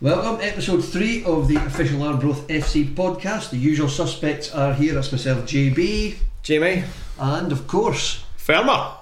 Welcome, 0.00 0.40
episode 0.42 0.82
three 0.84 1.24
of 1.24 1.48
the 1.48 1.56
official 1.56 2.02
Arbroath 2.02 2.46
FC 2.48 2.84
podcast. 2.94 3.50
The 3.50 3.56
usual 3.56 3.88
suspects 3.88 4.52
are 4.54 4.74
here. 4.74 4.92
That's 4.94 5.10
myself, 5.10 5.44
JB, 5.46 6.16
Jamie. 6.42 6.84
and 7.18 7.50
of 7.50 7.66
course, 7.66 8.24
Fermer. 8.36 8.92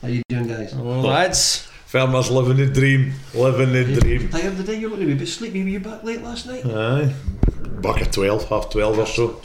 how 0.00 0.08
you 0.08 0.22
doing, 0.28 0.48
guys? 0.48 0.72
Hello, 0.72 1.00
lads. 1.02 1.68
Fermer's 1.86 2.30
living 2.30 2.56
the 2.56 2.66
dream. 2.72 3.12
Living 3.34 3.72
the 3.72 4.00
dream. 4.00 4.30
Tired 4.30 4.46
of 4.46 4.56
the 4.58 4.64
day? 4.64 4.78
You're 4.78 4.88
looking 4.90 5.12
a 5.12 5.14
bit 5.14 5.28
sleepy. 5.28 5.62
Were 5.62 5.68
you 5.68 5.80
back 5.80 6.02
late 6.02 6.22
last 6.22 6.46
night? 6.46 6.64
Aye. 6.64 7.12
Back 7.82 8.00
at 8.00 8.12
12, 8.12 8.48
half 8.48 8.70
12 8.70 8.98
or 8.98 9.06
so. 9.06 9.42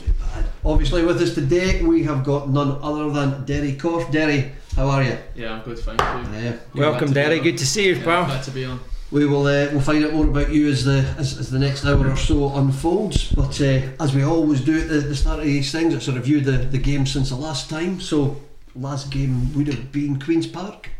Obviously, 0.64 1.04
with 1.04 1.20
us 1.20 1.34
today, 1.34 1.82
we 1.82 2.02
have 2.04 2.24
got 2.24 2.48
none 2.48 2.78
other 2.82 3.10
than 3.10 3.44
Derry 3.44 3.74
Corf. 3.74 4.10
Derry, 4.10 4.52
how 4.74 4.88
are 4.88 5.02
you? 5.02 5.18
Yeah, 5.34 5.52
I'm 5.52 5.62
good, 5.62 5.78
thank 5.80 6.00
you. 6.00 6.38
Yeah. 6.40 6.56
Welcome, 6.74 7.12
Derry. 7.12 7.40
Good 7.40 7.58
to 7.58 7.66
see 7.66 7.88
you, 7.88 7.96
Yeah, 7.96 8.04
pal. 8.04 8.24
glad 8.24 8.42
to 8.44 8.50
be 8.52 8.64
on. 8.64 8.80
We 9.10 9.24
will 9.24 9.46
uh, 9.46 9.68
we'll 9.72 9.80
find 9.80 10.04
out 10.04 10.12
more 10.12 10.26
about 10.26 10.50
you 10.52 10.68
as 10.68 10.84
the 10.84 10.98
as, 11.18 11.38
as 11.38 11.50
the 11.50 11.58
next 11.58 11.84
hour 11.86 12.10
or 12.10 12.16
so 12.16 12.54
unfolds. 12.56 13.32
But 13.32 13.58
uh, 13.60 13.80
as 14.00 14.14
we 14.14 14.22
always 14.22 14.60
do 14.60 14.80
at 14.80 14.88
the, 14.88 14.98
the 15.00 15.16
start 15.16 15.38
of 15.38 15.46
these 15.46 15.72
things, 15.72 15.94
it's 15.94 16.08
a 16.08 16.12
review 16.12 16.40
the, 16.40 16.58
the 16.58 16.78
game 16.78 17.06
since 17.06 17.30
the 17.30 17.36
last 17.36 17.70
time. 17.70 18.00
So 18.00 18.36
last 18.76 19.10
game 19.10 19.54
would 19.54 19.66
have 19.68 19.90
been 19.90 20.20
Queens 20.20 20.46
Park. 20.46 20.90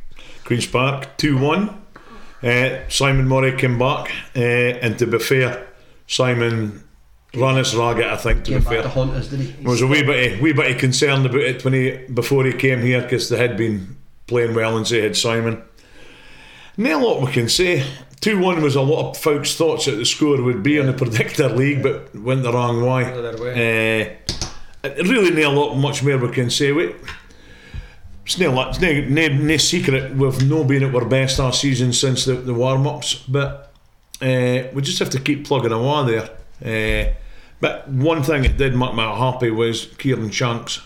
Queen's 0.45 0.67
Park, 0.67 1.17
2 1.19 1.37
1. 1.39 1.83
Uh, 2.43 2.79
Simon 2.89 3.29
Murray 3.29 3.57
came 3.57 3.79
back. 3.79 4.11
Uh, 4.35 4.41
and 4.41 4.99
to 4.99 5.07
be 5.07 5.19
fair, 5.19 5.67
Simon 6.07 6.83
ran 7.35 7.57
his 7.57 7.75
ragged, 7.75 8.07
I 8.07 8.17
think, 8.17 8.45
to 8.45 8.53
Came 8.53 8.61
be 8.61 8.65
back 8.65 8.77
to 8.77 8.83
fair. 8.85 8.91
haunt 8.91 9.11
us, 9.13 9.29
did 9.29 9.41
he? 9.41 9.65
was 9.67 9.83
a 9.83 9.87
wee 9.87 10.03
bit, 10.03 10.41
wee 10.41 10.55
bit 10.55 10.79
concerned 10.79 11.27
about 11.27 11.41
it 11.41 11.63
when 11.63 11.75
he 11.75 11.99
before 12.15 12.47
he 12.47 12.55
came 12.55 12.81
here 12.81 13.03
because 13.03 13.29
they 13.29 13.37
had 13.37 13.59
been 13.59 13.97
playing 14.27 14.55
well 14.55 14.79
and 14.79 14.87
so 14.87 14.95
he 14.95 15.03
had 15.03 15.15
Simon. 15.17 15.63
Not 16.79 16.93
a 16.93 17.05
lot 17.05 17.21
we 17.21 17.33
can 17.33 17.49
say. 17.49 17.85
2 18.21 18.39
1 18.39 18.63
was 18.63 18.77
a 18.77 18.81
lot 18.81 19.11
of 19.11 19.17
folks' 19.19 19.57
thoughts 19.57 19.87
that 19.87 19.97
the 19.97 20.05
score 20.05 20.41
would 20.41 20.63
be 20.63 20.79
in 20.79 20.87
the 20.87 20.93
predictor 20.93 21.49
league, 21.49 21.83
but 21.83 22.15
went 22.15 22.45
the 22.45 22.53
wrong 22.53 22.81
way. 22.83 23.05
Way. 23.41 24.17
Uh, 24.85 24.91
really, 25.03 25.31
not 25.31 25.53
a 25.53 25.59
lot 25.59 25.75
much 25.75 26.05
more 26.05 26.17
we 26.19 26.31
can 26.31 26.51
say. 26.51 26.71
We, 26.71 26.95
it's 28.25 28.39
no, 28.39 28.61
it's 28.69 28.81
no, 28.81 28.93
no, 28.93 29.29
no 29.29 29.57
secret 29.57 30.15
we've 30.15 30.49
no 30.49 30.63
been 30.63 30.85
at 30.85 30.95
our 30.95 31.05
best 31.05 31.41
our 31.41 31.53
season 31.53 31.93
since 31.93 32.27
the, 32.27 32.35
the 32.35 32.55
warm 32.55 32.87
ups, 32.87 33.15
but 33.27 33.73
uh, 34.21 34.69
we 34.73 34.83
just 34.83 35.01
have 35.01 35.11
to 35.11 35.21
keep 35.21 35.47
plugging 35.47 35.73
away 35.73 36.29
there. 36.61 37.09
Uh, 37.11 37.15
but 37.61 37.89
one 37.89 38.23
thing 38.23 38.43
that 38.43 38.57
did 38.57 38.77
make 38.77 38.95
me 38.95 39.03
happy 39.03 39.51
was 39.51 39.87
Kieran 39.99 40.31
Shanks. 40.31 40.81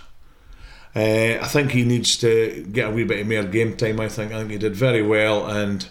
Uh, 0.95 1.39
I 1.41 1.47
think 1.48 1.71
he 1.73 1.85
needs 1.85 2.17
to 2.19 2.67
get 2.71 2.89
a 2.89 2.91
wee 2.91 3.05
bit 3.05 3.21
of 3.21 3.27
more 3.27 3.45
game 3.45 3.77
time. 3.77 3.98
I 4.01 4.09
think 4.09 4.33
I 4.33 4.39
think 4.39 4.51
he 4.51 4.59
did 4.59 4.75
very 4.77 5.03
well 5.03 5.47
and 5.47 5.87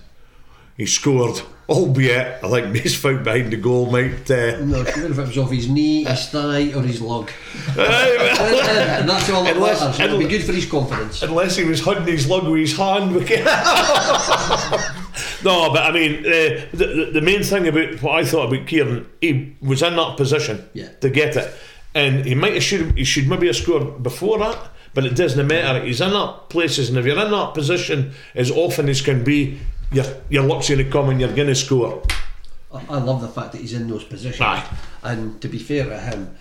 he 0.77 0.85
scored. 0.85 1.41
Albeit, 1.69 2.43
I 2.43 2.49
think 2.49 2.73
most 2.83 2.97
folk 2.97 3.23
behind 3.23 3.53
the 3.53 3.55
goal 3.55 3.89
might. 3.89 4.29
Uh, 4.29 4.57
sure 4.91 5.05
if 5.09 5.17
it 5.17 5.27
was 5.27 5.37
off 5.37 5.51
his 5.51 5.69
knee, 5.69 6.03
his 6.03 6.27
thigh, 6.27 6.73
or 6.73 6.81
his 6.81 6.99
lug. 7.01 7.31
uh, 7.77 7.81
and 8.99 9.07
that's 9.09 9.29
all 9.29 9.45
that 9.45 9.55
Unless- 9.55 9.79
matters. 9.79 9.99
It'll 10.01 10.19
be 10.19 10.27
good 10.27 10.43
for 10.43 10.51
his 10.51 10.65
confidence. 10.65 11.21
Unless 11.21 11.55
he 11.55 11.63
was 11.63 11.79
hugging 11.79 12.07
his 12.07 12.27
lug 12.27 12.45
with 12.49 12.59
his 12.59 12.75
hand. 12.75 13.13
no, 15.45 15.71
but 15.71 15.83
I 15.83 15.91
mean, 15.93 16.25
uh, 16.25 16.65
the, 16.73 16.85
the, 17.05 17.11
the 17.13 17.21
main 17.21 17.41
thing 17.43 17.67
about 17.67 18.01
what 18.01 18.15
I 18.15 18.25
thought 18.25 18.53
about 18.53 18.67
Kieran, 18.67 19.07
he 19.21 19.55
was 19.61 19.81
in 19.81 19.95
that 19.95 20.17
position 20.17 20.67
Yeah. 20.73 20.89
to 20.99 21.09
get 21.09 21.35
it. 21.37 21.53
And 21.93 22.25
he 22.25 22.35
might 22.35 22.53
have 22.53 22.63
should 22.63 22.97
he 22.97 23.03
should 23.03 23.27
maybe 23.27 23.47
have 23.47 23.55
scored 23.55 24.01
before 24.03 24.39
that, 24.39 24.57
but 24.93 25.05
it 25.05 25.15
doesn't 25.15 25.47
matter. 25.47 25.83
He's 25.85 26.01
in 26.01 26.11
that 26.11 26.49
places, 26.49 26.89
and 26.89 26.97
if 26.97 27.05
you're 27.05 27.19
in 27.23 27.31
that 27.31 27.53
position 27.53 28.13
as 28.35 28.51
often 28.51 28.89
as 28.89 29.01
can 29.01 29.23
be, 29.23 29.59
your 29.91 30.05
your 30.29 30.43
luck's 30.43 30.69
going 30.69 30.83
to 30.83 30.89
come 30.89 31.09
and 31.09 31.19
you're 31.19 31.33
going 31.33 31.47
to 31.47 31.55
score. 31.55 32.03
I, 32.73 32.99
love 32.99 33.19
the 33.19 33.27
fact 33.27 33.51
that 33.51 33.59
he's 33.59 33.73
in 33.73 33.89
those 33.89 34.05
positions. 34.05 34.41
Aye. 34.41 34.65
And 35.03 35.41
to 35.41 35.49
be 35.49 35.59
fair 35.59 35.85
to 35.85 35.99
him, 35.99 36.33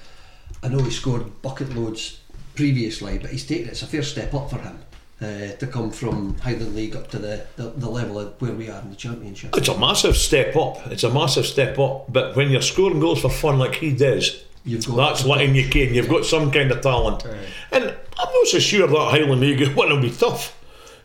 I 0.63 0.69
know 0.69 0.79
he 0.79 0.91
scored 0.91 1.43
bucket 1.43 1.75
loads 1.75 2.21
previously, 2.55 3.19
but 3.19 3.31
he's 3.31 3.47
taken 3.47 3.69
it's 3.69 3.83
a 3.83 3.87
fair 3.87 4.03
step 4.03 4.33
up 4.33 4.49
for 4.49 4.59
him 4.59 4.79
uh, 5.21 5.53
to 5.57 5.67
come 5.67 5.91
from 5.91 6.39
Highland 6.39 6.75
League 6.75 6.97
up 6.97 7.11
to 7.11 7.19
the, 7.19 7.47
the, 7.57 7.71
the 7.71 7.89
level 7.89 8.19
of 8.19 8.41
where 8.41 8.53
we 8.53 8.71
are 8.71 8.81
in 8.81 8.91
the 8.91 8.97
Championship. 8.97 9.57
It's 9.57 9.69
a 9.69 9.79
massive 9.79 10.17
step 10.17 10.57
up. 10.57 10.87
It's 10.87 11.05
a 11.05 11.13
massive 11.13 11.47
step 11.47 11.79
up. 11.79 12.13
But 12.13 12.37
when 12.37 12.51
you're 12.51 12.63
scoring 12.63 13.01
goals 13.01 13.21
for 13.23 13.31
fun 13.31 13.59
like 13.59 13.75
he 13.75 13.93
does, 13.93 14.45
You've 14.65 14.87
got 14.87 14.97
that's 14.97 15.25
letting 15.25 15.55
you 15.55 15.69
can. 15.69 15.95
You've 15.95 16.09
got 16.09 16.25
some 16.25 16.51
kind 16.51 16.71
of 16.71 16.81
talent. 16.83 17.25
And 17.73 17.85
I'm 17.85 18.33
not 18.33 18.47
so 18.47 18.59
sure 18.59 18.87
that 18.87 18.97
Highland 18.97 19.41
League 19.41 19.67
one 19.75 19.89
will 19.89 20.01
be 20.03 20.11
tough. 20.11 20.57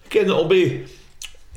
Again, 0.07 0.25
it'll 0.25 0.45
be 0.47 0.85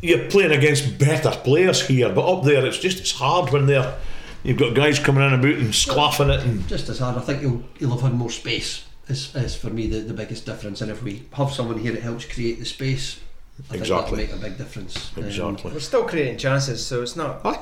you're 0.00 0.28
playing 0.30 0.52
against 0.52 0.98
better 0.98 1.30
players 1.42 1.86
here, 1.86 2.08
but 2.12 2.24
up 2.24 2.44
there 2.44 2.64
it's 2.64 2.78
just 2.78 3.00
it's 3.00 3.12
hard 3.12 3.50
when 3.52 3.66
they're 3.66 3.96
you've 4.44 4.58
got 4.58 4.74
guys 4.74 4.98
coming 5.00 5.24
in 5.26 5.32
about 5.34 5.54
and 5.54 5.70
sclaffing 5.72 6.32
it 6.32 6.44
and 6.46 6.66
Just 6.68 6.88
as 6.88 7.00
hard, 7.00 7.16
I 7.16 7.20
think 7.20 7.40
he'll, 7.40 7.64
he'll 7.78 7.90
have 7.90 8.02
had 8.02 8.14
more 8.14 8.30
space. 8.30 8.84
Is, 9.08 9.34
is 9.34 9.56
for 9.56 9.70
me 9.70 9.86
the, 9.86 10.00
the 10.00 10.12
biggest 10.14 10.44
difference, 10.46 10.82
and 10.82 10.90
if 10.90 11.02
we 11.02 11.24
have 11.32 11.50
someone 11.50 11.78
here 11.78 11.92
that 11.92 12.02
helps 12.02 12.26
create 12.26 12.58
the 12.58 12.64
space, 12.66 13.18
I 13.70 13.74
Exactly. 13.76 14.18
think 14.18 14.30
that'll 14.30 14.42
make 14.42 14.48
a 14.48 14.50
big 14.50 14.58
difference. 14.58 15.10
Um. 15.16 15.56
We're 15.64 15.80
still 15.80 16.04
creating 16.04 16.36
chances, 16.38 16.84
so 16.86 17.02
it's 17.02 17.16
not. 17.16 17.40
Aye. 17.44 17.58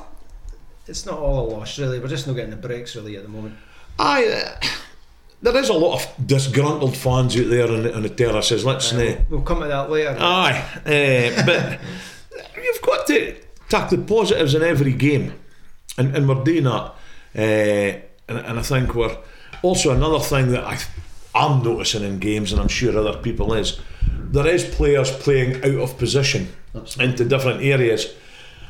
It's 0.87 1.05
not 1.05 1.17
all 1.19 1.47
a 1.47 1.47
loss, 1.49 1.79
really. 1.79 1.99
We're 1.99 2.07
just 2.07 2.27
not 2.27 2.33
getting 2.35 2.51
the 2.51 2.57
breaks, 2.57 2.95
really, 2.95 3.15
at 3.17 3.23
the 3.23 3.29
moment. 3.29 3.55
I 3.99 4.27
uh, 4.27 4.67
there 5.41 5.57
is 5.57 5.69
a 5.69 5.73
lot 5.73 6.01
of 6.01 6.27
disgruntled 6.27 6.97
fans 6.97 7.37
out 7.37 7.49
there 7.49 7.67
on 7.71 7.83
the, 7.83 7.95
on 7.95 8.01
the 8.03 8.09
terraces. 8.09 8.65
Let's 8.65 8.91
Uh, 8.91 9.21
we'll 9.29 9.41
come 9.41 9.61
to 9.61 9.67
that 9.67 9.89
later. 9.89 10.15
Aye, 10.19 10.63
uh, 10.85 11.45
but 11.45 11.79
you've 12.63 12.81
got 12.81 13.05
to 13.07 13.35
take 13.69 13.89
the 13.89 13.97
positives 13.97 14.55
in 14.55 14.63
every 14.63 14.93
game, 14.93 15.33
and, 15.97 16.15
and 16.15 16.27
we're 16.27 16.43
doing 16.43 16.63
that. 16.63 16.93
Uh, 17.35 18.01
and, 18.29 18.37
and 18.39 18.59
I 18.59 18.61
think 18.61 18.95
we're 18.95 19.15
also 19.61 19.95
another 19.95 20.19
thing 20.19 20.51
that 20.51 20.63
I, 20.63 20.79
I'm 21.35 21.63
noticing 21.63 22.03
in 22.03 22.19
games, 22.19 22.51
and 22.51 22.59
I'm 22.59 22.67
sure 22.67 22.97
other 22.97 23.17
people 23.19 23.53
is, 23.53 23.79
there 24.01 24.47
is 24.47 24.63
players 24.63 25.11
playing 25.11 25.57
out 25.63 25.81
of 25.81 25.97
position 25.97 26.49
Absolutely. 26.75 27.11
into 27.11 27.25
different 27.25 27.63
areas, 27.63 28.13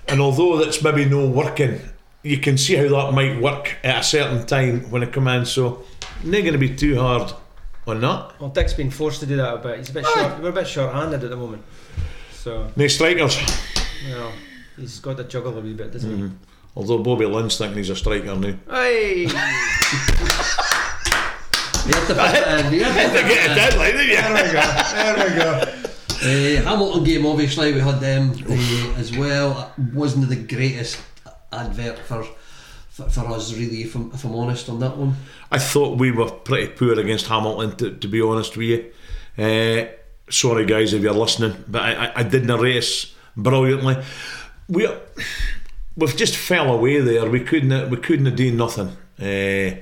and 0.07 0.19
although 0.19 0.57
that's 0.57 0.83
maybe 0.83 1.05
no 1.05 1.27
working, 1.27 1.79
you 2.27 2.37
can 2.39 2.57
see 2.57 2.75
how 2.75 2.87
that 2.89 3.13
might 3.13 3.41
work 3.41 3.75
at 3.83 3.99
a 3.99 4.03
certain 4.03 4.45
time 4.45 4.89
when 4.91 5.03
it 5.03 5.11
comes 5.13 5.29
in. 5.29 5.45
So, 5.45 5.83
not 6.23 6.41
going 6.41 6.53
to 6.53 6.57
be 6.57 6.75
too 6.75 6.99
hard 6.99 7.31
on 7.85 8.01
that. 8.01 8.39
Well, 8.39 8.49
Dick's 8.49 8.73
been 8.73 8.91
forced 8.91 9.19
to 9.21 9.25
do 9.25 9.37
that 9.37 9.53
a 9.53 9.57
bit. 9.57 9.77
He's 9.79 9.89
a 9.89 9.93
bit 9.93 10.05
short. 10.05 10.41
We're 10.41 10.49
a 10.49 10.53
bit 10.53 10.67
short-handed 10.67 11.23
at 11.23 11.29
the 11.29 11.35
moment, 11.37 11.63
so 12.33 12.69
No 12.75 12.87
strikers. 12.87 13.37
you 14.05 14.11
know 14.13 14.31
he's 14.77 14.99
got 14.99 15.17
to 15.17 15.23
juggle 15.23 15.57
a 15.57 15.61
wee 15.61 15.73
bit, 15.73 15.91
doesn't 15.91 16.11
Mm-hmm. 16.11 16.35
Although 16.75 16.99
Bobby 16.99 17.25
Linn's 17.25 17.57
thinking 17.57 17.77
he's 17.77 17.89
a 17.89 17.95
striker 17.95 18.25
now. 18.35 18.35
he? 18.47 18.55
Hey, 18.69 19.27
You 21.87 21.93
have 21.93 22.07
to 22.07 22.15
fit 22.15 22.43
it 22.47 22.65
in, 22.65 22.73
you 22.73 22.83
have 22.83 23.11
to 23.13 23.17
fit 23.17 23.31
it 23.31 23.49
in. 23.49 23.55
deadline, 23.55 23.91
didn't 23.93 24.09
you? 24.09 24.15
there 24.17 24.45
we 24.45 24.51
go. 24.51 24.65
There 24.93 25.29
we 25.29 25.35
go. 25.73 25.83
Uh, 26.19 26.59
Hamilton 26.63 27.03
game, 27.03 27.25
obviously, 27.27 27.73
we 27.73 27.79
had 27.79 27.99
them 27.99 28.31
uh, 28.49 28.99
as 28.99 29.15
well. 29.15 29.71
Wasn't 29.93 30.27
the 30.27 30.35
greatest 30.35 30.97
advert 31.51 31.99
for 31.99 32.25
for, 32.89 33.27
us, 33.27 33.53
really, 33.53 33.83
if 33.83 33.93
I'm, 33.95 34.11
if 34.11 34.23
I'm 34.23 34.33
honest 34.33 34.69
on 34.69 34.79
that 34.79 34.97
one. 34.97 35.15
I 35.51 35.59
thought 35.59 35.99
we 35.99 36.11
were 36.11 36.31
pretty 36.31 36.73
poor 36.73 36.99
against 36.99 37.27
Hamilton, 37.27 37.75
to, 37.77 37.91
to 37.95 38.07
be 38.07 38.21
honest 38.21 38.57
with 38.57 38.67
you. 38.67 38.91
Uh, 39.37 39.87
sorry, 40.31 40.65
guys, 40.65 40.93
if 40.93 41.03
you're 41.03 41.13
listening, 41.13 41.63
but 41.67 41.83
I, 41.83 42.05
I, 42.07 42.11
I 42.15 42.23
did 42.23 42.47
the 42.47 42.57
race 42.57 43.13
brilliantly. 43.35 44.03
We 44.67 44.89
we've 45.95 46.17
just 46.17 46.35
fell 46.35 46.73
away 46.73 46.99
there. 46.99 47.29
We 47.29 47.41
couldn't 47.41 47.89
we 47.89 47.97
couldn't 47.97 48.35
do 48.35 48.51
nothing. 48.51 48.89
Uh, 49.19 49.77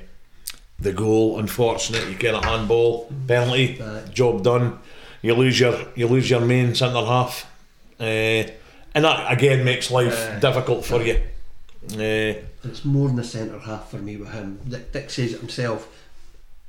the 0.78 0.92
goal, 0.94 1.40
unfortunate. 1.40 2.08
You 2.10 2.16
get 2.16 2.36
a 2.36 2.46
handball 2.46 3.12
penalty, 3.28 3.82
Aye. 3.82 4.02
job 4.14 4.44
done. 4.44 4.80
You 5.22 5.36
lose 5.36 5.60
your 5.60 5.88
you 5.96 6.08
lose 6.08 6.30
your 6.30 6.42
main 6.42 6.76
centre 6.76 7.06
half, 7.06 7.50
uh, 8.00 8.04
and 8.04 9.06
that 9.06 9.32
again 9.32 9.64
makes 9.64 9.90
life 9.90 10.18
Aye. 10.18 10.40
difficult 10.40 10.86
for 10.86 11.02
you. 11.02 11.22
Uh, 11.94 12.42
It's 12.64 12.84
more 12.86 13.08
than 13.08 13.18
the 13.18 13.24
centre 13.24 13.60
half 13.60 13.92
for 13.92 13.98
me 13.98 14.18
with 14.18 14.32
him. 14.32 14.60
Dick, 14.68 14.92
Dick 14.92 15.10
says 15.10 15.34
it 15.34 15.40
himself. 15.40 15.88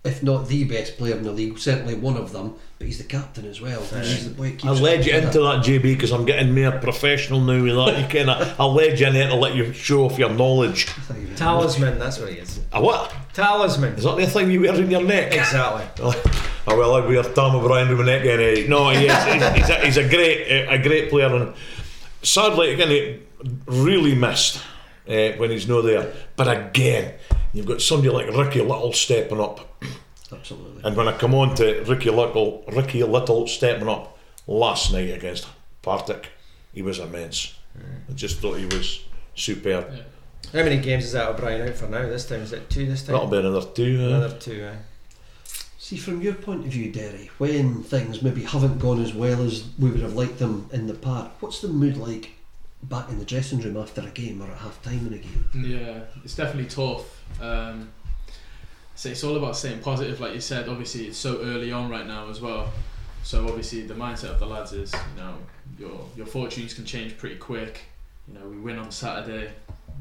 If 0.04 0.22
not 0.22 0.46
the 0.46 0.62
best 0.62 0.98
player 0.98 1.16
in 1.16 1.24
the 1.24 1.32
league, 1.32 1.58
certainly 1.58 1.94
one 1.96 2.16
of 2.16 2.30
them, 2.30 2.54
but 2.78 2.86
he's 2.86 2.98
the 2.98 3.04
captain 3.04 3.44
as 3.44 3.60
well. 3.60 3.80
He's 3.82 4.28
the 4.28 4.34
boy 4.34 4.50
that 4.50 4.64
I 4.64 4.68
keeps 4.68 4.80
led 4.80 5.04
you 5.04 5.14
into 5.16 5.40
that, 5.40 5.64
JB, 5.64 5.82
because 5.82 6.12
I'm 6.12 6.24
getting 6.24 6.54
more 6.54 6.70
professional 6.78 7.40
now 7.40 7.60
with 7.60 7.74
that. 7.74 8.00
You 8.00 8.06
kind 8.06 8.30
of, 8.30 8.60
I 8.60 8.64
led 8.66 9.00
you 9.00 9.08
in 9.08 9.14
there 9.14 9.28
to 9.30 9.34
let 9.34 9.56
you 9.56 9.72
show 9.72 10.04
off 10.04 10.16
your 10.16 10.30
knowledge. 10.30 10.86
Talisman, 11.34 11.98
that's 11.98 12.20
what 12.20 12.28
he 12.30 12.36
is. 12.38 12.60
A 12.72 12.80
what? 12.80 13.12
Talisman. 13.34 13.94
Is 13.94 14.04
that 14.04 14.16
the 14.16 14.26
thing 14.28 14.48
you 14.52 14.60
wear 14.60 14.74
in 14.76 14.90
your 14.92 15.02
neck? 15.02 15.32
Exactly. 15.34 15.84
Oh 16.68 16.76
well, 16.76 16.94
I 16.94 17.00
wear 17.06 17.22
Tom 17.24 17.56
O'Brien 17.56 17.88
with 17.88 17.98
my 17.98 18.06
neck 18.06 18.24
in 18.24 18.40
it. 18.40 18.68
No, 18.68 18.90
yes, 18.90 19.24
he's, 19.24 19.60
he's, 19.66 19.70
a, 19.70 19.84
he's 19.86 19.96
a 19.96 20.08
great, 20.08 20.66
a 20.68 20.78
great 20.78 21.10
player, 21.10 21.34
and 21.34 21.52
sadly, 22.22 22.72
again, 22.74 22.90
he 22.90 23.20
really 23.66 24.14
missed 24.14 24.60
uh, 25.08 25.32
when 25.36 25.50
he's 25.50 25.68
not 25.68 25.82
there. 25.82 26.12
But 26.36 26.48
again, 26.48 27.14
you've 27.52 27.66
got 27.66 27.80
somebody 27.82 28.10
like 28.10 28.36
Ricky 28.36 28.60
Little 28.60 28.92
stepping 28.92 29.40
up, 29.40 29.82
Absolutely. 30.32 30.82
and 30.84 30.96
when 30.96 31.08
I 31.08 31.16
come 31.16 31.34
on 31.34 31.54
to 31.56 31.82
Ricky 31.84 32.10
Little, 32.10 32.64
Ricky 32.72 33.02
Little 33.02 33.46
stepping 33.46 33.88
up 33.88 34.18
last 34.46 34.92
night 34.92 35.10
against 35.10 35.46
Partick, 35.82 36.28
he 36.72 36.82
was 36.82 36.98
immense. 36.98 37.54
I 38.08 38.12
just 38.14 38.38
thought 38.38 38.54
he 38.58 38.66
was 38.66 39.04
superb. 39.34 39.86
Yeah. 39.92 40.02
How 40.52 40.64
many 40.64 40.78
games 40.78 41.04
is 41.04 41.12
that 41.12 41.28
O'Brien 41.28 41.68
out 41.68 41.74
for 41.74 41.88
now? 41.88 42.06
This 42.06 42.26
time 42.26 42.40
is 42.40 42.52
it 42.52 42.70
two? 42.70 42.86
This 42.86 43.02
time 43.02 43.14
That'll 43.14 43.28
be 43.28 43.38
another 43.38 43.62
two. 43.66 43.98
Uh, 44.00 44.16
another 44.16 44.38
two. 44.38 44.62
Eh? 44.64 44.76
See, 45.78 45.96
from 45.96 46.22
your 46.22 46.34
point 46.34 46.64
of 46.64 46.72
view, 46.72 46.90
Derry, 46.90 47.30
when 47.38 47.82
things 47.82 48.22
maybe 48.22 48.42
haven't 48.42 48.78
gone 48.78 49.02
as 49.02 49.12
well 49.14 49.42
as 49.42 49.64
we 49.78 49.90
would 49.90 50.00
have 50.00 50.14
liked 50.14 50.38
them 50.38 50.68
in 50.72 50.86
the 50.86 50.94
park, 50.94 51.30
what's 51.40 51.60
the 51.60 51.68
mood 51.68 51.96
like 51.96 52.30
back 52.88 53.08
in 53.08 53.18
the 53.18 53.24
dressing 53.24 53.60
room 53.60 53.76
after 53.76 54.00
a 54.00 54.10
game 54.10 54.42
or 54.42 54.46
at 54.46 54.58
half 54.58 54.80
time 54.82 55.06
in 55.06 55.14
a 55.14 55.18
game? 55.18 55.50
Yeah, 55.54 56.00
it's 56.24 56.34
definitely 56.36 56.70
tough. 56.70 57.22
Um, 57.40 57.90
so 58.94 59.08
it's 59.10 59.22
all 59.24 59.36
about 59.36 59.56
staying 59.56 59.80
positive, 59.80 60.20
like 60.20 60.34
you 60.34 60.40
said. 60.40 60.68
Obviously, 60.68 61.06
it's 61.06 61.18
so 61.18 61.42
early 61.42 61.72
on 61.72 61.90
right 61.90 62.06
now 62.06 62.30
as 62.30 62.40
well. 62.40 62.72
So 63.22 63.46
obviously, 63.46 63.82
the 63.82 63.94
mindset 63.94 64.30
of 64.30 64.38
the 64.38 64.46
lads 64.46 64.72
is, 64.72 64.92
you 64.92 65.22
know, 65.22 65.34
your 65.78 66.00
your 66.16 66.26
fortunes 66.26 66.74
can 66.74 66.84
change 66.84 67.18
pretty 67.18 67.36
quick. 67.36 67.82
You 68.28 68.38
know, 68.38 68.48
we 68.48 68.58
win 68.58 68.78
on 68.78 68.90
Saturday. 68.90 69.50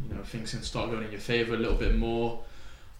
You 0.07 0.15
know, 0.15 0.23
things 0.23 0.51
can 0.51 0.61
start 0.61 0.91
going 0.91 1.03
in 1.03 1.11
your 1.11 1.19
favour 1.19 1.55
a 1.55 1.57
little 1.57 1.75
bit 1.75 1.95
more. 1.95 2.43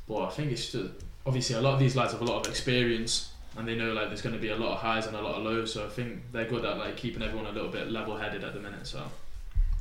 But 0.07 0.25
I 0.25 0.29
think 0.29 0.51
it's 0.51 0.71
just 0.71 0.93
obviously 1.25 1.55
a 1.55 1.61
lot 1.61 1.73
of 1.73 1.79
these 1.79 1.95
lads 1.95 2.11
have 2.11 2.21
a 2.21 2.25
lot 2.25 2.45
of 2.45 2.51
experience 2.51 3.31
and 3.57 3.67
they 3.67 3.75
know 3.75 3.93
like 3.93 4.07
there's 4.07 4.21
going 4.21 4.35
to 4.35 4.41
be 4.41 4.49
a 4.49 4.55
lot 4.55 4.73
of 4.73 4.79
highs 4.79 5.07
and 5.07 5.15
a 5.15 5.21
lot 5.21 5.35
of 5.35 5.43
lows. 5.43 5.73
So 5.73 5.85
I 5.85 5.89
think 5.89 6.21
they're 6.31 6.45
good 6.45 6.65
at 6.65 6.77
like 6.77 6.97
keeping 6.97 7.21
everyone 7.23 7.47
a 7.47 7.51
little 7.51 7.69
bit 7.69 7.89
level-headed 7.89 8.43
at 8.43 8.53
the 8.53 8.59
minute. 8.59 8.85
So 8.85 9.01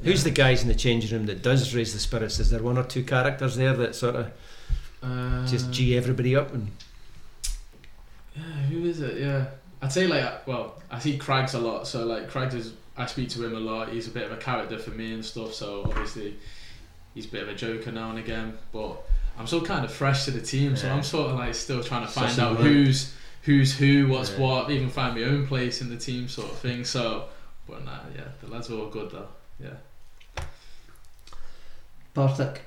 Who's 0.02 0.24
the 0.24 0.30
guys 0.30 0.62
in 0.62 0.68
the 0.68 0.74
changing 0.74 1.16
room 1.16 1.26
that 1.26 1.42
does 1.42 1.74
raise 1.74 1.92
the 1.92 1.98
spirits? 1.98 2.38
Is 2.38 2.50
there 2.50 2.62
one 2.62 2.76
or 2.76 2.84
two 2.84 3.02
characters 3.04 3.56
there 3.56 3.72
that 3.74 3.94
sort 3.94 4.16
of 4.16 4.32
uh, 5.02 5.46
just 5.46 5.70
g 5.70 5.96
everybody 5.96 6.34
up 6.36 6.52
and 6.52 6.70
Yeah, 8.36 8.42
who 8.42 8.84
is 8.84 9.00
it? 9.00 9.18
Yeah, 9.20 9.46
I'd 9.80 9.92
say 9.92 10.06
like 10.06 10.46
well, 10.46 10.82
I 10.90 10.98
see 10.98 11.16
Craigs 11.16 11.54
a 11.54 11.58
lot. 11.60 11.86
So 11.86 12.04
like 12.04 12.28
Craigs 12.28 12.54
is 12.54 12.72
I 12.96 13.06
speak 13.06 13.28
to 13.30 13.44
him 13.44 13.54
a 13.56 13.60
lot. 13.60 13.88
He's 13.90 14.06
a 14.08 14.10
bit 14.10 14.24
of 14.24 14.32
a 14.32 14.36
character 14.36 14.78
for 14.78 14.90
me 14.90 15.14
and 15.14 15.24
stuff. 15.24 15.54
So 15.54 15.84
obviously 15.84 16.36
he's 17.14 17.26
a 17.26 17.28
bit 17.28 17.42
of 17.42 17.48
a 17.48 17.54
joker 17.54 17.92
now 17.92 18.10
and 18.10 18.18
again. 18.18 18.58
But 18.72 18.96
I'm 19.38 19.46
still 19.46 19.62
kind 19.62 19.84
of 19.84 19.92
fresh 19.92 20.24
to 20.26 20.30
the 20.32 20.40
team, 20.42 20.76
so 20.76 20.90
I'm 20.90 21.02
sort 21.02 21.30
of 21.30 21.36
like 21.36 21.54
still 21.54 21.82
trying 21.82 22.06
to 22.06 22.12
find 22.12 22.30
Sussing 22.30 22.42
out 22.42 22.52
out. 22.52 22.58
who's 22.58 23.14
who's 23.42 23.76
who, 23.76 24.08
what's 24.08 24.30
Yeah. 24.32 24.38
what, 24.40 24.70
even 24.70 24.88
find 24.90 25.14
my 25.16 25.22
own 25.24 25.46
place 25.46 25.80
in 25.80 25.88
the 25.90 25.96
team, 25.96 26.28
sort 26.28 26.50
of 26.50 26.58
thing. 26.58 26.84
So, 26.84 27.26
but 27.68 27.84
nah, 27.84 28.00
yeah, 28.16 28.24
the 28.42 28.48
lads 28.48 28.70
are 28.70 28.74
all 28.78 28.88
good 28.88 29.10
though. 29.10 29.28
Yeah. 29.60 30.42
Partick. 32.14 32.62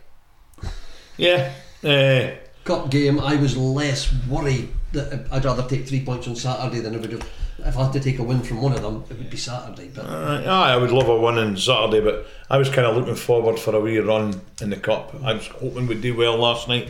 yeah. 1.17 1.51
Uh, 1.83 2.31
cup 2.63 2.89
game, 2.89 3.19
I 3.19 3.35
was 3.35 3.55
less 3.55 4.13
worried 4.27 4.69
that 4.91 5.27
I'd 5.31 5.45
rather 5.45 5.63
take 5.67 5.87
three 5.87 6.03
points 6.03 6.27
on 6.27 6.35
Saturday 6.35 6.79
than 6.79 6.95
I 6.95 6.97
would 6.97 7.11
have. 7.11 7.29
If 7.59 7.77
I 7.77 7.83
had 7.85 7.93
to 7.93 7.99
take 7.99 8.19
a 8.19 8.23
win 8.23 8.41
from 8.41 8.61
one 8.61 8.73
of 8.73 8.81
them, 8.81 9.03
it 9.09 9.17
would 9.17 9.29
be 9.29 9.37
Saturday. 9.37 9.89
But 9.93 10.05
Uh, 10.05 10.43
I 10.45 10.75
would 10.77 10.91
love 10.91 11.09
a 11.09 11.19
win 11.19 11.37
on 11.37 11.57
Saturday, 11.57 12.01
but 12.01 12.27
I 12.49 12.57
was 12.57 12.69
kind 12.69 12.85
of 12.85 12.95
looking 12.95 13.15
forward 13.15 13.59
for 13.59 13.75
a 13.75 13.79
wee 13.79 13.97
run 13.97 14.41
in 14.61 14.69
the 14.69 14.75
cup. 14.77 15.15
I 15.23 15.33
was 15.33 15.47
hoping 15.47 15.87
we'd 15.87 16.01
do 16.01 16.15
well 16.15 16.37
last 16.37 16.67
night. 16.67 16.89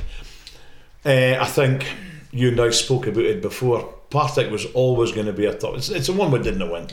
Uh, 1.05 1.38
I 1.39 1.45
think 1.45 1.85
you 2.31 2.49
and 2.49 2.59
I 2.59 2.69
spoke 2.71 3.07
about 3.07 3.23
it 3.23 3.41
before. 3.41 3.94
Partick 4.09 4.51
was 4.51 4.65
always 4.73 5.11
going 5.11 5.27
to 5.27 5.33
be 5.33 5.45
a 5.45 5.53
top. 5.53 5.75
It's, 5.75 5.89
it's 5.89 6.07
the 6.07 6.13
one 6.13 6.31
we 6.31 6.39
didn't 6.39 6.69
win. 6.69 6.88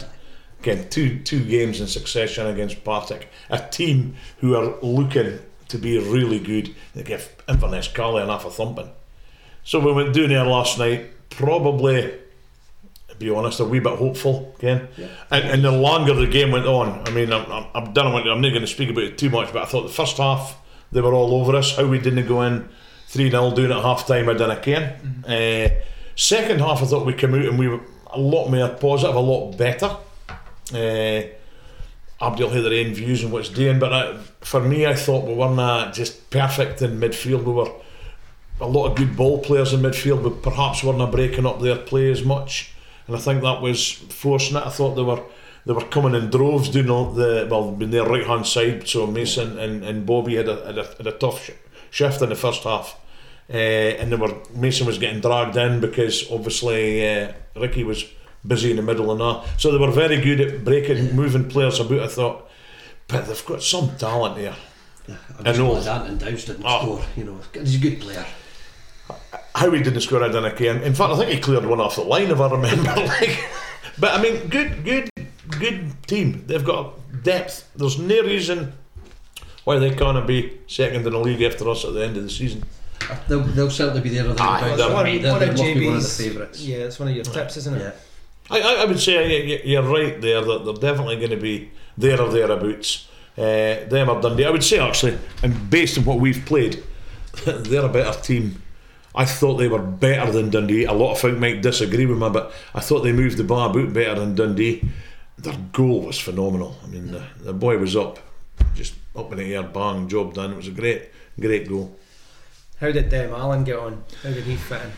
Again, 0.65 0.89
two 0.89 1.19
two 1.19 1.45
games 1.45 1.79
in 1.83 1.87
succession 1.87 2.47
against 2.47 2.85
Partick, 2.85 3.29
a 3.51 3.59
team 3.59 4.17
who 4.39 4.57
are 4.57 4.77
looking 4.81 5.39
to 5.69 5.77
be 5.77 5.99
really 5.99 6.39
good. 6.39 6.75
They 6.95 7.03
give 7.03 7.37
Inverness 7.47 7.89
Caley 7.89 8.23
enough 8.23 8.47
a 8.47 8.51
thumping. 8.51 8.91
So 9.63 9.79
we 9.79 9.93
went 9.93 10.15
down 10.15 10.29
there 10.31 10.47
last 10.47 10.79
night, 10.79 11.29
probably. 11.29 12.19
To 13.09 13.15
be 13.19 13.29
honest, 13.29 13.61
a 13.61 13.67
wee 13.67 13.79
bit 13.79 13.99
hopeful 13.99 14.55
again. 14.59 14.89
And, 15.31 15.45
and 15.45 15.65
the 15.65 15.71
longer 15.71 16.15
the 16.15 16.27
game 16.27 16.51
went 16.51 16.65
on, 16.65 17.07
I 17.07 17.11
mean, 17.11 17.31
I'm, 17.31 17.45
I'm, 17.53 17.67
I'm, 17.75 17.93
done, 17.93 18.07
I'm 18.07 18.41
not 18.41 18.49
going 18.49 18.63
to 18.63 18.67
speak 18.67 18.89
about 18.89 19.05
it 19.05 19.19
too 19.19 19.29
much, 19.29 19.53
but 19.53 19.63
I 19.63 19.67
thought 19.67 19.83
the 19.83 19.93
first 19.93 20.17
half 20.17 20.59
they 20.93 21.03
were 21.03 21.13
all 21.13 21.35
over 21.35 21.57
us. 21.57 21.77
How 21.77 21.87
we 21.87 21.99
didn't 21.99 22.27
go 22.27 22.41
in 22.41 22.71
3 23.09 23.31
0 23.31 23.51
doing 23.51 23.71
at 23.71 23.83
half 23.83 24.07
time, 24.07 24.31
I 24.31 24.33
didn't 24.33 24.63
care. 24.63 24.99
Uh, 25.29 25.83
second 26.17 26.61
half, 26.61 26.83
I 26.83 26.87
thought 26.87 27.05
we 27.05 27.13
came 27.13 27.35
out 27.35 27.45
and 27.45 27.59
we 27.59 27.69
were 27.69 27.83
a 28.11 28.19
lot 28.19 28.49
more 28.49 28.71
positive, 28.71 29.15
a 29.15 29.21
lot 29.21 29.59
better. 29.59 29.95
Uh, 30.73 31.29
Abdul 32.25 32.51
had 32.51 32.65
their 32.65 32.87
own 32.87 32.95
views 32.95 33.25
on 33.25 33.31
what's 33.31 33.49
doing, 33.49 33.79
but 33.79 33.93
I, 33.93 34.17
for 34.41 34.61
me, 34.61 34.87
I 34.87 34.95
thought 34.95 35.27
we 35.27 35.35
weren't 35.35 35.59
uh, 35.59 35.91
just 35.93 36.31
perfect 36.31 36.81
in 36.81 37.01
midfield. 37.01 37.45
We 37.45 37.53
were 37.53 37.73
a 38.61 38.69
lot 38.69 38.87
of 38.87 38.97
good 38.97 39.17
ball 39.17 39.41
players 39.41 39.73
in 39.73 39.81
midfield, 39.81 40.23
but 40.23 40.43
perhaps 40.43 40.85
weren't 40.85 41.11
breaking 41.13 41.45
up 41.45 41.61
their 41.61 41.77
play 41.77 42.11
as 42.11 42.25
much 42.25 42.75
and 43.07 43.17
I 43.17 43.19
think 43.19 43.43
that 43.43 43.61
was 43.61 43.93
forcing 43.93 44.57
it. 44.57 44.67
I 44.67 44.71
thought 44.71 44.95
they 44.95 45.03
were 45.03 45.23
they 45.67 45.73
were 45.73 45.85
coming 45.87 46.15
in 46.15 46.31
droves 46.31 46.69
doing 46.69 46.91
all 46.91 47.11
the 47.11 47.47
well 47.51 47.73
been 47.73 47.91
their 47.91 48.05
right 48.05 48.27
hand 48.27 48.47
side. 48.47 48.89
So 48.89 49.07
Mason 49.07 49.59
and, 49.59 49.85
and 49.85 50.07
Bobby 50.07 50.37
had 50.37 50.49
a, 50.49 50.65
had 50.67 50.79
a, 50.79 50.85
had 50.85 51.07
a 51.07 51.13
tough 51.13 51.45
sh- 51.45 51.51
shift 51.91 52.23
in 52.23 52.31
the 52.31 52.35
first 52.35 52.65
half, 52.65 52.99
uh, 53.51 53.57
and 53.57 54.11
they 54.11 54.17
were 54.17 54.35
Mason 54.55 54.87
was 54.87 54.99
getting 54.99 55.21
dragged 55.21 55.57
in 55.57 55.81
because 55.81 56.31
obviously 56.31 57.07
uh, 57.09 57.33
Ricky 57.57 57.85
was 57.85 58.05
busy 58.47 58.71
in 58.71 58.77
the 58.77 58.83
middle 58.83 59.11
and 59.13 59.21
that. 59.21 59.45
So 59.61 59.71
they 59.73 59.79
were 59.79 59.91
very 59.91 60.21
good 60.21 60.41
at 60.41 60.65
breaking, 60.65 61.15
moving 61.17 61.49
players 61.49 61.81
about. 61.81 62.01
I 62.01 62.07
thought, 62.09 62.51
but 63.09 63.27
they've 63.27 63.47
got 63.47 63.63
some 63.63 63.97
talent 63.97 64.37
there. 64.37 64.55
I'm 65.09 65.17
I 65.41 65.43
just 65.53 65.59
know. 65.59 65.79
that, 65.81 66.07
and 66.07 66.19
Dowse 66.19 66.45
didn't 66.47 66.65
Oh. 66.67 66.81
score. 66.83 67.05
You 67.17 67.25
know, 67.25 67.39
he's 67.53 67.75
a 67.77 67.79
good 67.79 68.01
player. 68.01 68.25
How 69.55 69.71
he 69.71 69.83
didn't 69.83 70.01
score, 70.01 70.23
I 70.25 70.29
don't 70.29 70.57
care. 70.57 70.77
In 70.83 70.95
fact, 70.95 71.13
I 71.13 71.17
think 71.17 71.31
he 71.31 71.41
cleared 71.41 71.67
one 71.67 71.81
off 71.81 71.97
the 71.97 72.03
line, 72.03 72.31
if 72.31 72.41
I 72.41 72.49
remember. 72.51 72.83
like, 73.07 73.45
but 73.99 74.19
I 74.19 74.23
mean, 74.23 74.49
good, 74.49 74.83
good, 74.85 75.11
good 75.59 76.03
team. 76.09 76.45
They've 76.47 76.65
got 76.65 76.95
depth. 77.23 77.69
There's 77.77 77.99
no 77.99 78.23
reason 78.23 78.73
why 79.65 79.79
they 79.79 79.95
can't 79.95 80.27
be 80.27 80.59
second 80.67 81.07
in 81.07 81.13
the 81.13 81.19
league 81.19 81.43
after 81.43 81.69
us 81.69 81.85
at 81.85 81.93
the 81.95 82.05
end 82.05 82.17
of 82.17 82.23
the 82.25 82.31
season. 82.31 82.65
They'll, 83.29 83.41
they'll 83.43 83.71
certainly 83.71 84.01
be 84.01 84.09
there. 84.09 84.25
Aye, 84.39 84.61
They're, 84.69 84.77
they're- 84.77 84.93
one, 84.95 85.05
they're, 85.23 85.33
one 85.33 85.43
of 85.43 85.49
must 85.51 85.63
be 85.63 85.87
one 85.87 85.97
of 85.97 86.03
the 86.03 86.09
favourites. 86.09 86.61
Yeah, 86.63 86.77
it's 86.79 86.99
one 86.99 87.09
of 87.11 87.15
your 87.15 87.25
tips, 87.25 87.57
isn't 87.59 87.75
it? 87.77 87.81
Yeah. 87.81 87.91
I, 88.51 88.61
I, 88.61 88.85
would 88.85 89.01
say 89.01 89.63
you're 89.65 89.83
right 89.83 90.21
there 90.21 90.43
that 90.43 90.65
they're 90.65 90.75
definitely 90.75 91.17
going 91.17 91.31
to 91.31 91.37
be 91.37 91.71
there 91.97 92.21
or 92.21 92.31
thereabouts. 92.31 93.09
Uh, 93.37 93.85
them 93.89 94.09
or 94.11 94.21
Dundee. 94.21 94.45
I 94.45 94.51
would 94.51 94.63
say 94.63 94.79
actually, 94.79 95.19
and 95.43 95.69
based 95.69 95.99
on 95.99 96.05
what 96.05 96.21
we've 96.21 96.45
played, 96.47 96.83
they're 97.45 97.87
a 97.87 97.89
better 97.89 98.21
team. 98.21 98.63
I 99.15 99.25
thought 99.25 99.57
they 99.57 99.69
were 99.69 99.81
better 99.81 100.31
than 100.31 100.51
Dundee. 100.51 100.85
A 100.85 100.93
lot 100.93 101.13
of 101.13 101.21
folk 101.21 101.39
might 101.39 101.63
disagree 101.63 102.07
with 102.07 102.19
me, 102.19 102.29
but 102.31 102.53
I 102.75 102.81
thought 102.81 103.01
they 103.01 103.13
moved 103.13 103.37
the 103.37 103.45
bar 103.45 103.71
about 103.71 103.93
better 103.93 104.21
than 104.21 104.35
Dundee. 104.35 104.89
Their 105.39 105.57
goal 105.73 106.03
was 106.03 106.19
phenomenal. 106.19 106.77
I 106.85 106.87
mean, 106.89 107.11
the, 107.11 107.25
the 107.41 107.53
boy 107.53 107.79
was 107.79 107.97
up, 107.97 108.19
just 108.75 108.95
up 109.17 109.33
in 109.33 109.39
the 109.39 109.55
air, 109.55 109.63
bang, 109.63 110.09
job 110.09 110.35
done. 110.35 110.53
It 110.53 110.57
was 110.57 110.69
a 110.69 110.73
great, 110.73 111.11
great 111.39 111.69
goal. 111.69 111.97
How 112.81 112.93
did 112.93 113.13
um, 113.15 113.35
Allan 113.35 113.65
get 113.65 113.79
on? 113.79 114.05
How 114.23 114.31
did 114.31 114.45
he 114.45 114.57
fit 114.57 114.83
in? 114.83 114.93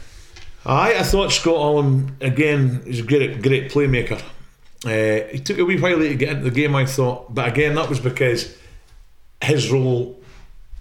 Aye, 0.66 0.96
I 0.98 1.04
thought 1.04 1.30
Scott 1.30 1.54
Allan 1.54 2.16
again 2.20 2.82
is 2.86 2.98
a 2.98 3.04
great, 3.04 3.40
great 3.40 3.70
playmaker. 3.70 4.20
Uh, 4.84 5.28
he 5.30 5.38
took 5.38 5.58
a 5.58 5.64
wee 5.64 5.80
while 5.80 5.98
to 5.98 6.14
get 6.16 6.30
into 6.30 6.42
the 6.42 6.50
game, 6.50 6.74
I 6.74 6.86
thought, 6.86 7.32
but 7.32 7.46
again 7.46 7.76
that 7.76 7.88
was 7.88 8.00
because 8.00 8.56
his 9.40 9.70
role, 9.70 10.20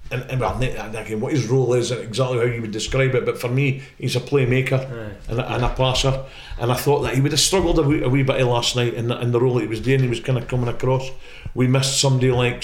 and, 0.10 0.24
and 0.24 0.42
well, 0.42 0.60
again, 0.60 1.20
what 1.20 1.34
his 1.34 1.48
role 1.48 1.76
is, 1.76 1.92
and 1.92 2.02
exactly 2.02 2.40
how 2.40 2.46
you 2.46 2.62
would 2.62 2.72
describe 2.72 3.14
it. 3.14 3.26
But 3.26 3.40
for 3.40 3.48
me, 3.48 3.84
he's 4.00 4.16
a 4.16 4.20
playmaker 4.20 5.18
and, 5.30 5.40
a, 5.40 5.54
and 5.54 5.64
a 5.64 5.70
passer, 5.70 6.26
and 6.60 6.72
I 6.72 6.76
thought 6.76 7.02
that 7.02 7.14
he 7.14 7.22
would 7.22 7.32
have 7.32 7.40
struggled 7.40 7.78
a 7.78 7.84
wee, 7.84 8.02
a 8.02 8.10
wee 8.10 8.24
bit 8.24 8.44
last 8.44 8.76
night 8.76 8.96
in 8.96 9.10
the, 9.10 9.20
in 9.20 9.34
the 9.34 9.40
role 9.40 9.54
that 9.56 9.62
he 9.62 9.68
was 9.68 9.82
doing. 9.82 10.00
He 10.02 10.10
was 10.10 10.20
kind 10.20 10.40
of 10.40 10.48
coming 10.48 10.68
across. 10.68 11.12
We 11.54 11.68
missed 11.68 12.02
somebody 12.02 12.32
like 12.32 12.64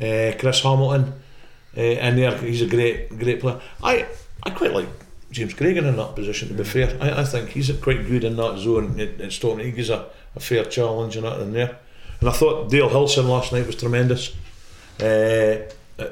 uh, 0.00 0.34
Chris 0.40 0.60
Hamilton, 0.60 1.12
uh, 1.76 1.80
and 1.80 2.18
there 2.18 2.36
he's 2.38 2.62
a 2.62 2.66
great, 2.66 3.16
great 3.16 3.38
player. 3.38 3.60
I, 3.80 4.06
I 4.42 4.50
quite 4.50 4.72
like 4.72 4.88
James 5.30 5.54
Craigen 5.54 5.86
in 5.88 5.96
that 5.96 6.14
position. 6.14 6.48
To 6.48 6.54
be 6.54 6.64
fair, 6.64 6.96
I, 7.00 7.20
I 7.20 7.24
think 7.24 7.50
he's 7.50 7.70
quite 7.80 8.06
good 8.06 8.24
in 8.24 8.36
that 8.36 8.58
zone. 8.58 8.98
It, 8.98 9.20
it's 9.20 9.34
Storm. 9.36 9.58
He 9.58 9.70
gives 9.72 9.90
a, 9.90 10.06
a 10.34 10.40
fair 10.40 10.64
challenge 10.64 11.16
in 11.16 11.24
that 11.24 11.40
in 11.40 11.52
there. 11.52 11.78
And 12.20 12.28
I 12.28 12.32
thought 12.32 12.70
Dale 12.70 12.88
Hilson 12.88 13.28
last 13.28 13.52
night 13.52 13.66
was 13.66 13.76
tremendous. 13.76 14.34
Uh, 15.00 15.56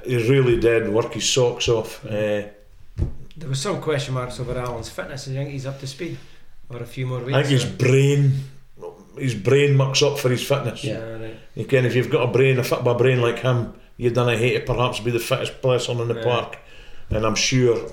he 0.04 0.16
really 0.30 0.58
did 0.60 0.88
work 0.90 1.12
his 1.14 1.28
socks 1.28 1.68
off. 1.68 2.04
Uh, 2.04 2.42
There 3.36 3.48
was 3.48 3.60
some 3.60 3.80
question 3.80 4.14
marks 4.14 4.38
over 4.40 4.52
Allan's 4.58 4.88
fitness. 4.90 5.26
I 5.28 5.32
think 5.32 5.50
he's 5.50 5.66
up 5.66 5.80
to 5.80 5.86
speed, 5.86 6.18
or 6.68 6.78
a 6.82 6.86
few 6.86 7.06
more 7.06 7.20
weeks. 7.20 7.36
I 7.38 7.42
think 7.42 7.60
his 7.62 7.64
brain, 7.64 8.32
his 9.18 9.34
brain 9.34 9.76
mucks 9.76 10.02
up 10.02 10.18
for 10.18 10.28
his 10.28 10.42
fitness. 10.46 10.84
Yeah, 10.84 10.98
right. 10.98 11.36
You 11.54 11.64
can, 11.64 11.84
if 11.86 11.94
you've 11.96 12.10
got 12.10 12.28
a 12.28 12.32
brain, 12.32 12.58
a 12.58 12.64
football 12.64 12.94
brain 12.96 13.20
like 13.22 13.38
him, 13.38 13.72
you 13.96 14.10
don't 14.10 14.36
hate 14.38 14.58
to 14.66 14.72
perhaps 14.74 15.00
be 15.00 15.10
the 15.10 15.18
fittest 15.20 15.62
person 15.62 16.00
in 16.00 16.08
the 16.08 16.14
Yeah. 16.16 16.24
park. 16.24 16.58
And 17.10 17.24
I'm 17.24 17.34
sure 17.36 17.90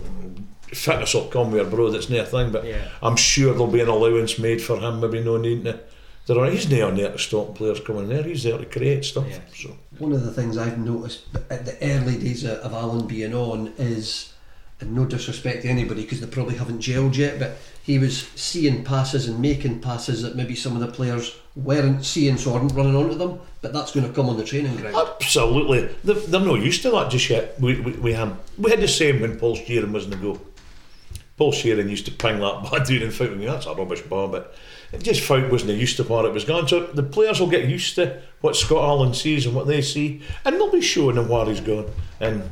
fitness 0.74 1.14
will 1.14 1.28
come 1.28 1.52
with 1.52 1.68
a 1.68 1.70
bro. 1.70 1.90
That's 1.90 2.10
no 2.10 2.24
thing, 2.26 2.52
but 2.52 2.66
Yeah. 2.66 2.88
I'm 3.02 3.16
sure 3.16 3.52
there'll 3.52 3.68
be 3.68 3.82
an 3.82 3.90
allowance 3.90 4.40
made 4.40 4.62
for 4.62 4.78
him. 4.80 5.00
Maybe 5.02 5.22
no 5.24 5.38
need 5.38 5.64
to. 5.66 5.80
There 6.28 6.40
are, 6.40 6.50
he's 6.50 6.70
not 6.70 6.82
on 6.82 6.96
there 6.96 7.12
to 7.12 7.18
stop 7.18 7.56
players 7.56 7.80
coming 7.80 8.08
there. 8.08 8.24
He's 8.24 8.44
there 8.44 8.58
to 8.58 8.66
create 8.66 9.04
stuff. 9.06 9.26
Yeah. 9.28 9.40
So 9.56 9.76
One 9.98 10.14
of 10.14 10.24
the 10.24 10.32
things 10.32 10.58
I've 10.58 10.78
noticed 10.78 11.24
at 11.50 11.66
the 11.66 11.76
early 11.82 12.18
days 12.18 12.44
of 12.44 12.60
of 12.60 12.74
Allan 12.74 13.08
being 13.08 13.34
on 13.34 13.74
is 13.78 14.32
and 14.82 14.96
no 14.96 15.06
disrespect 15.06 15.62
to 15.62 15.70
anybody 15.70 16.02
because 16.02 16.20
they 16.22 16.28
probably 16.28 16.56
haven't 16.56 16.80
gelled 16.80 17.16
yet, 17.16 17.38
but 17.40 17.58
he 17.84 18.00
was 18.00 18.28
seeing 18.36 18.84
passes 18.84 19.28
and 19.28 19.40
making 19.40 19.80
passes 19.80 20.24
that 20.24 20.36
maybe 20.36 20.56
some 20.56 20.74
of 20.74 20.80
the 20.82 20.88
players 20.88 21.36
weren't 21.56 22.04
seeing, 22.04 22.36
so 22.38 22.54
aren't 22.56 22.74
running 22.74 22.96
onto 22.96 23.16
them. 23.16 23.40
But 23.62 23.74
that's 23.74 23.92
going 23.92 24.08
to 24.08 24.14
come 24.14 24.28
on 24.28 24.38
the 24.38 24.44
training 24.44 24.76
ground. 24.78 24.96
Absolutely. 24.96 25.88
They're, 26.04 26.16
they're 26.16 26.40
not 26.40 26.62
used 26.62 26.82
to 26.82 26.90
that 26.92 27.12
just 27.12 27.30
yet. 27.30 27.60
We, 27.62 27.80
we, 27.80 27.92
we, 27.94 28.14
had, 28.14 28.36
we 28.58 28.72
had 28.72 28.82
the 28.82 28.88
same 28.88 29.22
when 29.22 29.38
Paul 29.38 29.56
Sheerin 29.56 29.92
was 29.92 30.06
in 30.06 30.12
the 30.12 30.16
go. 30.18 30.40
Paul 31.38 31.52
Sheerin 31.52 31.90
used 31.90 32.06
to 32.06 32.12
ping 32.12 32.40
that 32.40 32.64
bad 32.72 32.86
dude 32.86 33.04
and 33.04 33.14
think, 33.14 33.40
that's 33.42 33.66
a 33.66 33.74
rubbish 33.74 34.02
ball, 34.02 34.28
but 34.28 34.54
it 34.92 35.02
just 35.04 35.22
Fout 35.22 35.50
wasn't 35.52 35.72
used 35.80 35.98
to 35.98 36.04
what 36.04 36.26
it 36.26 36.34
was 36.34 36.44
going. 36.46 36.68
So 36.68 36.86
the 36.88 37.04
players 37.04 37.40
will 37.40 37.50
get 37.50 37.68
used 37.68 37.96
to 37.96 38.22
what 38.42 38.56
Scott 38.56 38.84
Allan 38.84 39.14
sees 39.14 39.46
and 39.46 39.56
what 39.56 39.68
they 39.68 39.82
see, 39.82 40.22
and 40.46 40.56
they'll 40.56 40.72
be 40.72 40.82
showing 40.82 41.18
him 41.18 41.30
where 41.30 41.46
he's 41.46 41.62
going. 41.62 41.90
And 42.20 42.52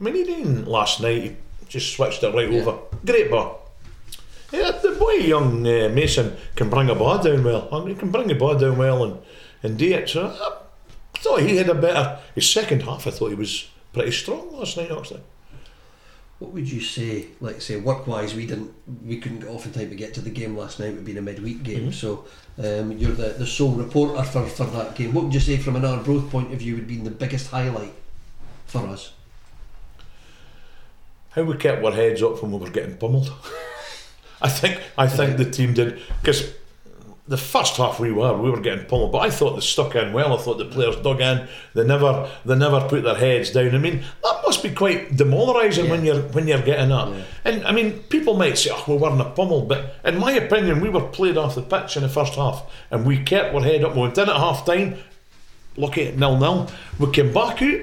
I 0.00 0.04
mean, 0.04 0.14
he 0.14 0.24
didn't 0.24 0.66
last 0.66 1.00
night. 1.00 1.22
He 1.22 1.36
just 1.68 1.94
switched 1.94 2.22
it 2.22 2.34
right 2.34 2.50
Yeah. 2.50 2.60
over. 2.60 2.78
Great 3.04 3.30
ball. 3.30 3.60
Yeah, 4.52 4.70
the 4.70 4.92
boy 4.92 5.14
young 5.14 5.66
uh, 5.66 5.88
Mason 5.88 6.36
can 6.54 6.70
bring 6.70 6.88
a 6.88 6.94
ball 6.94 7.18
down 7.20 7.42
well. 7.42 7.68
I 7.72 7.80
mean, 7.80 7.88
he 7.88 7.94
can 7.96 8.10
bring 8.12 8.28
the 8.28 8.34
ball 8.34 8.56
down 8.56 8.78
well 8.78 9.02
and, 9.02 9.18
and 9.64 9.76
do 9.76 9.92
it. 9.92 10.08
So 10.08 10.26
I, 10.28 11.16
I 11.16 11.18
thought 11.18 11.40
he 11.40 11.56
had 11.56 11.68
a 11.68 11.74
better. 11.74 12.20
His 12.36 12.48
second 12.48 12.82
half, 12.82 13.06
I 13.06 13.10
thought 13.10 13.30
he 13.30 13.34
was 13.34 13.68
pretty 13.92 14.12
strong 14.12 14.52
last 14.56 14.76
night. 14.76 14.92
Actually, 14.92 15.22
What 16.40 16.52
would 16.52 16.70
you 16.70 16.80
say, 16.80 17.28
like 17.40 17.62
say 17.62 17.76
work 17.76 18.06
wise, 18.06 18.34
we 18.34 18.46
didn't, 18.46 18.72
we 19.06 19.18
couldn't 19.18 19.40
get 19.40 19.48
off 19.48 19.66
in 19.66 19.72
time 19.72 19.88
to 19.90 19.94
get 19.94 20.14
to 20.14 20.20
the 20.20 20.30
game 20.30 20.56
last 20.56 20.80
night. 20.80 20.88
It 20.88 20.94
would 20.96 21.04
be 21.04 21.16
a 21.16 21.22
midweek 21.22 21.62
game, 21.62 21.92
so 21.92 22.24
um, 22.58 22.92
you're 22.92 23.12
the, 23.12 23.34
the 23.38 23.46
sole 23.46 23.72
reporter 23.72 24.22
for, 24.24 24.44
for 24.46 24.64
that 24.64 24.96
game. 24.96 25.14
What 25.14 25.24
would 25.24 25.34
you 25.34 25.40
say 25.40 25.56
from 25.56 25.76
an 25.76 25.84
Arbroath 25.84 26.30
point 26.30 26.52
of 26.52 26.58
view 26.58 26.74
would 26.74 26.88
be 26.88 26.96
the 26.96 27.10
biggest 27.10 27.50
highlight 27.50 27.94
for 28.66 28.80
us? 28.88 29.12
how 31.34 31.42
we 31.42 31.56
kept 31.56 31.84
our 31.84 31.92
heads 31.92 32.22
up 32.22 32.40
when 32.42 32.52
we 32.52 32.58
were 32.58 32.70
getting 32.70 32.96
pummeled. 32.96 33.32
I 34.42 34.48
think 34.48 34.80
I 34.96 35.06
think 35.06 35.36
the 35.36 35.50
team 35.50 35.74
did 35.74 36.00
because 36.20 36.54
the 37.26 37.38
first 37.38 37.78
half 37.78 37.98
we 37.98 38.12
were 38.12 38.36
we 38.36 38.50
were 38.50 38.60
getting 38.60 38.84
pummeled, 38.84 39.12
but 39.12 39.18
I 39.18 39.30
thought 39.30 39.54
they 39.54 39.62
stuck 39.62 39.94
in 39.94 40.12
well. 40.12 40.34
I 40.34 40.42
thought 40.42 40.58
the 40.58 40.66
players 40.66 40.96
dug 40.96 41.22
in. 41.22 41.48
They 41.72 41.84
never 41.84 42.30
they 42.44 42.54
never 42.54 42.86
put 42.86 43.02
their 43.02 43.14
heads 43.14 43.50
down. 43.50 43.74
I 43.74 43.78
mean 43.78 44.02
that 44.22 44.42
must 44.44 44.62
be 44.62 44.70
quite 44.70 45.16
demoralising 45.16 45.88
when 45.88 46.04
you're 46.04 46.20
when 46.20 46.46
you're 46.46 46.60
getting 46.60 46.90
that. 46.90 47.08
Yeah. 47.08 47.24
And 47.44 47.66
I 47.66 47.72
mean 47.72 48.00
people 48.10 48.34
might 48.36 48.58
say, 48.58 48.70
"Oh, 48.72 48.84
we 48.88 48.96
weren't 48.96 49.20
a 49.20 49.30
pummel," 49.30 49.62
but 49.62 49.96
in 50.04 50.18
my 50.18 50.32
opinion, 50.32 50.80
we 50.80 50.90
were 50.90 51.00
played 51.08 51.38
off 51.38 51.54
the 51.54 51.62
pitch 51.62 51.96
in 51.96 52.02
the 52.02 52.10
first 52.10 52.34
half, 52.34 52.70
and 52.90 53.06
we 53.06 53.22
kept 53.22 53.54
our 53.54 53.62
head 53.62 53.84
up. 53.84 53.94
We 53.94 54.02
went 54.02 54.18
in 54.18 54.28
at 54.28 54.36
half 54.36 54.66
time, 54.66 54.96
lucky 55.78 56.08
at 56.08 56.18
nil 56.18 56.38
nil. 56.38 56.70
We 56.98 57.10
came 57.10 57.32
back 57.32 57.62
out, 57.62 57.80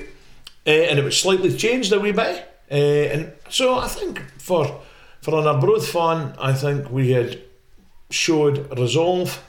uh, 0.67 0.69
and 0.69 0.99
it 0.99 1.03
was 1.03 1.19
slightly 1.19 1.55
changed 1.57 1.91
a 1.93 1.99
wee 1.99 2.11
bit. 2.11 2.47
Uh, 2.71 2.75
and 2.75 3.33
so 3.49 3.79
I 3.79 3.87
think 3.87 4.21
for 4.37 4.81
for 5.19 5.39
an 5.39 5.47
Arbroath 5.47 5.87
fan, 5.87 6.35
I 6.39 6.53
think 6.53 6.91
we 6.91 7.11
had 7.11 7.41
showed 8.11 8.77
resolve, 8.77 9.43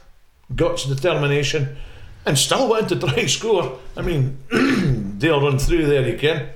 guts, 0.54 0.87
determination, 0.87 1.76
and 2.25 2.38
still 2.38 2.69
went 2.69 2.88
to 2.90 2.99
try 2.99 3.14
and 3.14 3.31
score. 3.38 3.78
I 3.97 4.02
mean, 4.02 4.38
they'll 5.19 5.40
run 5.40 5.59
through 5.59 5.87
there, 5.87 6.09
you 6.09 6.19
can. 6.19 6.49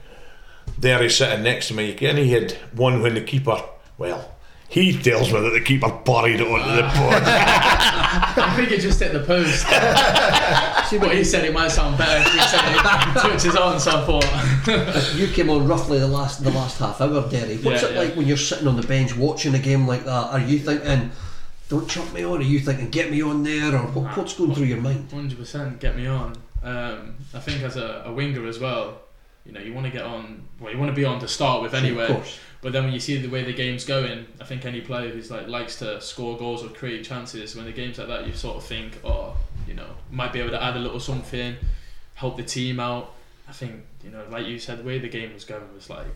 There 0.78 1.02
he's 1.02 1.16
sitting 1.16 1.42
next 1.42 1.68
to 1.68 1.74
me, 1.74 1.90
you 1.90 1.94
can. 1.94 2.16
He 2.16 2.32
had 2.32 2.52
one 2.72 3.02
when 3.02 3.14
the 3.14 3.22
keeper, 3.22 3.62
well, 3.96 4.36
he 4.68 5.00
tells 5.00 5.32
me 5.32 5.40
that 5.40 5.50
the 5.50 5.60
keeper 5.60 5.88
buried 6.04 6.40
it 6.40 6.46
onto 6.46 6.74
the 6.74 6.82
ah. 6.84 8.34
board. 8.34 8.42
I 8.46 8.56
think 8.56 8.72
it 8.72 8.80
just 8.80 8.98
hit 8.98 9.12
the 9.12 9.20
post. 9.20 9.60
See 10.90 10.98
what 11.04 11.14
he 11.14 11.22
said. 11.22 11.44
It 11.44 11.54
might 11.54 11.68
sound 11.68 11.96
better 11.96 12.20
if 12.20 12.32
he 12.32 12.40
said 12.40 12.74
it 12.74 13.20
touched 13.20 13.44
his 13.44 13.56
arm. 13.56 13.78
So 13.78 13.92
I 13.92 14.04
thought, 14.04 15.14
You 15.14 15.28
came 15.28 15.50
on 15.50 15.68
roughly 15.68 15.98
the 16.00 16.08
last 16.08 16.42
the 16.42 16.50
last 16.50 16.78
half 16.78 17.00
hour, 17.00 17.28
Derry. 17.30 17.58
What's 17.58 17.82
Yeah, 17.82 17.88
it 17.88 17.94
yeah. 17.94 18.00
like 18.00 18.16
when 18.16 18.26
you're 18.26 18.36
sitting 18.36 18.66
on 18.66 18.76
the 18.76 18.86
bench 18.86 19.16
watching 19.16 19.54
a 19.54 19.58
game 19.58 19.86
like 19.86 20.04
that? 20.04 20.32
Are 20.32 20.40
you 20.40 20.58
thinking, 20.58 21.12
"Don't 21.68 21.88
chuck 21.88 22.12
me 22.12 22.24
on"? 22.24 22.38
Are 22.38 22.42
you 22.42 22.60
thinking, 22.60 22.90
"Get 22.90 23.10
me 23.10 23.22
on 23.22 23.42
there"? 23.42 23.74
Or 23.74 23.86
what, 23.88 24.16
what's 24.16 24.34
going 24.34 24.54
through 24.54 24.66
your 24.66 24.80
mind? 24.80 25.10
hundred 25.10 25.38
percent, 25.38 25.80
get 25.80 25.96
me 25.96 26.06
on. 26.06 26.36
Um, 26.62 27.16
I 27.34 27.40
think 27.40 27.62
as 27.62 27.76
a, 27.76 28.02
a 28.06 28.12
winger 28.12 28.46
as 28.46 28.58
well, 28.58 29.02
you 29.44 29.52
know, 29.52 29.60
you 29.60 29.72
want 29.72 29.86
to 29.86 29.92
get 29.92 30.02
on. 30.02 30.42
Well, 30.60 30.72
you 30.72 30.78
want 30.78 30.90
to 30.90 30.96
be 30.96 31.04
on 31.04 31.20
to 31.20 31.28
start 31.28 31.62
with 31.62 31.74
anyway. 31.74 32.04
Of 32.04 32.16
course. 32.16 32.38
But 32.62 32.72
then 32.72 32.84
when 32.84 32.92
you 32.92 33.00
see 33.00 33.16
the 33.18 33.28
way 33.28 33.44
the 33.44 33.52
game's 33.52 33.84
going, 33.84 34.26
I 34.40 34.44
think 34.44 34.64
any 34.64 34.80
player 34.80 35.10
who's 35.10 35.30
like 35.30 35.46
likes 35.46 35.78
to 35.78 36.00
score 36.00 36.36
goals 36.36 36.64
or 36.64 36.68
create 36.68 37.04
chances, 37.04 37.54
when 37.54 37.64
the 37.64 37.72
game's 37.72 37.98
like 37.98 38.08
that, 38.08 38.26
you 38.26 38.32
sort 38.32 38.56
of 38.56 38.64
think, 38.64 38.98
oh, 39.04 39.36
you 39.68 39.74
know, 39.74 39.86
might 40.10 40.32
be 40.32 40.40
able 40.40 40.50
to 40.50 40.62
add 40.62 40.76
a 40.76 40.80
little 40.80 40.98
something, 40.98 41.56
help 42.14 42.36
the 42.36 42.42
team 42.42 42.80
out. 42.80 43.12
I 43.48 43.52
think, 43.52 43.84
you 44.02 44.10
know, 44.10 44.24
like 44.30 44.46
you 44.46 44.58
said, 44.58 44.80
the 44.80 44.82
way 44.82 44.98
the 44.98 45.08
game 45.08 45.32
was 45.32 45.44
going 45.44 45.62
was 45.74 45.88
like 45.88 46.06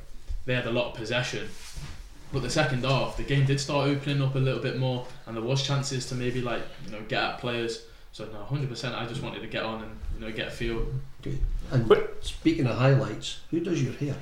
they 0.44 0.54
had 0.54 0.66
a 0.66 0.72
lot 0.72 0.90
of 0.90 0.94
possession. 0.94 1.48
But 2.32 2.42
the 2.42 2.50
second 2.50 2.84
half, 2.84 3.16
the 3.16 3.24
game 3.24 3.44
did 3.44 3.58
start 3.58 3.88
opening 3.88 4.22
up 4.22 4.34
a 4.36 4.38
little 4.38 4.60
bit 4.62 4.78
more, 4.78 5.06
and 5.26 5.36
there 5.36 5.42
was 5.42 5.62
chances 5.66 6.06
to 6.10 6.14
maybe 6.14 6.40
like 6.40 6.62
you 6.86 6.92
know 6.92 7.00
get 7.08 7.22
at 7.22 7.38
players. 7.38 7.82
So 8.12 8.24
no, 8.32 8.42
hundred 8.44 8.68
percent. 8.68 8.94
I 8.94 9.06
just 9.06 9.22
wanted 9.22 9.40
to 9.40 9.48
get 9.48 9.62
on 9.64 9.82
and 9.82 9.90
you 10.14 10.26
know 10.26 10.32
get 10.32 10.48
a 10.48 10.50
feel. 10.50 10.86
And 11.72 11.88
But- 11.88 12.18
speaking 12.24 12.66
of 12.66 12.76
highlights, 12.76 13.40
who 13.50 13.60
does 13.60 13.82
your 13.82 13.92
hair? 13.94 14.16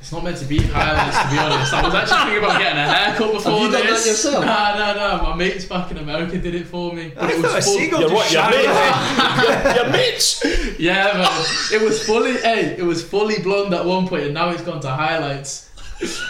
It's 0.00 0.12
not 0.12 0.22
meant 0.22 0.36
to 0.36 0.44
be 0.44 0.58
highlights, 0.62 1.18
to 1.22 1.28
be 1.28 1.38
honest. 1.38 1.72
I 1.74 1.82
was 1.84 1.92
actually 1.92 2.18
thinking 2.30 2.44
about 2.44 2.58
getting 2.60 2.78
a 2.78 2.84
haircut 2.86 3.32
before 3.32 3.52
Have 3.52 3.62
you 3.62 3.70
done 3.72 3.86
this. 3.88 4.04
that 4.04 4.10
yourself? 4.10 4.44
Nah, 4.44 4.78
nah, 4.78 4.92
nah. 4.94 5.22
My 5.30 5.34
mates 5.34 5.64
back 5.64 5.90
in 5.90 5.96
America 5.98 6.38
did 6.38 6.54
it 6.54 6.68
for 6.68 6.92
me. 6.92 7.10
But 7.16 7.24
I 7.24 7.28
it 7.32 7.40
thought 7.40 7.50
a 7.50 7.54
was 7.56 7.64
full, 7.64 7.78
seagull 7.78 8.00
Your 8.02 8.08
just 8.10 8.14
what? 8.14 8.32
Your 8.32 8.42
shouted. 8.42 8.68
mates? 8.68 9.42
your, 9.42 9.52
eh? 9.52 9.74
your 9.74 9.90
mates? 9.90 10.78
Yeah, 10.78 11.04
man. 11.14 11.44
It 11.72 11.82
was 11.84 12.04
fully. 12.06 12.34
Hey, 12.36 12.76
it 12.78 12.84
was 12.84 13.02
fully 13.04 13.42
blonde 13.42 13.74
at 13.74 13.84
one 13.84 14.06
point, 14.06 14.22
and 14.22 14.34
now 14.34 14.50
it's 14.50 14.62
gone 14.62 14.80
to 14.82 14.88
highlights. 14.90 15.67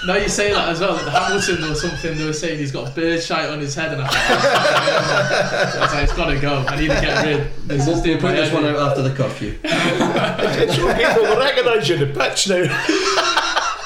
Now 0.06 0.16
you 0.16 0.28
say 0.28 0.50
that 0.52 0.68
as 0.70 0.80
well. 0.80 0.94
Like 0.94 1.04
the 1.04 1.10
Hamilton 1.10 1.62
or 1.64 1.74
something, 1.74 2.16
they 2.16 2.24
were 2.24 2.32
saying 2.32 2.58
he's 2.58 2.72
got 2.72 2.94
bird 2.94 3.22
shite 3.22 3.50
on 3.50 3.58
his 3.60 3.74
head, 3.74 3.92
and 3.92 4.00
I 4.00 4.08
thought, 4.08 4.16
oh, 4.16 5.78
I 5.78 5.80
was 5.82 5.92
like, 5.92 6.04
it's 6.04 6.14
got 6.14 6.30
to 6.30 6.40
go. 6.40 6.64
I 6.66 6.76
need 6.80 6.88
to 6.88 7.00
get 7.00 7.24
rid. 7.24 7.52
This 7.66 7.68
We'll, 7.68 7.78
is 7.80 7.86
we'll 7.86 8.02
doing 8.04 8.18
put 8.18 8.34
this 8.36 8.52
one 8.52 8.64
out 8.64 8.76
after 8.76 9.02
the 9.02 9.10
curfew. 9.14 9.58
It's 9.62 10.76
people 10.76 11.22
will 11.22 11.38
recognise 11.38 11.88
you 11.88 11.96
in 11.96 12.00
the 12.00 12.06
pitch 12.18 12.48
now. 12.48 12.64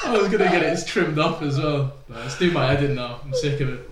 I 0.04 0.18
was 0.18 0.28
gonna 0.28 0.50
get 0.50 0.62
it 0.62 0.86
trimmed 0.86 1.18
up 1.18 1.42
as 1.42 1.58
well. 1.58 1.94
But 2.08 2.26
it's 2.26 2.38
doing 2.38 2.52
my 2.52 2.66
head 2.70 2.84
in 2.84 2.94
now. 2.94 3.20
I'm 3.24 3.34
sick 3.34 3.60
of 3.60 3.68
it. 3.70 3.90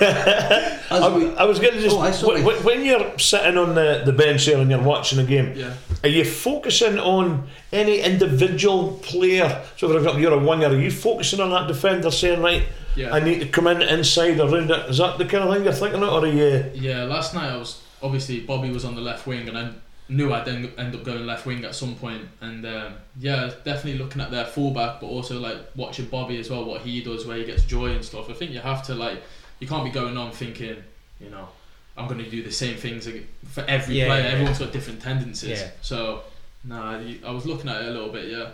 I, 0.00 1.12
we, 1.16 1.34
I 1.36 1.44
was 1.44 1.58
going 1.58 1.74
to 1.74 1.80
just 1.80 1.96
Oh, 2.24 2.42
when, 2.42 2.56
when 2.64 2.84
you're 2.84 3.18
sitting 3.18 3.56
on 3.56 3.74
the, 3.74 4.02
the 4.04 4.12
bench 4.12 4.46
there 4.46 4.58
and 4.58 4.70
you're 4.70 4.82
watching 4.82 5.18
a 5.18 5.24
game, 5.24 5.52
Yeah. 5.56 5.74
are 6.02 6.08
you 6.08 6.24
focusing 6.24 6.98
on 6.98 7.48
any 7.72 8.00
individual 8.00 8.92
player? 9.02 9.62
So, 9.76 9.88
for 9.88 9.96
example, 9.98 10.20
you're 10.20 10.32
a 10.34 10.38
winger. 10.38 10.66
Are 10.68 10.78
you 10.78 10.90
focusing 10.90 11.40
on 11.40 11.50
that 11.50 11.66
defender, 11.68 12.10
saying, 12.10 12.40
"Right, 12.42 12.62
Yeah. 12.94 13.14
I 13.14 13.20
need 13.20 13.40
to 13.40 13.46
come 13.48 13.66
in 13.66 13.82
inside 13.82 14.38
around 14.40 14.70
it"? 14.70 14.90
Is 14.90 14.98
that 14.98 15.18
the 15.18 15.24
kind 15.24 15.44
of 15.44 15.54
thing 15.54 15.64
you're 15.64 15.72
thinking 15.72 16.02
of, 16.02 16.08
or 16.12 16.24
are 16.24 16.26
you? 16.26 16.70
Yeah, 16.74 17.04
last 17.04 17.34
night 17.34 17.50
I 17.50 17.56
was 17.56 17.82
obviously 18.02 18.40
Bobby 18.40 18.70
was 18.70 18.84
on 18.84 18.94
the 18.94 19.00
left 19.00 19.26
wing, 19.26 19.48
and 19.48 19.58
I 19.58 19.70
knew 20.08 20.32
I'd 20.32 20.46
end, 20.46 20.70
end 20.78 20.94
up 20.94 21.02
going 21.02 21.26
left 21.26 21.46
wing 21.46 21.64
at 21.64 21.74
some 21.74 21.96
point. 21.96 22.22
And 22.40 22.64
um, 22.64 22.94
yeah, 23.18 23.50
definitely 23.64 23.98
looking 23.98 24.22
at 24.22 24.30
their 24.30 24.44
fullback, 24.44 25.00
but 25.00 25.08
also 25.08 25.40
like 25.40 25.56
watching 25.74 26.06
Bobby 26.06 26.38
as 26.38 26.48
well, 26.48 26.64
what 26.64 26.82
he 26.82 27.02
does, 27.02 27.26
where 27.26 27.36
he 27.36 27.44
gets 27.44 27.64
joy 27.64 27.86
and 27.90 28.04
stuff. 28.04 28.30
I 28.30 28.32
think 28.34 28.52
you 28.52 28.60
have 28.60 28.84
to 28.84 28.94
like, 28.94 29.20
you 29.60 29.66
can't 29.66 29.84
be 29.84 29.90
going 29.90 30.16
on 30.16 30.32
thinking, 30.32 30.76
you 31.20 31.30
know, 31.30 31.48
I'm 31.96 32.06
going 32.08 32.22
to 32.22 32.30
do 32.30 32.42
the 32.42 32.52
same 32.52 32.76
things 32.76 33.08
for 33.48 33.62
every 33.66 33.94
Yeah, 33.96 34.06
player. 34.06 34.22
yeah, 34.22 34.28
Everyone's 34.30 34.58
got 34.58 34.72
different 34.72 35.00
tendencies. 35.00 35.60
Yeah. 35.60 35.70
So, 35.80 36.22
nah, 36.64 36.98
I 37.24 37.30
was 37.30 37.46
looking 37.46 37.70
at 37.70 37.80
it 37.82 37.88
a 37.88 37.90
little 37.90 38.10
bit, 38.10 38.26
yeah. 38.30 38.50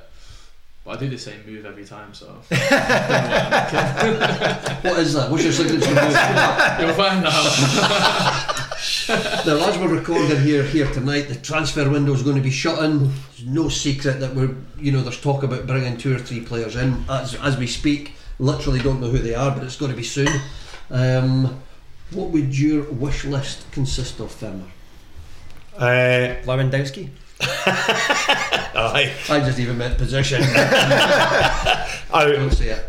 But 0.85 0.97
I 0.97 1.01
do 1.01 1.09
the 1.09 1.19
same 1.19 1.45
move 1.47 1.65
every 1.65 1.85
time, 1.85 2.13
so 2.13 2.27
what 4.83 4.99
is 4.99 5.15
that? 5.15 5.31
What's 5.31 5.45
your 5.45 5.53
signature 5.53 5.87
move? 5.89 5.97
you'll 6.81 6.95
find 6.95 7.25
out. 7.25 8.53
Now, 9.47 9.69
as 9.69 9.79
we're 9.79 9.95
recording 9.95 10.41
here 10.41 10.65
here 10.65 10.91
tonight, 10.93 11.23
the 11.29 11.37
transfer 11.37 11.89
window 11.89 12.13
is 12.13 12.23
going 12.23 12.35
to 12.37 12.43
be 12.43 12.51
shut 12.51 12.83
in. 12.85 13.13
It's 13.33 13.43
no 13.45 13.69
secret 13.69 14.19
that 14.21 14.35
we're, 14.35 14.55
you 14.79 14.91
know, 14.93 15.03
there's 15.03 15.21
talk 15.21 15.43
about 15.45 15.67
bringing 15.67 15.97
two 15.97 16.15
or 16.17 16.19
three 16.19 16.41
players 16.41 16.75
in 16.77 17.05
as, 17.09 17.35
as 17.37 17.57
we 17.57 17.67
speak. 17.69 18.15
Literally 18.39 18.81
don't 18.81 19.01
know 19.01 19.09
who 19.09 19.19
they 19.19 19.35
are, 19.35 19.53
but 19.53 19.63
it's 19.63 19.77
going 19.77 19.91
to 19.93 19.97
be 19.97 20.03
soon. 20.03 20.29
Um, 20.93 21.61
what 22.11 22.29
would 22.29 22.57
your 22.57 22.85
wish 22.93 23.25
list 23.25 23.71
consist 23.73 24.21
of, 24.21 24.31
Fermer? 24.31 24.69
Uh, 25.77 26.37
Lewandowski. 26.45 27.09
aye, 27.41 29.13
I 29.29 29.41
just 29.41 29.59
even 29.59 29.79
meant 29.79 29.97
position. 29.97 30.43
I, 30.45 32.27
don't 32.27 32.51
say 32.51 32.69
it. 32.69 32.87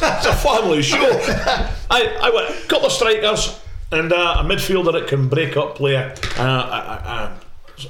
it's 0.00 0.26
a 0.26 0.34
family 0.36 0.80
show. 0.80 0.96
I, 1.90 2.16
I 2.22 2.30
want 2.30 2.50
a 2.50 2.68
couple 2.68 2.86
of 2.86 2.92
strikers 2.92 3.60
and 3.90 4.12
uh, 4.12 4.36
a 4.38 4.44
midfielder 4.44 4.92
that 4.92 5.08
can 5.08 5.28
break 5.28 5.56
up 5.56 5.74
play. 5.74 5.96
Uh, 5.96 6.14
uh, 6.38 6.42
uh, 6.42 7.02
uh, 7.04 7.36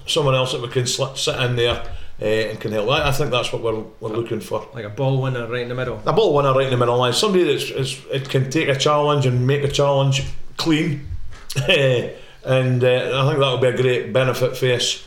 someone 0.06 0.34
else 0.34 0.52
that 0.52 0.62
we 0.62 0.68
can 0.68 0.86
sl- 0.86 1.14
sit 1.14 1.38
in 1.38 1.56
there 1.56 1.84
uh, 2.20 2.24
and 2.24 2.60
can 2.60 2.72
help. 2.72 2.88
I, 2.90 3.08
I 3.08 3.12
think 3.12 3.30
that's 3.30 3.52
what 3.52 3.62
we're, 3.62 3.82
we're 4.00 4.10
looking 4.16 4.40
for. 4.40 4.68
Like 4.74 4.84
a 4.84 4.90
ball 4.90 5.20
winner 5.22 5.46
right 5.46 5.62
in 5.62 5.68
the 5.68 5.74
middle. 5.74 6.00
A 6.06 6.12
ball 6.12 6.34
winner 6.34 6.52
right 6.52 6.64
in 6.66 6.70
the 6.70 6.76
middle 6.76 6.96
line. 6.98 7.12
Somebody 7.12 7.44
that's 7.44 7.70
is, 7.70 7.98
it 8.12 8.28
can 8.28 8.50
take 8.50 8.68
a 8.68 8.76
challenge 8.76 9.26
and 9.26 9.46
make 9.46 9.62
a 9.64 9.68
challenge 9.68 10.24
clean. 10.56 11.06
and 11.68 12.84
uh, 12.84 13.22
I 13.22 13.26
think 13.28 13.38
that 13.40 13.50
would 13.52 13.60
be 13.60 13.66
a 13.68 13.76
great 13.76 14.12
benefit 14.12 14.56
for 14.56 14.66
us 14.72 15.06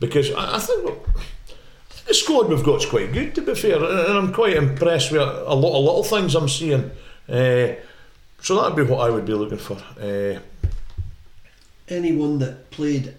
because 0.00 0.32
I, 0.32 0.56
I 0.56 0.58
think 0.58 0.98
the 2.06 2.14
squad 2.14 2.48
we've 2.48 2.64
got's 2.64 2.86
quite 2.86 3.12
good, 3.12 3.34
to 3.36 3.42
be 3.42 3.54
fair, 3.54 3.76
and 3.76 3.84
and 3.84 4.18
I'm 4.18 4.32
quite 4.32 4.56
impressed 4.56 5.12
with 5.12 5.20
a 5.20 5.54
lot 5.54 5.78
of 5.78 5.84
little 5.84 6.02
things 6.04 6.34
I'm 6.34 6.48
seeing. 6.48 6.90
Uh, 7.28 7.74
so 8.40 8.60
that'd 8.60 8.74
be 8.76 8.82
what 8.82 9.06
I 9.06 9.10
would 9.10 9.24
be 9.24 9.34
looking 9.34 9.58
for. 9.58 9.76
Uh, 10.00 10.40
Anyone 11.88 12.38
that 12.38 12.70
played 12.70 13.08
s- 13.08 13.14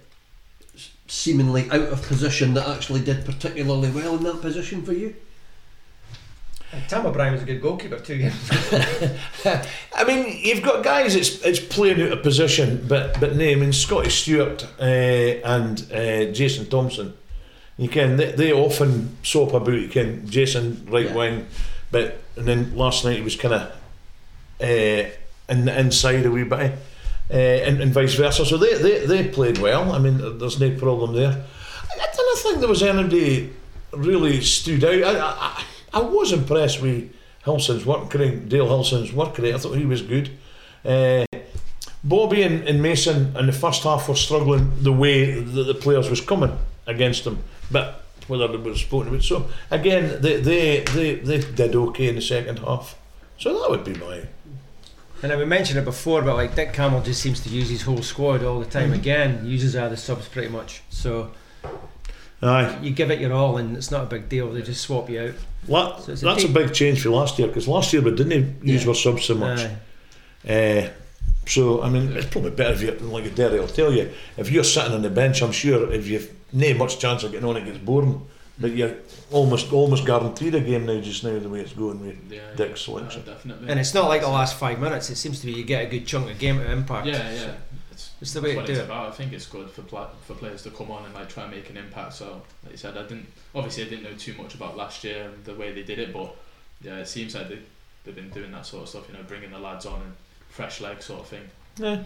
seemingly 1.14 1.70
out 1.70 1.90
of 1.90 2.02
position 2.02 2.56
that 2.56 2.68
actually 2.68 3.00
did 3.02 3.24
particularly 3.24 3.92
well 3.92 4.16
in 4.16 4.24
that 4.24 4.42
position 4.42 4.82
for 4.84 4.94
you? 4.94 5.16
And 6.72 6.90
Tom 6.90 7.06
O'Brien 7.06 7.34
was 7.34 7.44
a 7.44 7.46
good 7.46 7.62
goalkeeper 7.62 8.00
too. 8.00 8.16
Yeah. 8.16 8.34
I 9.96 10.04
mean, 10.06 10.40
you've 10.44 10.64
got 10.64 10.84
guys 10.84 11.14
that's 11.14 11.40
it's 11.46 11.60
playing 11.60 12.02
out 12.02 12.14
of 12.14 12.24
position, 12.24 12.84
but 12.88 13.20
but 13.20 13.36
no, 13.36 13.46
I 13.46 13.54
mean 13.54 13.74
Scotty 13.74 14.10
Stewart 14.10 14.66
uh, 14.80 14.84
and 14.84 15.86
uh, 15.94 16.32
Jason 16.32 16.66
Thomson. 16.66 17.14
You 17.78 17.90
can 17.90 18.18
they, 18.18 18.32
they 18.32 18.52
often 18.52 19.16
soap 19.22 19.54
about. 19.54 19.74
You 19.74 19.88
can 19.88 20.28
Jason 20.28 20.88
right 20.90 21.06
Yeah. 21.06 21.16
wing, 21.16 21.48
but 21.92 22.22
and 22.36 22.48
then 22.48 22.76
last 22.76 23.06
night 23.06 23.18
he 23.18 23.22
was 23.24 23.36
kind 23.36 23.54
of 23.54 23.62
uh, 24.62 25.10
in 25.50 25.66
the 25.66 25.80
inside 25.80 26.26
a 26.26 26.32
wee 26.32 26.44
bit, 26.44 26.72
uh, 27.30 27.34
and, 27.34 27.82
and 27.82 27.94
vice 27.94 28.16
versa. 28.16 28.46
So 28.46 28.58
they, 28.58 28.78
they 28.78 29.06
they 29.06 29.28
played 29.28 29.58
well. 29.58 29.92
I 29.92 30.00
mean, 30.00 30.38
there's 30.38 30.60
no 30.60 30.78
problem 30.78 31.14
there. 31.14 31.32
I, 31.32 32.02
I 32.02 32.08
don't 32.16 32.40
think 32.40 32.60
there 32.60 32.70
was 32.70 32.84
anybody 32.84 33.52
really 33.92 34.42
stood 34.42 34.84
out. 34.84 35.04
I 35.04 35.64
I, 35.94 36.00
I 36.00 36.02
was 36.02 36.32
impressed 36.32 36.82
with. 36.82 37.12
Hilson's 37.46 37.86
work 37.86 38.14
rate, 38.14 38.48
Dale 38.48 38.68
Hilson's 38.68 39.12
work 39.12 39.38
rate, 39.38 39.54
I 39.54 39.58
thought 39.58 39.76
he 39.76 39.86
was 39.86 40.02
good. 40.02 40.30
Uh, 40.86 41.26
Bobby 42.02 42.42
and, 42.42 42.66
and 42.66 42.82
Mason 42.82 43.36
in 43.36 43.48
the 43.48 43.52
first 43.52 43.84
half 43.84 44.08
were 44.08 44.16
struggling 44.16 44.72
the 44.82 44.94
way 44.94 45.42
that 45.42 45.64
the 45.64 45.74
players 45.74 46.10
was 46.10 46.22
coming 46.22 46.58
against 46.88 47.26
them, 47.26 47.44
but 47.70 48.06
whether 48.30 48.48
they 48.48 48.56
were 48.56 48.76
spoken 48.76 49.10
about. 49.10 49.24
So 49.24 49.50
again, 49.70 50.22
they, 50.22 50.40
they, 50.40 50.86
they, 50.94 51.16
they 51.16 51.40
did 51.40 51.76
okay 51.76 52.08
in 52.08 52.16
the 52.16 52.22
second 52.22 52.60
half. 52.60 52.98
So 53.38 53.60
that 53.60 53.70
would 53.70 53.84
be 53.84 53.96
my. 53.96 54.22
And 55.24 55.40
we 55.40 55.46
mentioned 55.46 55.80
it 55.80 55.86
before, 55.86 56.22
but 56.22 56.36
like 56.36 56.54
Dick 56.54 56.74
Campbell 56.74 57.02
just 57.02 57.22
seems 57.22 57.40
to 57.42 57.50
use 57.50 57.70
his 57.70 57.82
whole 57.84 58.02
squad 58.02 58.44
all 58.44 58.60
the 58.60 58.66
time. 58.66 58.92
Mhm. 58.92 58.96
Again, 58.96 59.42
uses 59.46 59.76
other 59.76 59.96
subs 59.96 60.28
pretty 60.28 60.50
much. 60.50 60.82
So 60.90 61.32
Aye, 62.42 62.78
you 62.82 62.92
give 62.92 63.10
it 63.10 63.22
your 63.22 63.32
all, 63.32 63.56
and 63.56 63.78
it's 63.78 63.90
not 63.90 64.04
a 64.04 64.06
big 64.06 64.28
deal. 64.28 64.52
They 64.52 64.62
just 64.62 64.82
swap 64.82 65.10
you 65.10 65.22
out. 65.22 65.34
La- 65.70 65.98
So 66.02 66.12
it's 66.12 66.22
a 66.22 66.26
that's 66.26 66.44
a 66.44 66.50
big 66.50 66.74
change 66.74 67.02
for 67.02 67.10
last 67.10 67.40
year 67.40 67.48
because 67.48 67.70
last 67.70 67.94
year 67.94 68.02
we 68.02 68.12
didn't 68.12 68.62
use 68.66 68.84
Yeah. 68.84 68.90
our 68.90 68.96
subs 68.96 69.24
so 69.24 69.36
much. 69.36 69.62
Uh, 70.48 70.90
so 71.46 71.82
I 71.82 71.90
mean, 71.90 72.12
it's 72.18 72.26
probably 72.28 72.52
better 72.52 72.74
if 72.74 72.82
you, 72.82 72.92
like 72.92 73.34
Derry 73.34 73.60
I'll 73.60 73.68
tell 73.68 73.94
you, 73.94 74.10
if 74.36 74.52
you're 74.52 74.66
sitting 74.66 74.92
on 74.92 75.04
the 75.04 75.10
bench, 75.10 75.42
I'm 75.42 75.54
sure 75.54 75.90
if 75.94 76.06
you've 76.06 76.30
no 76.52 76.74
much 76.74 77.00
chance 77.00 77.24
of 77.24 77.32
getting 77.32 77.48
on, 77.48 77.56
it 77.56 77.64
gets 77.66 77.78
boring. 77.78 78.28
But 78.60 78.72
you're 78.74 78.96
almost 79.32 79.74
almost 79.74 80.06
guaranteed 80.06 80.54
a 80.54 80.60
game 80.62 80.86
now, 80.86 81.00
just 81.02 81.24
now 81.24 81.40
the 81.40 81.50
way 81.50 81.62
it's 81.62 81.74
going 81.74 82.00
with 82.06 82.32
Yeah, 82.32 82.42
Dick's 82.56 82.82
yeah, 82.82 82.86
selection. 82.86 83.24
definitely. 83.26 83.68
And 83.70 83.80
it's 83.80 83.94
not 83.96 84.08
like 84.10 84.22
the 84.22 84.28
last 84.30 84.56
five 84.60 84.80
minutes. 84.80 85.10
It 85.10 85.16
seems 85.16 85.40
to 85.40 85.48
be 85.48 85.54
you 85.54 85.64
get 85.64 85.86
a 85.88 85.90
good 85.90 86.06
chunk 86.06 86.30
of 86.30 86.38
game 86.38 86.60
at 86.62 86.70
impact. 86.70 87.08
Yeah, 87.08 87.32
yeah. 87.34 87.54
It's, 87.92 88.12
It's 88.22 88.34
the 88.34 88.42
way 88.42 88.54
that's 88.54 88.56
to 88.56 88.58
what 88.62 88.66
do 88.68 88.72
it's 88.74 88.82
it. 88.82 88.86
about. 88.86 89.08
I 89.08 89.12
think 89.12 89.34
it's 89.34 89.48
good 89.48 89.70
for 89.72 89.82
pla- 89.82 90.10
for 90.28 90.36
players 90.36 90.62
to 90.64 90.70
come 90.70 90.92
on 90.92 91.04
and 91.06 91.14
like 91.16 91.30
try 91.30 91.44
and 91.44 91.52
make 91.52 91.70
an 91.72 91.78
impact. 91.78 92.14
So, 92.14 92.44
like 92.64 92.74
you 92.74 92.78
said, 92.78 92.96
I 92.96 93.02
didn't 93.04 93.26
obviously 93.56 93.86
I 93.86 93.90
didn't 93.90 94.04
know 94.04 94.14
too 94.18 94.34
much 94.36 94.54
about 94.54 94.78
last 94.78 95.04
year 95.04 95.24
and 95.24 95.44
the 95.46 95.56
way 95.56 95.72
they 95.72 95.84
did 95.84 95.98
it, 95.98 96.14
but 96.14 96.36
yeah, 96.82 96.98
it 96.98 97.08
seems 97.08 97.34
like 97.34 97.50
they 97.50 97.60
they've 98.06 98.16
been 98.16 98.30
doing 98.30 98.52
that 98.52 98.68
sort 98.68 98.84
of 98.84 98.90
stuff. 98.90 99.08
You 99.10 99.16
know, 99.16 99.24
bringing 99.28 99.50
the 99.50 99.58
lads 99.60 99.88
on 99.88 100.00
and 100.02 100.14
fresh 100.50 100.80
legs 100.80 101.06
sort 101.06 101.22
of 101.22 101.28
thing. 101.28 101.50
Yeah. 101.78 102.04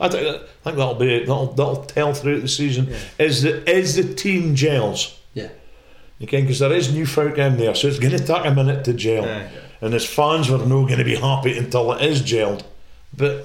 I 0.00 0.08
think, 0.08 0.26
I 0.26 0.38
think 0.64 0.76
that'll 0.76 0.94
be 0.96 1.14
it. 1.14 1.20
That'll, 1.26 1.46
that'll 1.52 1.84
tell 1.84 2.12
throughout 2.12 2.42
the 2.42 2.48
season. 2.48 2.88
Yeah. 2.90 2.98
Is 3.26 3.40
the 3.42 3.70
is 3.70 3.96
the 3.96 4.14
team 4.14 4.54
gels? 4.54 5.18
Yeah. 5.34 5.48
You 6.22 6.28
can 6.28 6.42
because 6.42 6.60
there 6.60 6.72
is 6.72 6.94
new 6.94 7.04
folk 7.04 7.36
in 7.36 7.56
there, 7.56 7.74
so 7.74 7.88
it's 7.88 7.98
going 7.98 8.16
to 8.16 8.24
take 8.24 8.44
a 8.46 8.54
minute 8.54 8.84
to 8.84 8.92
gel. 8.92 9.24
Aye. 9.24 9.50
And 9.80 9.92
his 9.92 10.06
fans, 10.06 10.48
we're 10.48 10.58
not 10.58 10.86
going 10.86 10.98
to 10.98 11.04
be 11.04 11.16
happy 11.16 11.58
until 11.58 11.92
it 11.94 12.02
is 12.02 12.22
gelled. 12.22 12.62
But 13.16 13.44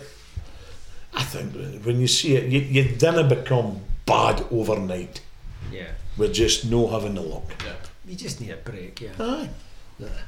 I 1.12 1.24
think 1.24 1.84
when 1.84 2.00
you 2.00 2.08
see 2.08 2.36
it, 2.36 2.52
you, 2.52 2.60
you 2.60 2.96
don't 2.96 3.28
become 3.28 3.82
bad 4.06 4.46
overnight. 4.52 5.22
yeah. 5.74 5.88
We're 6.18 6.32
just 6.32 6.70
no 6.70 6.88
having 6.88 7.16
the 7.16 7.22
luck. 7.22 7.52
You 8.06 8.16
just 8.16 8.40
need 8.42 8.52
a 8.52 8.58
break. 8.58 9.02
Yeah. 9.02 9.10
Aye. 9.20 9.50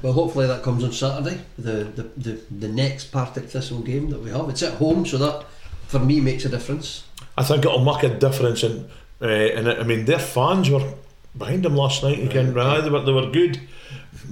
Well, 0.02 0.12
hopefully 0.12 0.48
that 0.48 0.64
comes 0.64 0.82
on 0.82 0.92
Saturday, 0.92 1.40
the, 1.56 1.84
the, 1.84 2.02
the, 2.16 2.40
the 2.50 2.68
next 2.68 3.12
Partick 3.12 3.44
Thistle 3.44 3.80
game 3.82 4.10
that 4.10 4.20
we 4.20 4.30
have. 4.30 4.48
It's 4.48 4.64
at 4.64 4.74
home, 4.74 5.06
so 5.06 5.18
that 5.18 5.44
for 5.86 6.00
me 6.00 6.20
makes 6.20 6.44
a 6.44 6.48
difference. 6.48 7.04
I 7.38 7.44
think 7.44 7.64
it'll 7.64 7.84
make 7.84 8.02
a 8.02 8.18
difference. 8.18 8.64
In, 8.64 8.90
uh, 9.22 9.26
and 9.26 9.68
I 9.68 9.84
mean, 9.84 10.04
their 10.06 10.18
fans 10.18 10.68
were 10.68 10.94
behind 11.36 11.62
them 11.62 11.76
last 11.76 12.02
night. 12.02 12.18
You 12.18 12.28
can, 12.28 12.52
Right. 12.54 12.78
aye, 12.78 12.80
they 12.80 12.90
were 12.90 13.00
they 13.02 13.12
were 13.12 13.30
good. 13.30 13.60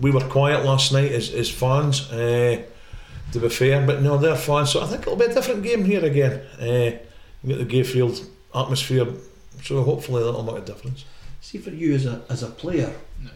We 0.00 0.10
were 0.10 0.20
quiet 0.20 0.64
last 0.64 0.92
night 0.92 1.12
as, 1.12 1.30
as 1.32 1.50
fans. 1.50 2.10
Uh, 2.10 2.62
to 3.32 3.40
be 3.40 3.48
fair, 3.50 3.84
but 3.86 4.00
no, 4.02 4.16
they're 4.16 4.36
fans. 4.36 4.70
So 4.70 4.80
I 4.82 4.86
think 4.86 5.02
it'll 5.02 5.16
be 5.16 5.26
a 5.26 5.34
different 5.34 5.62
game 5.62 5.84
here 5.84 6.02
again. 6.04 6.40
Uh, 6.60 6.96
you 7.44 7.54
get 7.56 7.58
the 7.58 7.66
Gayfield 7.66 8.26
atmosphere, 8.54 9.06
so 9.62 9.82
hopefully 9.82 10.22
that'll 10.24 10.42
make 10.42 10.56
a 10.56 10.64
difference. 10.64 11.04
See, 11.42 11.58
for 11.58 11.70
you 11.70 11.94
as 11.94 12.06
a, 12.06 12.22
as 12.30 12.42
a 12.42 12.48
player, 12.48 12.90
No. 13.22 13.30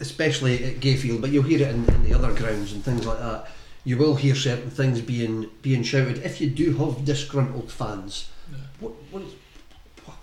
especially 0.00 0.64
at 0.64 0.80
Gayfield, 0.80 1.20
but 1.20 1.30
you'll 1.30 1.44
hear 1.44 1.60
it 1.62 1.68
in, 1.74 1.88
in 1.88 2.02
the 2.02 2.14
other 2.14 2.34
grounds 2.34 2.72
and 2.72 2.84
things 2.84 3.06
like 3.06 3.18
that. 3.20 3.48
You 3.84 3.96
will 3.96 4.16
hear 4.16 4.34
certain 4.34 4.70
things 4.70 5.00
being 5.00 5.48
being 5.62 5.84
shouted. 5.84 6.18
If 6.18 6.40
you 6.40 6.50
do 6.50 6.74
have 6.76 7.04
disgruntled 7.04 7.70
fans, 7.70 8.28
Yeah. 8.50 8.58
what, 8.80 8.92
what, 9.12 9.22
is, 9.22 9.32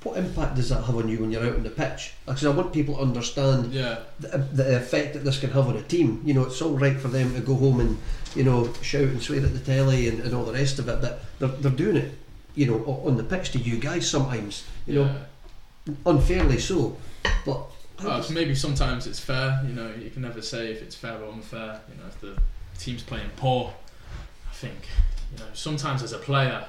what 0.06 0.18
impact 0.20 0.56
does 0.56 0.70
that 0.70 0.84
have 0.84 0.96
on 0.96 1.10
you 1.10 1.18
when 1.18 1.32
you're 1.32 1.44
out 1.44 1.56
on 1.56 1.64
the 1.64 1.70
pitch? 1.70 2.14
Because 2.28 2.46
I 2.46 2.52
want 2.52 2.72
people 2.72 2.96
to 2.96 3.02
understand 3.02 3.74
Yeah, 3.74 3.98
the, 4.20 4.38
the 4.38 4.78
effect 4.78 5.14
that 5.14 5.24
this 5.24 5.40
can 5.40 5.50
have 5.50 5.68
on 5.68 5.76
a 5.76 5.82
team. 5.82 6.22
You 6.24 6.36
know, 6.36 6.44
it's 6.44 6.62
all 6.62 6.78
right 6.78 6.96
for 6.98 7.08
them 7.08 7.34
to 7.34 7.40
go 7.42 7.56
home 7.56 7.80
and 7.80 7.98
you 8.36 8.44
know 8.44 8.72
shout 8.84 9.02
and 9.02 9.22
swear 9.22 9.44
at 9.44 9.52
the 9.54 9.60
telly 9.60 10.08
and, 10.08 10.20
and 10.20 10.34
all 10.36 10.46
the 10.46 10.54
rest 10.54 10.78
of 10.78 10.88
it, 10.90 11.02
but 11.02 11.22
they're, 11.40 11.48
they're 11.50 11.72
doing 11.72 11.98
it, 11.98 12.14
you 12.54 12.68
know, 12.68 12.86
on 13.06 13.18
the 13.18 13.24
pitch 13.24 13.52
to 13.54 13.58
you 13.58 13.78
guys 13.78 14.08
sometimes. 14.10 14.64
You 14.86 14.96
know, 14.96 15.16
unfairly 16.06 16.60
so. 16.60 16.96
But 17.44 17.62
Well, 18.04 18.24
maybe 18.30 18.54
sometimes 18.54 19.08
it's 19.08 19.20
fair. 19.20 19.64
You 19.68 19.74
know, 19.74 19.92
you 20.00 20.12
can 20.12 20.22
never 20.22 20.44
say 20.44 20.72
if 20.72 20.84
it's 20.84 20.96
fair 20.96 21.18
or 21.20 21.32
unfair. 21.34 21.82
You 21.90 21.98
know, 21.98 22.08
if 22.08 22.22
the 22.22 22.38
team's 22.78 23.02
playing 23.02 23.32
poor, 23.38 23.74
I 24.50 24.54
think 24.54 24.88
you 25.32 25.40
know 25.40 25.50
sometimes 25.54 26.04
as 26.04 26.14
a 26.14 26.20
player 26.20 26.64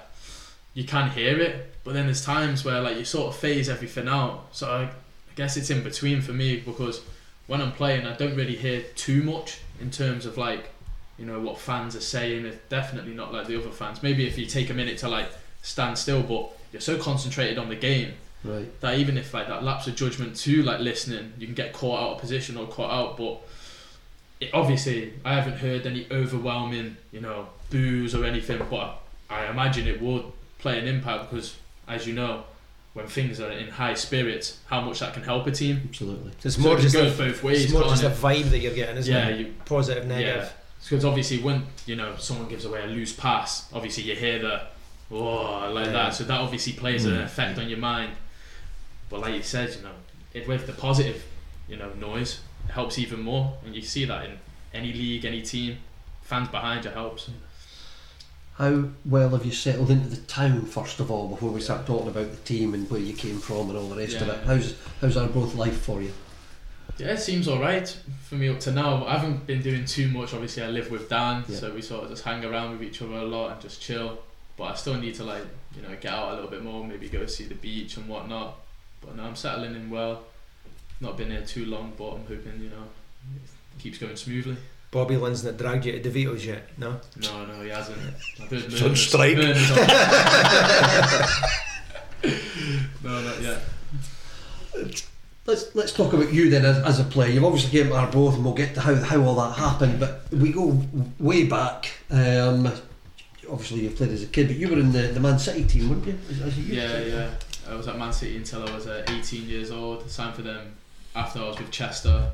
you 0.77 0.85
can 0.85 1.11
hear 1.11 1.41
it, 1.41 1.75
but 1.85 1.95
then 1.95 2.05
there's 2.05 2.23
times 2.23 2.63
where 2.63 2.83
like 2.83 2.99
you 2.99 3.05
sort 3.05 3.29
of 3.29 3.41
phase 3.41 3.69
everything 3.71 4.09
out. 4.09 4.45
So 4.53 4.71
I, 4.71 4.83
I 4.83 4.91
guess 5.35 5.57
it's 5.57 5.71
in 5.71 5.83
between 5.83 6.21
for 6.21 6.35
me 6.35 6.61
because 6.61 7.01
when 7.47 7.63
I'm 7.63 7.73
playing, 7.73 8.07
I 8.07 8.15
don't 8.15 8.37
really 8.37 8.57
hear 8.57 8.83
too 8.95 9.23
much 9.23 9.61
in 9.81 9.91
terms 9.91 10.27
of 10.27 10.37
like 10.37 10.69
you 11.19 11.25
know 11.25 11.41
what 11.41 11.59
fans 11.59 11.97
are 11.97 12.01
saying. 12.01 12.45
It's 12.45 12.59
definitely 12.69 13.15
not 13.15 13.33
like 13.33 13.47
the 13.47 13.59
other 13.59 13.71
fans. 13.71 14.03
Maybe 14.03 14.27
if 14.27 14.37
you 14.37 14.45
take 14.45 14.69
a 14.69 14.75
minute 14.75 14.99
to 14.99 15.09
like 15.09 15.31
stand 15.63 15.97
still, 15.97 16.23
but 16.23 16.53
you're 16.73 16.83
so 16.83 16.99
concentrated 16.99 17.57
on 17.57 17.71
the 17.71 17.77
game 17.77 18.13
right, 18.45 18.81
that 18.83 18.99
even 18.99 19.17
if 19.17 19.33
like 19.33 19.49
that 19.49 19.65
lapse 19.65 19.87
of 19.87 19.97
judgment 19.97 20.37
to 20.37 20.63
like 20.63 20.81
listening, 20.81 21.33
you 21.39 21.47
can 21.47 21.55
get 21.55 21.73
caught 21.73 22.03
out 22.03 22.11
of 22.17 22.21
position 22.21 22.59
or 22.59 22.67
caught 22.67 22.91
out. 22.91 23.17
But 23.17 23.41
it, 24.41 24.51
obviously, 24.53 25.15
I 25.25 25.37
haven't 25.37 25.57
heard 25.57 25.87
any 25.87 26.07
overwhelming, 26.11 26.99
you 27.13 27.23
know, 27.23 27.49
boos 27.71 28.15
or 28.15 28.27
anything. 28.27 28.61
But 28.69 28.99
I 29.31 29.47
imagine 29.47 29.89
it 29.89 30.03
would 30.03 30.25
play 30.59 30.79
an 30.79 30.87
impact 30.87 31.31
because, 31.31 31.57
as 31.89 32.07
you 32.07 32.15
know, 32.15 32.45
when 32.95 33.07
things 33.07 33.41
are 33.41 33.51
in 33.51 33.69
high 33.69 33.95
spirits, 33.95 34.59
how 34.67 34.81
much 34.81 35.01
that 35.01 35.13
can 35.15 35.23
help 35.23 35.47
a 35.47 35.51
team. 35.51 35.83
absolutely. 35.89 36.31
So 36.39 36.47
it's 36.47 36.57
So 36.57 36.63
more 36.63 36.79
it 36.79 36.81
just 36.81 36.95
can 36.97 37.07
a, 37.07 37.11
go 37.11 37.17
both 37.17 37.43
ways. 37.43 37.65
it's 37.65 37.73
more 37.73 37.83
just 37.85 38.03
a 38.05 38.07
it? 38.07 38.13
vibe 38.15 38.51
that 38.51 38.59
you're 38.61 38.75
getting, 38.75 38.97
isn't 38.97 39.13
yeah, 39.15 39.29
it? 39.29 39.39
you, 39.41 39.55
Positive, 39.67 40.05
yeah. 40.05 40.17
negative. 40.19 40.53
Because 40.83 41.05
obviously, 41.05 41.39
when 41.43 41.67
you 41.87 41.97
know 41.97 42.15
someone 42.17 42.49
gives 42.49 42.65
away 42.65 42.83
a 42.85 42.87
loose 42.87 43.13
pass, 43.13 43.71
obviously 43.73 44.05
you 44.05 44.15
hear 44.15 44.39
the 44.39 44.63
oh 45.11 45.71
like 45.73 45.87
Yeah. 45.87 45.93
that. 45.93 46.15
So 46.15 46.25
that 46.25 46.41
obviously 46.41 46.73
plays 46.75 47.05
an 47.05 47.17
Mm. 47.17 47.25
effect 47.25 47.59
on 47.59 47.69
your 47.69 47.79
mind. 47.79 48.13
But 49.11 49.21
like 49.21 49.35
you 49.35 49.43
said, 49.43 49.75
you 49.75 49.83
know, 49.83 49.93
it, 50.33 50.47
with 50.49 50.67
the 50.67 50.73
positive, 50.73 51.25
you 51.69 51.77
know, 51.77 51.93
noise, 51.95 52.41
it 52.69 52.73
helps 52.73 52.99
even 52.99 53.21
more, 53.21 53.55
and 53.65 53.75
you 53.75 53.83
see 53.83 54.05
that 54.05 54.25
in 54.27 54.39
any 54.75 54.93
league, 54.93 55.25
any 55.25 55.43
team. 55.43 55.79
Fans 56.23 56.49
behind 56.49 56.85
you 56.85 56.91
helps. 56.91 57.31
How 58.59 58.85
well 59.05 59.31
have 59.31 59.45
you 59.45 59.53
settled 59.53 59.91
into 59.91 60.09
the 60.09 60.17
town 60.23 60.63
first 60.63 60.99
of 60.99 61.11
all 61.11 61.29
before 61.29 61.51
we 61.51 61.61
start 61.61 61.87
talking 61.87 62.09
about 62.09 62.31
the 62.31 62.37
team 62.39 62.73
and 62.73 62.91
where 62.91 63.01
you 63.01 63.13
came 63.13 63.39
from 63.39 63.69
and 63.69 63.79
all 63.79 63.89
the 63.89 63.97
rest 63.97 64.17
of 64.17 64.29
it? 64.29 64.39
How's 64.47 64.75
how's 65.01 65.17
Arbroath 65.17 65.55
life 65.55 65.79
for 65.83 66.01
you? 66.01 66.13
Yeah, 66.97 67.09
it 67.09 67.19
seems 67.19 67.49
alright 67.49 67.95
for 68.23 68.37
me 68.37 68.49
up 68.49 68.59
to 68.61 68.73
now. 68.73 69.05
I 69.05 69.19
haven't 69.19 69.47
been 69.47 69.61
doing 69.61 69.85
too 69.85 70.09
much. 70.09 70.33
Obviously, 70.33 70.63
I 70.63 70.69
live 70.69 70.91
with 70.91 71.11
Dan, 71.11 71.45
Yeah. 71.47 71.57
so 71.59 71.75
we 71.75 71.83
sort 71.83 72.05
of 72.05 72.11
just 72.11 72.25
hang 72.25 72.43
around 72.47 72.71
with 72.73 72.83
each 72.83 73.03
other 73.03 73.13
a 73.17 73.25
lot 73.25 73.53
and 73.53 73.61
just 73.61 73.83
chill. 73.83 74.19
But 74.57 74.65
I 74.65 74.75
still 74.75 74.95
need 74.95 75.15
to 75.17 75.25
like 75.25 75.45
you 75.77 75.83
know 75.83 75.95
get 76.01 76.13
out 76.15 76.33
a 76.33 76.35
little 76.37 76.51
bit 76.51 76.63
more, 76.65 76.83
maybe 76.87 77.11
go 77.11 77.27
see 77.27 77.45
the 77.45 77.55
beach 77.55 77.99
and 77.99 78.09
whatnot. 78.09 78.57
But 79.03 79.17
no, 79.17 79.25
I'm 79.25 79.37
settling 79.37 79.75
in 79.75 79.91
well. 79.91 80.23
Not 80.99 81.19
been 81.19 81.31
here 81.31 81.43
too 81.43 81.67
long, 81.67 81.93
but 81.99 82.13
I'm 82.15 82.23
hoping 82.27 82.59
you 82.63 82.71
know 82.71 82.85
it 83.35 83.83
keeps 83.83 83.99
going 83.99 84.17
smoothly. 84.17 84.57
Bobby 84.91 85.17
Linn's 85.17 85.45
not 85.45 85.57
dragged 85.57 85.85
you 85.85 85.93
to 86.01 86.11
DeVito's 86.11 86.47
yet, 86.47 86.69
no? 86.79 87.01
No, 87.21 87.45
no, 87.47 87.63
he 87.63 87.69
hasn't. 87.71 87.99
I've 88.41 88.49
He's 88.51 88.83
on 88.83 88.97
strike. 88.97 89.37
murmurs 89.37 89.71
on- 89.73 89.77
no, 93.03 93.21
not 93.23 93.43
yet. 93.43 93.61
let's 95.47 95.75
let's 95.75 95.93
talk 95.93 96.13
about 96.13 96.33
you 96.33 96.51
then 96.51 96.65
as, 96.65 96.79
as 96.79 97.01
a 97.01 97.05
player. 97.05 97.31
You've 97.31 97.45
obviously 97.45 97.71
came 97.79 97.89
to 97.89 97.95
Arbroath, 97.97 98.35
and 98.37 98.45
we'll 98.45 98.55
get 98.55 98.75
to 98.75 98.81
how, 98.81 98.95
how 98.95 99.21
all 99.23 99.35
that 99.37 99.53
happened. 99.57 100.01
But 100.01 100.23
we 100.33 100.53
go 100.53 100.81
way 101.19 101.45
back. 101.45 101.91
Um, 102.11 102.67
obviously, 103.51 103.81
you 103.81 103.91
played 103.91 104.11
as 104.11 104.23
a 104.23 104.27
kid, 104.27 104.49
but 104.49 104.57
you 104.57 104.69
were 104.69 104.79
in 104.79 104.93
the, 104.93 105.03
the 105.09 105.21
Man 105.21 105.39
City 105.39 105.65
team, 105.65 105.91
weren't 105.91 106.07
you? 106.07 106.19
As, 106.31 106.41
as 106.43 106.57
a 106.59 106.61
youth 106.61 106.69
Yeah, 106.71 106.89
player? 106.89 107.09
yeah. 107.09 107.31
I 107.73 107.75
was 107.75 107.89
at 107.89 107.99
Man 107.99 108.13
City 108.13 108.37
until 108.37 108.67
I 108.69 108.75
was 108.75 108.87
uh, 108.87 109.05
18 109.09 109.49
years 109.49 109.71
old. 109.71 110.09
Signed 110.11 110.35
for 110.37 110.43
them 110.43 110.77
after 111.15 111.41
I 111.41 111.49
was 111.49 111.59
with 111.59 111.71
Chester, 111.71 112.31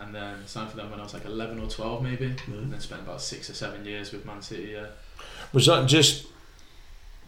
and 0.00 0.14
then 0.14 0.46
signed 0.46 0.70
for 0.70 0.76
them 0.76 0.90
when 0.90 1.00
I 1.00 1.02
was 1.02 1.14
like 1.14 1.24
11 1.24 1.60
or 1.60 1.68
12 1.68 2.02
maybe, 2.02 2.34
and 2.46 2.72
then 2.72 2.80
spent 2.80 3.02
about 3.02 3.20
six 3.20 3.50
or 3.50 3.54
seven 3.54 3.84
years 3.84 4.12
with 4.12 4.24
Man 4.24 4.42
City. 4.42 4.72
Yeah. 4.72 4.86
Was 5.52 5.66
that 5.66 5.86
just 5.86 6.26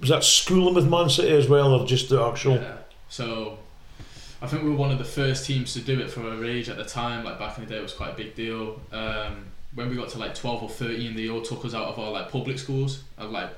was 0.01 0.11
that 0.11 0.25
schooling 0.25 0.75
with 0.75 0.89
Man 0.89 1.09
City 1.09 1.35
as 1.35 1.49
well, 1.49 1.75
or 1.75 1.87
just 1.87 2.09
the 2.09 2.21
actual? 2.23 2.57
Yeah. 2.57 2.79
So 3.09 3.59
I 4.41 4.49
think 4.49 4.65
we 4.65 4.71
were 4.71 4.77
one 4.77 4.91
of 4.91 4.99
the 4.99 5.05
first 5.05 5.47
teams 5.47 5.73
to 5.75 5.81
do 5.81 6.01
it 6.01 6.11
for 6.11 6.29
our 6.29 6.45
age 6.45 6.69
at 6.69 6.77
the 6.77 6.85
time. 6.85 7.25
Like 7.25 7.39
back 7.39 7.57
in 7.59 7.65
the 7.65 7.71
day, 7.71 7.79
it 7.79 7.83
was 7.83 7.93
quite 7.93 8.15
a 8.15 8.17
big 8.17 8.35
deal. 8.35 8.81
Um, 8.91 9.47
when 9.75 9.89
we 9.89 9.97
got 9.97 10.09
to 10.11 10.19
like 10.19 10.35
12 10.35 10.63
or 10.65 10.69
13, 10.69 11.15
they 11.15 11.29
all 11.29 11.41
took 11.41 11.65
us 11.65 11.75
out 11.75 11.87
of 11.87 11.99
our 11.99 12.11
like 12.11 12.31
public 12.31 12.59
schools. 12.59 13.05
And 13.17 13.31
like, 13.31 13.51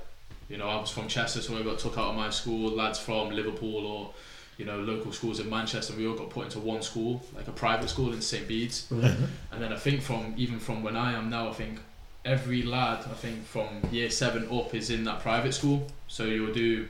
you 0.49 0.59
know, 0.59 0.69
I 0.69 0.79
was 0.79 0.91
from 0.91 1.09
Chester, 1.09 1.41
so 1.41 1.57
I 1.57 1.63
got 1.63 1.79
took 1.79 1.97
out 1.97 2.11
of 2.11 2.17
my 2.17 2.29
school. 2.31 2.71
Lads 2.71 2.99
from 2.99 3.31
Liverpool 3.31 3.87
or 3.87 4.13
you 4.59 4.65
know 4.65 4.79
local 4.81 5.13
schools 5.13 5.41
in 5.41 5.49
Manchester, 5.51 5.95
we 5.97 6.07
all 6.07 6.15
got 6.17 6.31
put 6.31 6.45
into 6.47 6.59
one 6.61 6.83
school, 6.83 7.25
like 7.35 7.49
a 7.49 7.53
private 7.53 7.89
school 7.91 8.13
in 8.13 8.21
St 8.23 8.47
Bede's. 8.49 8.87
And 8.91 9.63
then 9.63 9.73
I 9.73 9.77
think 9.77 10.03
from 10.03 10.35
even 10.37 10.59
from 10.59 10.83
when 10.83 10.97
I 10.97 11.13
am 11.13 11.31
now, 11.31 11.49
I 11.51 11.53
think 11.53 11.79
every 12.25 12.63
lad, 12.63 13.01
I 13.11 13.15
think 13.15 13.45
from 13.47 13.69
year 13.93 14.11
seven 14.11 14.49
up 14.51 14.75
is 14.75 14.91
in 14.91 15.05
that 15.05 15.21
private 15.21 15.53
school. 15.55 15.87
So 16.09 16.25
you'll 16.25 16.53
do 16.55 16.87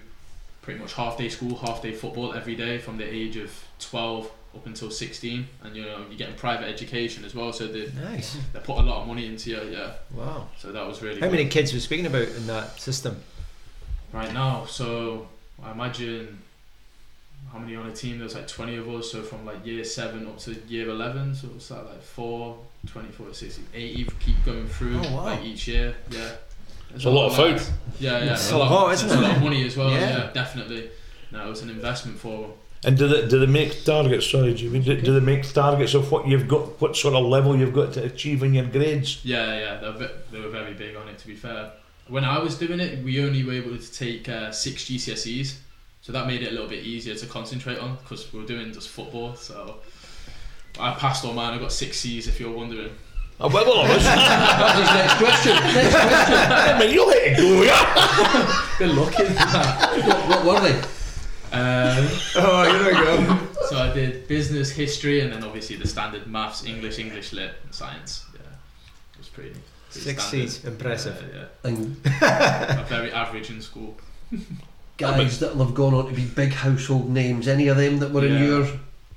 pretty 0.63 0.81
much 0.81 0.95
half 0.95 1.19
day 1.19 1.29
school, 1.29 1.57
half 1.57 1.83
day 1.83 1.93
football 1.93 2.33
every 2.35 2.55
day 2.57 2.79
from 2.79 2.97
the 2.97 3.05
age 3.05 3.37
of 3.37 3.51
12 3.81 4.31
up 4.55 4.67
until 4.67 4.91
16. 4.91 5.47
And 5.63 5.77
you 5.77 5.83
know, 5.85 6.05
you're 6.09 6.17
getting 6.19 6.37
private 6.37 6.69
education 6.69 7.25
as 7.25 7.35
well. 7.35 7.53
So 7.53 7.67
they, 7.67 7.91
Nice. 7.93 8.37
they 8.53 8.61
put 8.61 8.79
a 8.79 8.83
lot 8.83 9.03
of 9.03 9.07
money 9.09 9.27
into 9.27 9.51
you, 9.51 9.61
yeah. 9.71 9.93
Wow. 10.13 10.49
So 10.59 10.73
that 10.73 10.87
was 10.87 11.03
really 11.03 11.21
How 11.21 11.27
good. 11.27 11.33
many 11.37 11.49
kids 11.49 11.75
were 11.75 11.81
speaking 11.81 12.07
about 12.07 12.29
in 12.29 12.47
that 12.47 12.79
system? 12.81 13.17
right 14.13 14.33
now. 14.33 14.65
So 14.67 15.27
I 15.63 15.73
imagine 15.73 16.39
how 17.53 17.59
many 17.59 17.77
on 17.77 17.87
a 17.87 17.93
team? 17.93 18.19
There's 18.19 18.35
like 18.35 18.49
20 18.49 18.77
of 18.77 18.89
us. 18.89 19.13
So 19.13 19.23
from 19.23 19.45
like 19.47 19.65
year 19.65 19.85
seven 19.85 20.27
up 20.27 20.39
to 20.41 20.55
year 20.69 20.89
11. 20.89 21.35
So 21.35 21.49
it's 21.55 21.71
like, 21.71 21.85
like 21.85 22.03
4, 22.03 22.59
24, 22.87 23.33
16, 23.35 23.65
80 23.75 24.07
keep 24.21 24.45
going 24.45 24.67
through 24.67 24.99
Oh, 24.99 25.03
wow. 25.17 25.25
like 25.25 25.43
each 25.45 25.69
year. 25.69 25.95
Yeah. 26.11 26.31
It's 26.95 27.05
a 27.05 27.11
lot 27.11 27.27
of 27.27 27.37
food. 27.37 27.53
lads. 27.53 27.71
Yeah, 27.99 28.25
yeah. 28.25 28.33
It's 28.35 28.51
a 28.53 28.57
a 28.57 28.59
lot, 28.59 28.71
lot, 28.71 28.93
it's 28.93 29.03
isn't 29.05 29.19
a 29.19 29.21
lot 29.21 29.37
of 29.37 29.43
money 29.43 29.67
as 29.67 29.77
well. 29.77 29.91
Yeah. 29.91 30.01
Yeah, 30.19 30.31
definitely. 30.33 30.91
No, 31.33 31.47
it 31.47 31.49
was 31.49 31.63
an 31.63 31.71
investment 31.71 32.19
for 32.19 32.43
them. 32.43 32.51
And 32.87 32.99
do 32.99 33.09
they 33.09 33.27
do 33.27 33.41
they 33.41 33.47
make 33.47 33.83
targets? 33.85 34.27
Sorry, 34.31 34.53
Jimmy. 34.55 34.79
Do, 34.81 35.01
do 35.01 35.15
they 35.19 35.25
make 35.25 35.51
targets 35.53 35.95
of 35.95 36.13
what 36.13 36.29
you've 36.29 36.47
got, 36.47 36.81
what 36.83 36.95
sort 36.97 37.15
of 37.15 37.25
level 37.25 37.57
you've 37.57 37.73
got 37.73 37.95
to 37.95 38.05
achieve 38.05 38.43
in 38.43 38.53
your 38.55 38.67
grades? 38.67 39.25
Yeah, 39.25 39.59
yeah, 39.59 39.77
they 39.81 39.89
were, 39.91 40.11
they 40.31 40.41
were 40.41 40.51
very 40.51 40.75
big 40.75 40.95
on 40.95 41.09
it. 41.09 41.17
To 41.19 41.27
be 41.27 41.35
fair, 41.35 41.73
when 42.09 42.25
I 42.25 42.39
was 42.39 42.59
doing 42.59 42.81
it, 42.81 43.03
we 43.03 43.25
only 43.25 43.43
were 43.43 43.55
able 43.55 43.77
to 43.79 43.93
take 43.93 44.29
uh, 44.29 44.53
six 44.53 44.85
GCSEs, 44.85 45.55
so 46.05 46.13
that 46.13 46.27
made 46.27 46.43
it 46.43 46.49
a 46.49 46.51
little 46.51 46.69
bit 46.69 46.85
easier 46.85 47.15
to 47.15 47.25
concentrate 47.27 47.79
on 47.79 47.97
because 48.03 48.31
we 48.31 48.39
were 48.39 48.45
doing 48.47 48.71
just 48.75 48.91
football. 48.91 49.35
So 49.37 49.77
I 50.79 50.93
passed 50.93 51.25
all 51.25 51.33
mine. 51.33 51.55
I 51.55 51.59
got 51.59 51.73
six 51.73 51.99
C's, 52.01 52.29
if 52.29 52.39
you're 52.39 52.53
wondering. 52.53 52.91
Oh, 53.41 53.49
well, 53.49 53.65
well, 53.65 53.87
That's 53.99 54.79
his 54.79 54.95
next 54.95 55.15
question. 55.17 55.55
Next 55.55 55.97
question. 55.97 56.37
I 56.37 56.79
mean, 56.79 56.95
let 57.09 57.27
it 57.27 57.37
go. 57.39 57.65
Good 58.79 58.95
that. 59.35 60.05
What, 60.29 60.45
what 60.45 60.63
were 60.63 60.69
they? 60.69 60.79
Um, 61.57 62.09
Oh, 62.37 62.65
here 62.71 62.85
we 62.85 62.93
go. 62.93 63.39
so 63.71 63.79
I 63.79 63.91
did 63.95 64.29
business, 64.29 64.71
history, 64.73 65.21
and 65.21 65.33
then 65.33 65.43
obviously 65.43 65.77
the 65.77 65.89
standard 65.89 66.27
maths, 66.27 66.67
English, 66.67 66.99
English 66.99 67.33
lit, 67.33 67.55
science. 67.71 68.27
Yeah, 68.35 68.41
it 69.15 69.19
was 69.21 69.29
pretty. 69.29 69.53
pretty 69.91 70.01
Six. 70.01 70.25
C's. 70.25 70.65
Impressive. 70.67 71.17
Yeah, 71.35 71.47
And 71.71 71.97
yeah. 72.05 72.77
I'm 72.81 72.85
very 72.89 73.11
average 73.11 73.49
in 73.49 73.63
school. 73.63 73.97
guys 74.97 75.41
that 75.41 75.57
will 75.57 75.67
have 75.67 75.75
gone 75.75 75.95
on 75.95 76.07
to 76.07 76.13
be 76.15 76.25
big 76.25 76.53
household 76.53 77.11
names. 77.11 77.49
Any 77.49 77.69
of 77.69 77.77
them 77.77 77.99
that 77.99 78.13
were 78.13 78.25
in 78.25 78.43
your 78.43 78.67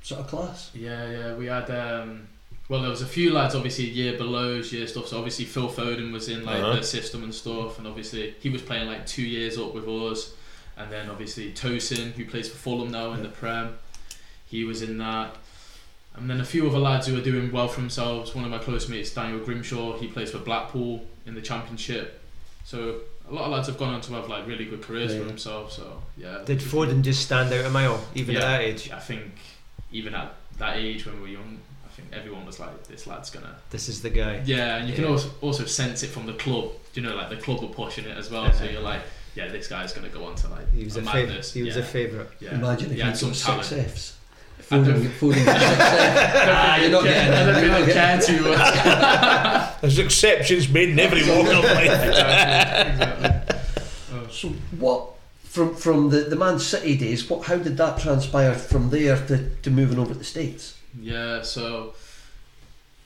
sort 0.02 0.22
of 0.22 0.28
class? 0.28 0.72
Yeah, 0.74 1.10
yeah, 1.10 1.36
we 1.36 1.46
had. 1.48 1.70
Um, 1.70 2.28
well, 2.70 2.82
there 2.82 2.90
was 2.90 3.02
a 3.02 3.06
few 3.08 3.32
lads, 3.32 3.56
obviously, 3.56 3.86
a 3.86 3.90
year 3.94 4.18
below 4.18 4.60
us, 4.60 4.72
year 4.74 4.88
stuff. 4.88 5.08
So 5.08 5.18
obviously, 5.18 5.46
Phil 5.46 5.70
Foden 5.70 6.12
was 6.12 6.28
in 6.30 6.44
like 6.44 6.62
Uh-huh. 6.62 6.76
the 6.78 6.84
system 6.84 7.24
and 7.24 7.34
stuff, 7.34 7.78
and 7.78 7.88
obviously 7.88 8.36
he 8.40 8.50
was 8.50 8.62
playing 8.62 8.88
like 8.88 9.06
two 9.06 9.24
years 9.24 9.58
up 9.58 9.74
with 9.74 9.88
us, 9.88 10.34
and 10.78 10.92
then 10.92 11.10
obviously 11.10 11.52
Tosin, 11.54 12.12
who 12.14 12.26
plays 12.26 12.50
for 12.50 12.58
Fulham 12.58 12.92
now 12.92 13.14
in 13.14 13.24
the 13.24 13.30
Prem, 13.30 13.78
he 14.46 14.64
was 14.64 14.82
in 14.82 14.98
that. 14.98 15.36
And 16.16 16.28
then 16.30 16.42
a 16.42 16.46
few 16.46 16.68
other 16.68 16.80
lads 16.80 17.06
who 17.06 17.16
are 17.16 17.22
doing 17.22 17.52
well 17.52 17.68
for 17.68 17.80
themselves. 17.80 18.34
One 18.34 18.44
of 18.44 18.50
my 18.50 18.58
close 18.58 18.90
mates, 18.90 19.14
Daniel 19.14 19.40
Grimshaw, 19.40 19.98
he 20.00 20.08
plays 20.08 20.32
for 20.32 20.40
Blackpool 20.40 21.06
in 21.28 21.36
the 21.36 21.42
Championship. 21.42 22.20
So 22.66 23.02
a 23.30 23.34
lot 23.34 23.46
of 23.46 23.52
lads 23.52 23.68
have 23.68 23.78
gone 23.78 23.94
on 23.94 24.02
to 24.02 24.14
have 24.14 24.28
like 24.30 24.48
really 24.48 24.66
good 24.66 24.82
careers 24.82 25.14
Yeah. 25.14 25.20
for 25.20 25.26
themselves. 25.26 25.76
So 25.76 26.02
yeah. 26.18 26.40
Did 26.46 26.60
Foden 26.60 27.02
just 27.02 27.24
stand 27.24 27.52
out 27.54 27.66
a 27.66 27.70
mile, 27.70 28.04
even 28.16 28.36
Yeah. 28.36 28.42
at 28.42 28.48
that 28.48 28.62
age? 28.62 28.92
I 28.92 29.00
think 29.00 29.24
even 29.92 30.14
at 30.16 30.34
that 30.58 30.78
age 30.78 31.06
when 31.06 31.16
we 31.16 31.22
were 31.22 31.28
young, 31.28 31.60
I 31.86 31.90
think 31.96 32.10
everyone 32.14 32.46
was 32.46 32.60
like, 32.60 32.88
"This 32.88 33.08
lad's 33.08 33.30
gonna." 33.30 33.56
This 33.70 33.90
is 33.90 34.02
the 34.02 34.10
guy. 34.10 34.42
Yeah, 34.46 34.78
and 34.78 34.88
you 34.90 34.96
can 34.96 35.06
also 35.06 35.30
also 35.42 35.66
sense 35.66 36.04
it 36.04 36.08
from 36.10 36.26
the 36.26 36.34
club. 36.34 36.72
You 36.94 37.02
know, 37.04 37.16
like 37.16 37.30
the 37.30 37.38
club 37.38 37.62
were 37.62 37.68
pushing 37.68 38.06
it 38.06 38.18
as 38.18 38.30
well. 38.32 38.52
So 38.54 38.64
you're 38.66 38.82
like, 38.82 39.02
"Yeah, 39.36 39.48
this 39.50 39.68
guy's 39.68 39.94
gonna 39.94 40.10
go 40.10 40.26
on 40.26 40.36
to 40.36 40.48
like 40.50 40.72
He 40.74 40.84
was 40.84 40.98
a 40.98 41.02
a 41.02 41.04
favorite. 41.04 41.46
He 41.46 41.64
was 41.64 41.76
yeah. 41.76 41.82
a 41.82 41.86
favourite. 41.86 42.30
yeah. 42.40 42.56
Imagine 42.56 42.90
if 42.92 42.96
he 42.96 43.02
had 43.02 43.18
some 43.18 43.34
six 43.34 43.46
talent. 43.70 43.92
Fs. 43.92 44.17
I 44.70 44.76
don't- 44.78 44.86
Foden, 44.86 45.10
Foden 45.20 45.46
got 45.46 45.60
six 45.62 45.72
Fs. 45.72 46.48
Ah, 46.50 46.78
You're 46.78 46.90
not 46.92 47.06
yeah, 47.06 47.12
getting 47.12 47.34
I 47.34 47.42
it. 47.42 47.46
don't 47.54 47.62
You're 47.64 47.72
not 47.72 47.86
care 47.90 48.18
getting 48.18 48.36
too 48.38 48.50
much. 48.50 49.82
There's 49.82 50.00
exceptions 50.00 50.70
made 50.70 50.90
in 50.90 51.00
every 51.00 51.22
walk 51.28 51.48
of 51.48 51.64
life. 51.64 51.86
exactly. 51.86 52.92
exactly. 52.94 53.60
Oh. 54.14 54.28
So 54.30 54.50
what 54.80 55.10
from 55.44 55.76
from 55.76 56.10
the, 56.10 56.22
the 56.22 56.36
Man 56.36 56.60
City 56.60 56.98
days? 56.98 57.30
What 57.30 57.46
how 57.48 57.58
did 57.58 57.78
that 57.78 58.00
transpire 58.00 58.54
from 58.54 58.90
there 58.90 59.16
to, 59.28 59.50
to 59.64 59.70
moving 59.72 60.00
over 60.00 60.14
to 60.14 60.20
the 60.20 60.26
States? 60.26 60.78
Yeah, 61.00 61.42
so 61.44 61.94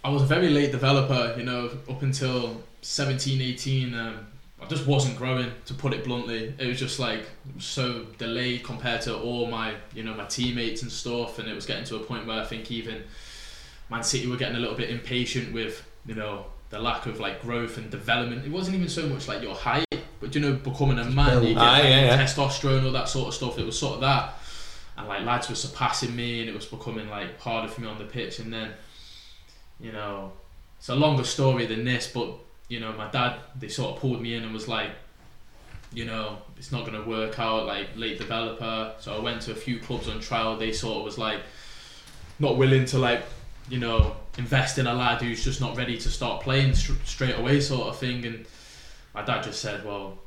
I 0.04 0.10
was 0.10 0.22
a 0.24 0.26
very 0.26 0.50
late 0.50 0.72
developer, 0.72 1.36
you 1.38 1.44
know, 1.44 1.70
up 1.90 2.02
until 2.02 2.64
17, 2.82 3.42
18. 3.42 3.94
Um, 3.94 4.28
I 4.62 4.68
just 4.68 4.86
wasn't 4.86 5.18
growing, 5.18 5.52
to 5.66 5.74
put 5.74 5.94
it 5.94 6.04
bluntly. 6.04 6.54
It 6.58 6.68
was 6.68 6.80
just 6.80 7.00
like 7.00 7.26
so 7.58 8.06
delayed 8.18 8.64
compared 8.64 9.02
to 9.02 9.18
all 9.18 9.48
my, 9.48 9.74
you 9.94 10.04
know, 10.04 10.14
my 10.14 10.26
teammates 10.26 10.84
and 10.84 10.92
stuff. 10.92 11.40
And 11.40 11.50
it 11.50 11.56
was 11.56 11.66
getting 11.66 11.84
to 11.86 11.96
a 11.96 12.00
point 12.00 12.28
where 12.28 12.40
I 12.40 12.46
think 12.46 12.72
even 12.72 13.04
Man 13.90 14.04
City 14.04 14.28
were 14.28 14.38
getting 14.38 14.56
a 14.56 14.60
little 14.60 14.76
bit 14.76 14.90
impatient 14.90 15.52
with, 15.52 15.84
you 16.06 16.16
know, 16.16 16.46
the 16.70 16.80
lack 16.80 17.06
of 17.08 17.20
like 17.20 17.42
growth 17.42 17.78
and 17.78 17.90
development. 17.90 18.46
It 18.46 18.52
wasn't 18.52 18.76
even 18.76 18.88
so 18.88 19.08
much 19.08 19.28
like 19.28 19.42
your 19.42 19.56
height, 19.56 19.86
but 20.20 20.36
you 20.36 20.42
know, 20.42 20.54
becoming 20.54 21.00
a 21.00 21.06
man, 21.06 21.44
you 21.44 21.56
get 21.56 21.58
like, 21.58 21.84
yeah, 21.84 22.06
yeah. 22.06 22.24
testosterone, 22.24 22.86
all 22.86 22.92
that 22.92 23.10
sort 23.10 23.30
of 23.30 23.34
stuff. 23.34 23.58
It 23.58 23.66
was 23.66 23.78
sort 23.78 23.96
of 23.96 24.02
that 24.02 24.36
and 24.98 25.08
like 25.08 25.26
lads 25.26 25.50
were 25.50 25.56
surpassing 25.56 26.16
me 26.16 26.42
and 26.42 26.50
it 26.50 26.56
was 26.56 26.66
becoming 26.66 27.10
like 27.10 27.40
harder 27.40 27.68
for 27.68 27.82
me 27.82 27.88
on 27.88 27.98
the 27.98 28.06
pitch 28.06 28.40
and 28.40 28.54
then 28.54 28.72
you 29.80 29.92
know 29.92 30.32
it's 30.78 30.90
a 30.90 30.96
longer 30.96 31.24
story 31.24 31.66
than 31.66 31.84
this 31.84 32.12
but 32.12 32.34
you 32.72 32.80
know 32.80 32.94
my 32.94 33.10
dad 33.12 33.40
they 33.60 33.68
sort 33.68 33.96
of 33.96 34.02
pulled 34.02 34.22
me 34.22 34.34
in 34.36 34.44
and 34.44 34.54
was 34.54 34.68
like 34.68 34.92
you 35.94 36.06
know 36.06 36.38
it's 36.58 36.72
not 36.72 36.86
going 36.86 37.00
to 37.02 37.08
work 37.08 37.38
out 37.38 37.66
like 37.66 37.88
late 37.96 38.18
developer. 38.18 38.94
So 39.00 39.16
I 39.16 39.20
went 39.20 39.42
to 39.44 39.52
a 39.52 39.56
few 39.56 39.80
clubs 39.80 40.08
on 40.08 40.20
trial. 40.20 40.58
They 40.58 40.72
sort 40.72 41.00
of 41.00 41.04
was 41.04 41.18
like 41.18 41.42
not 42.40 42.58
willing 42.58 42.86
to 42.86 42.98
like 42.98 43.24
you 43.70 43.80
know 43.80 44.16
invest 44.38 44.78
in 44.78 44.88
a 44.88 44.94
lad 44.94 45.22
who's 45.22 45.44
just 45.44 45.60
not 45.60 45.76
ready 45.76 45.98
to 45.98 46.10
start 46.10 46.42
playing 46.42 46.74
str- 46.74 47.04
straight 47.04 47.38
away 47.38 47.60
sort 47.60 47.88
of 47.88 47.98
thing. 47.98 48.26
And 48.26 48.46
my 49.14 49.22
dad 49.24 49.44
just 49.44 49.60
said 49.62 49.86
well 49.86 50.18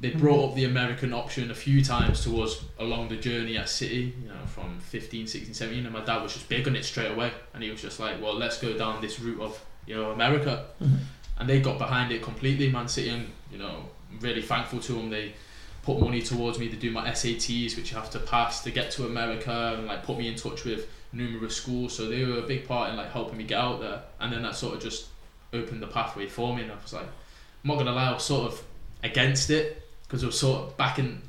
they 0.00 0.10
brought 0.10 0.50
up 0.50 0.54
the 0.54 0.64
American 0.64 1.12
option 1.12 1.50
a 1.50 1.54
few 1.54 1.82
times 1.82 2.22
to 2.24 2.42
us 2.42 2.64
along 2.78 3.08
the 3.08 3.16
journey 3.16 3.56
at 3.56 3.68
City, 3.68 4.14
you 4.22 4.28
know, 4.28 4.46
from 4.46 4.78
15, 4.78 5.26
16, 5.26 5.54
17, 5.54 5.84
and 5.84 5.92
my 5.92 6.04
dad 6.04 6.22
was 6.22 6.34
just 6.34 6.48
big 6.48 6.68
on 6.68 6.76
it 6.76 6.84
straight 6.84 7.10
away. 7.10 7.32
And 7.54 7.62
he 7.62 7.70
was 7.70 7.80
just 7.80 7.98
like, 7.98 8.20
well, 8.22 8.34
let's 8.34 8.58
go 8.58 8.76
down 8.76 9.00
this 9.00 9.18
route 9.18 9.40
of, 9.40 9.60
you 9.86 9.96
know, 9.96 10.10
America. 10.10 10.66
Mm-hmm. 10.82 10.96
And 11.38 11.48
they 11.48 11.60
got 11.60 11.78
behind 11.78 12.12
it 12.12 12.22
completely, 12.22 12.70
Man 12.70 12.88
City, 12.88 13.10
and, 13.10 13.30
you 13.52 13.58
know, 13.58 13.84
I'm 14.10 14.20
really 14.20 14.42
thankful 14.42 14.80
to 14.80 14.92
them. 14.92 15.10
They 15.10 15.34
put 15.82 16.00
money 16.00 16.22
towards 16.22 16.58
me 16.58 16.68
to 16.68 16.76
do 16.76 16.90
my 16.90 17.08
SATs, 17.10 17.76
which 17.76 17.90
you 17.90 17.96
have 17.96 18.10
to 18.10 18.18
pass 18.18 18.62
to 18.64 18.70
get 18.70 18.90
to 18.92 19.06
America, 19.06 19.74
and 19.76 19.86
like 19.86 20.02
put 20.02 20.18
me 20.18 20.28
in 20.28 20.36
touch 20.36 20.64
with 20.64 20.88
numerous 21.12 21.56
schools. 21.56 21.94
So 21.94 22.08
they 22.08 22.24
were 22.24 22.38
a 22.38 22.46
big 22.46 22.66
part 22.66 22.90
in 22.90 22.96
like 22.96 23.12
helping 23.12 23.36
me 23.36 23.44
get 23.44 23.58
out 23.58 23.80
there. 23.80 24.02
And 24.18 24.32
then 24.32 24.42
that 24.42 24.56
sort 24.56 24.74
of 24.74 24.80
just 24.80 25.06
opened 25.52 25.82
the 25.82 25.86
pathway 25.86 26.26
for 26.26 26.56
me, 26.56 26.62
and 26.62 26.72
I 26.72 26.76
was 26.82 26.92
like, 26.92 27.02
I'm 27.04 27.68
not 27.68 27.78
gonna 27.78 27.92
lie, 27.92 28.10
I 28.10 28.14
was 28.14 28.24
sort 28.24 28.52
of 28.52 28.62
against 29.02 29.50
it 29.50 29.82
because 30.02 30.22
it 30.22 30.26
was 30.26 30.38
sort 30.38 30.62
of 30.62 30.76
back 30.76 30.98
in 30.98 31.20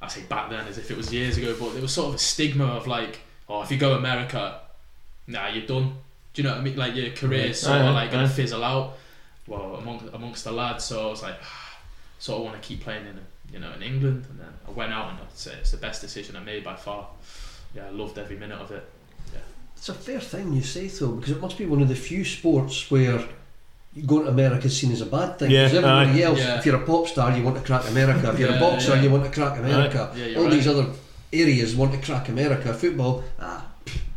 I 0.00 0.08
say 0.08 0.22
back 0.22 0.50
then 0.50 0.66
as 0.66 0.78
if 0.78 0.90
it 0.90 0.96
was 0.96 1.12
years 1.12 1.38
ago, 1.38 1.56
but 1.58 1.72
there 1.72 1.82
was 1.82 1.92
sort 1.92 2.10
of 2.10 2.14
a 2.14 2.18
stigma 2.18 2.64
of 2.64 2.86
like, 2.86 3.20
oh, 3.48 3.62
if 3.62 3.70
you 3.70 3.76
go 3.76 3.90
to 3.90 3.98
America, 3.98 4.60
nah, 5.26 5.48
you're 5.48 5.66
done. 5.66 5.94
Do 6.34 6.42
you 6.42 6.48
know 6.48 6.54
what 6.54 6.60
I 6.60 6.64
mean? 6.64 6.76
Like 6.76 6.94
your 6.94 7.10
career's 7.10 7.60
sort 7.60 7.78
Aye, 7.78 7.88
of 7.88 7.94
like 7.94 8.12
gonna 8.12 8.28
fizzle 8.28 8.62
out. 8.62 8.96
Well, 9.48 9.76
among 9.76 10.08
amongst 10.12 10.44
the 10.44 10.52
lads, 10.52 10.84
so 10.84 11.06
I 11.08 11.10
was 11.10 11.22
like, 11.22 11.36
sort 12.18 12.38
of 12.38 12.44
want 12.44 12.60
to 12.62 12.68
keep 12.68 12.80
playing 12.82 13.06
in, 13.06 13.18
you 13.52 13.58
know, 13.60 13.72
in 13.72 13.82
England, 13.82 14.26
and 14.30 14.38
then 14.40 14.52
I 14.66 14.70
went 14.70 14.92
out 14.92 15.10
and 15.10 15.18
I'd 15.20 15.32
say 15.36 15.54
it's 15.60 15.70
the 15.70 15.78
best 15.78 16.00
decision 16.02 16.36
I 16.36 16.40
made 16.40 16.62
by 16.64 16.76
far. 16.76 17.08
Yeah, 17.74 17.86
I 17.86 17.90
loved 17.90 18.18
every 18.18 18.36
minute 18.36 18.58
of 18.60 18.70
it. 18.72 18.84
Yeah, 19.32 19.40
it's 19.76 19.88
a 19.88 19.94
fair 19.94 20.20
thing 20.20 20.52
you 20.52 20.62
say 20.62 20.88
though, 20.88 21.12
because 21.12 21.32
it 21.32 21.40
must 21.40 21.56
be 21.58 21.66
one 21.66 21.80
of 21.82 21.88
the 21.88 21.94
few 21.94 22.24
sports 22.24 22.90
where 22.90 23.20
going 24.06 24.24
to 24.24 24.30
America 24.30 24.66
is 24.66 24.78
seen 24.78 24.92
as 24.92 25.00
a 25.00 25.06
bad 25.06 25.38
thing. 25.38 25.50
Yeah, 25.50 25.64
Because 25.64 25.78
everybody 25.78 26.22
aye. 26.22 26.26
else, 26.26 26.38
Yeah. 26.38 26.58
if 26.58 26.66
you're 26.66 26.76
a 26.82 26.86
pop 26.86 27.08
star, 27.08 27.36
you 27.36 27.42
want 27.42 27.56
to 27.56 27.62
crack 27.62 27.88
America. 27.88 28.30
If 28.32 28.38
you're 28.38 28.54
a 28.54 28.60
boxer, 28.60 28.94
yeah. 28.96 29.02
you 29.02 29.10
want 29.10 29.24
to 29.24 29.30
crack 29.30 29.58
America. 29.58 30.12
Yeah, 30.14 30.26
you're 30.26 30.38
All 30.38 30.44
right. 30.44 30.52
these 30.52 30.68
other 30.68 30.86
areas 31.32 31.74
want 31.74 31.92
to 31.92 31.98
crack 31.98 32.28
America. 32.28 32.72
Football, 32.74 33.24
ah, 33.40 33.64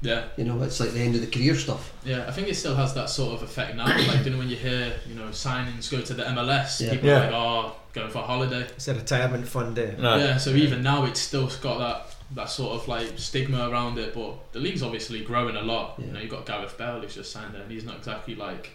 Yeah. 0.01 0.23
you 0.37 0.43
know, 0.45 0.61
it's 0.63 0.79
like 0.79 0.91
the 0.91 0.99
end 0.99 1.15
of 1.15 1.21
the 1.21 1.27
career 1.27 1.55
stuff. 1.55 1.93
Yeah, 2.03 2.25
I 2.27 2.31
think 2.31 2.47
it 2.47 2.55
still 2.55 2.75
has 2.75 2.93
that 2.95 3.09
sort 3.09 3.35
of 3.35 3.43
effect 3.43 3.75
now. 3.75 3.85
Like, 3.85 4.25
you 4.25 4.31
know, 4.31 4.37
when 4.39 4.49
you 4.49 4.55
hear, 4.55 4.93
you 5.07 5.15
know, 5.15 5.27
signings 5.27 5.91
go 5.91 6.01
to 6.01 6.13
the 6.13 6.23
MLS, 6.23 6.81
Yeah. 6.81 6.91
people 6.91 7.09
Yeah. 7.09 7.17
are 7.17 7.21
like, 7.25 7.33
oh, 7.33 7.75
going 7.93 8.09
for 8.09 8.19
a 8.19 8.23
holiday. 8.23 8.61
It's 8.61 8.87
a 8.87 8.93
retirement 8.95 9.47
fund 9.47 9.77
eh? 9.77 9.85
day. 9.91 9.95
Nah. 10.01 10.15
Yeah, 10.17 10.37
so 10.37 10.51
even 10.51 10.81
now 10.81 11.05
it's 11.05 11.19
still 11.19 11.47
got 11.61 11.77
that 11.79 12.15
that 12.33 12.49
sort 12.49 12.81
of 12.81 12.87
like 12.87 13.11
stigma 13.17 13.69
around 13.69 13.97
it, 13.99 14.13
but 14.13 14.53
the 14.53 14.59
league's 14.59 14.81
obviously 14.81 15.21
growing 15.21 15.57
a 15.57 15.61
lot. 15.61 15.95
You 15.99 16.13
know, 16.13 16.19
you've 16.21 16.31
got 16.31 16.45
Gareth 16.45 16.77
Bale 16.77 17.01
who's 17.01 17.13
just 17.15 17.29
signed 17.31 17.53
there, 17.53 17.61
and 17.61 17.69
he's 17.69 17.83
not 17.83 17.97
exactly 17.97 18.35
like 18.35 18.71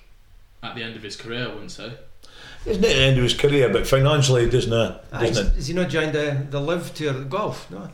at 0.63 0.75
the 0.75 0.83
end 0.83 0.95
of 0.95 1.03
his 1.03 1.17
career, 1.17 1.45
I 1.47 1.49
wouldn't 1.49 1.71
say. 1.71 1.91
Isn't 2.67 2.85
it 2.85 2.89
the 2.89 2.95
end 2.95 3.17
of 3.17 3.23
his 3.23 3.33
career, 3.35 3.71
but 3.71 3.87
financially 3.87 4.45
it 4.45 4.51
doesn't 4.51 4.73
it? 4.73 5.05
Aye, 5.13 5.27
Doesn't 5.29 5.47
it? 5.47 5.55
has 5.55 5.69
he 5.69 5.75
not 5.75 5.89
joined 5.89 6.13
the, 6.13 6.47
the 6.51 6.61
LIV 6.61 6.95
tour 6.95 7.25
golf? 7.25 7.71
No. 7.71 7.89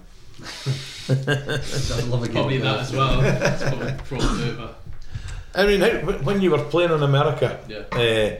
I'd 1.08 2.04
love 2.08 2.22
a 2.22 2.26
game 2.26 2.34
Probably 2.34 2.58
that 2.58 2.80
as 2.80 2.92
well. 2.92 3.20
That's 3.20 3.62
probably 3.62 3.92
brought 4.08 4.40
it 4.40 4.48
over. 4.58 4.74
I 5.54 5.66
mean, 5.66 5.80
how, 5.80 5.90
when 6.22 6.40
you 6.40 6.50
were 6.50 6.62
playing 6.64 6.92
in 6.92 7.02
America, 7.02 7.60
Yeah. 7.68 7.78
uh, 7.92 8.36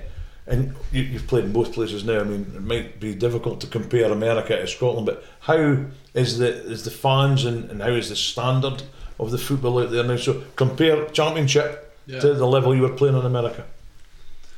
and 0.46 0.74
you, 0.90 1.02
you've 1.02 1.26
played 1.26 1.44
in 1.44 1.52
both 1.52 1.72
places 1.72 2.04
now. 2.04 2.20
I 2.20 2.24
mean, 2.24 2.50
it 2.56 2.62
might 2.62 2.98
be 2.98 3.14
difficult 3.14 3.60
to 3.60 3.66
compare 3.66 4.10
America 4.10 4.56
to 4.56 4.66
Scotland, 4.66 5.06
but 5.06 5.24
how 5.40 5.84
is 6.14 6.38
the 6.38 6.48
is 6.70 6.84
the 6.84 6.90
fans 6.90 7.44
and, 7.44 7.70
and 7.70 7.80
how 7.82 7.90
is 7.90 8.08
the 8.08 8.16
standard 8.16 8.82
of 9.20 9.30
the 9.30 9.38
football 9.38 9.78
out 9.80 9.90
there 9.90 10.02
now? 10.04 10.16
So 10.16 10.42
compare 10.56 11.04
Championship 11.10 11.94
Yeah. 12.06 12.18
to 12.20 12.34
the 12.34 12.46
level 12.46 12.74
you 12.74 12.82
were 12.82 12.88
playing 12.96 13.16
in 13.16 13.24
America. 13.26 13.64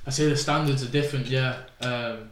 I 0.07 0.11
say 0.11 0.29
the 0.29 0.37
standards 0.37 0.83
are 0.83 0.89
different, 0.91 1.27
yeah. 1.27 1.57
Um, 1.81 2.31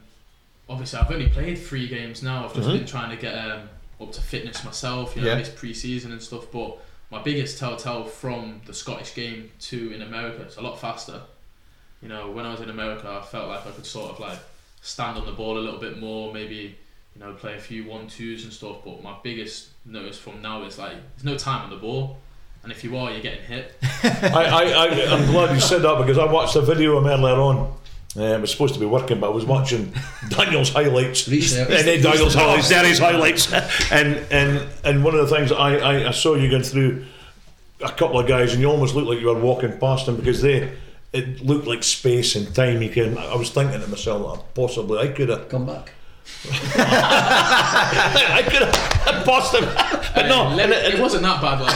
obviously, 0.68 0.98
I've 1.00 1.10
only 1.10 1.28
played 1.28 1.56
three 1.58 1.88
games 1.88 2.22
now. 2.22 2.44
I've 2.46 2.54
just 2.54 2.68
Mhm. 2.68 2.78
been 2.78 2.86
trying 2.86 3.10
to 3.10 3.16
get 3.20 3.34
um, 3.34 3.68
up 4.02 4.12
to 4.12 4.20
fitness 4.22 4.64
myself, 4.64 5.14
you 5.16 5.22
know, 5.22 5.28
Yeah. 5.28 5.34
miss 5.36 5.48
pre-season 5.48 6.12
and 6.12 6.22
stuff. 6.22 6.44
But 6.52 6.78
my 7.10 7.22
biggest 7.22 7.58
telltale 7.58 8.04
from 8.04 8.60
the 8.66 8.74
Scottish 8.74 9.14
game 9.14 9.50
to 9.60 9.92
in 9.92 10.02
America, 10.02 10.42
it's 10.42 10.56
a 10.56 10.62
lot 10.62 10.80
faster. 10.80 11.20
You 12.02 12.08
know, 12.08 12.30
when 12.30 12.44
I 12.46 12.50
was 12.52 12.60
in 12.60 12.70
America, 12.70 13.08
I 13.08 13.24
felt 13.24 13.48
like 13.48 13.66
I 13.66 13.70
could 13.70 13.86
sort 13.86 14.10
of 14.10 14.18
like 14.20 14.38
stand 14.80 15.16
on 15.18 15.26
the 15.26 15.32
ball 15.32 15.56
a 15.58 15.60
little 15.60 15.78
bit 15.80 15.98
more, 16.00 16.32
maybe 16.32 16.76
you 17.14 17.20
know 17.20 17.32
play 17.34 17.54
a 17.54 17.60
few 17.60 17.84
one 17.84 18.06
twos 18.08 18.44
and 18.44 18.52
stuff. 18.52 18.78
But 18.84 19.02
my 19.02 19.14
biggest 19.22 19.68
notice 19.86 20.18
from 20.18 20.42
now 20.42 20.64
is 20.64 20.78
like 20.78 20.92
there's 21.14 21.24
no 21.24 21.36
time 21.36 21.62
on 21.62 21.70
the 21.70 21.76
ball, 21.76 22.18
and 22.64 22.72
if 22.72 22.82
you 22.82 22.96
are, 22.96 23.10
you're 23.12 23.20
getting 23.20 23.42
hit. 23.44 23.74
I, 24.02 24.44
I, 24.44 24.62
I, 24.86 25.14
I'm 25.14 25.30
glad 25.30 25.54
you 25.54 25.60
said 25.60 25.82
that 25.82 25.98
because 25.98 26.18
I 26.18 26.24
watched 26.24 26.56
a 26.56 26.60
video 26.62 26.96
of 26.96 27.04
him 27.04 27.10
earlier 27.24 27.36
on. 27.40 27.72
Uh, 28.14 28.24
it 28.24 28.40
was 28.42 28.50
supposed 28.50 28.74
to 28.74 28.80
be 28.80 28.84
working, 28.84 29.20
but 29.20 29.28
I 29.28 29.30
was 29.30 29.46
watching 29.46 29.94
Daniel's 30.28 30.68
highlights. 30.70 31.26
And 31.26 31.34
then 31.70 32.02
Daniel's 32.02 32.34
highlights, 32.34 32.68
Derry's 32.68 32.98
highlights, 32.98 33.50
and 33.92 34.16
and 34.30 34.68
and 34.84 35.02
one 35.02 35.14
of 35.14 35.26
the 35.28 35.34
things 35.34 35.50
I, 35.50 35.76
I, 35.76 36.08
I 36.08 36.10
saw 36.10 36.34
you 36.34 36.50
going 36.50 36.62
through 36.62 37.06
a 37.80 37.90
couple 37.90 38.18
of 38.20 38.28
guys, 38.28 38.52
and 38.52 38.60
you 38.60 38.68
almost 38.68 38.94
looked 38.94 39.08
like 39.08 39.18
you 39.20 39.28
were 39.28 39.40
walking 39.40 39.78
past 39.78 40.04
them 40.06 40.16
because 40.16 40.42
they 40.42 40.70
it 41.14 41.40
looked 41.44 41.66
like 41.66 41.82
space 41.82 42.36
and 42.36 42.54
time. 42.54 42.82
You 42.82 42.90
can. 42.90 43.16
I 43.16 43.34
was 43.34 43.48
thinking 43.50 43.80
to 43.80 43.86
myself, 43.86 44.36
that 44.36 44.54
possibly 44.54 44.98
I 44.98 45.08
could 45.08 45.30
have, 45.30 45.48
Come 45.48 45.64
back. 45.66 45.92
I 46.74 48.42
could 48.44 48.62
have 48.62 49.24
passed 49.24 49.52
them, 49.52 49.64
but 50.14 50.26
no, 50.28 50.46
Uh, 50.46 50.56
and 50.58 50.72
it, 50.72 50.94
it 50.94 51.00
wasn't 51.00 51.22
that 51.24 51.40
bad. 51.42 51.60
Like, 51.60 51.74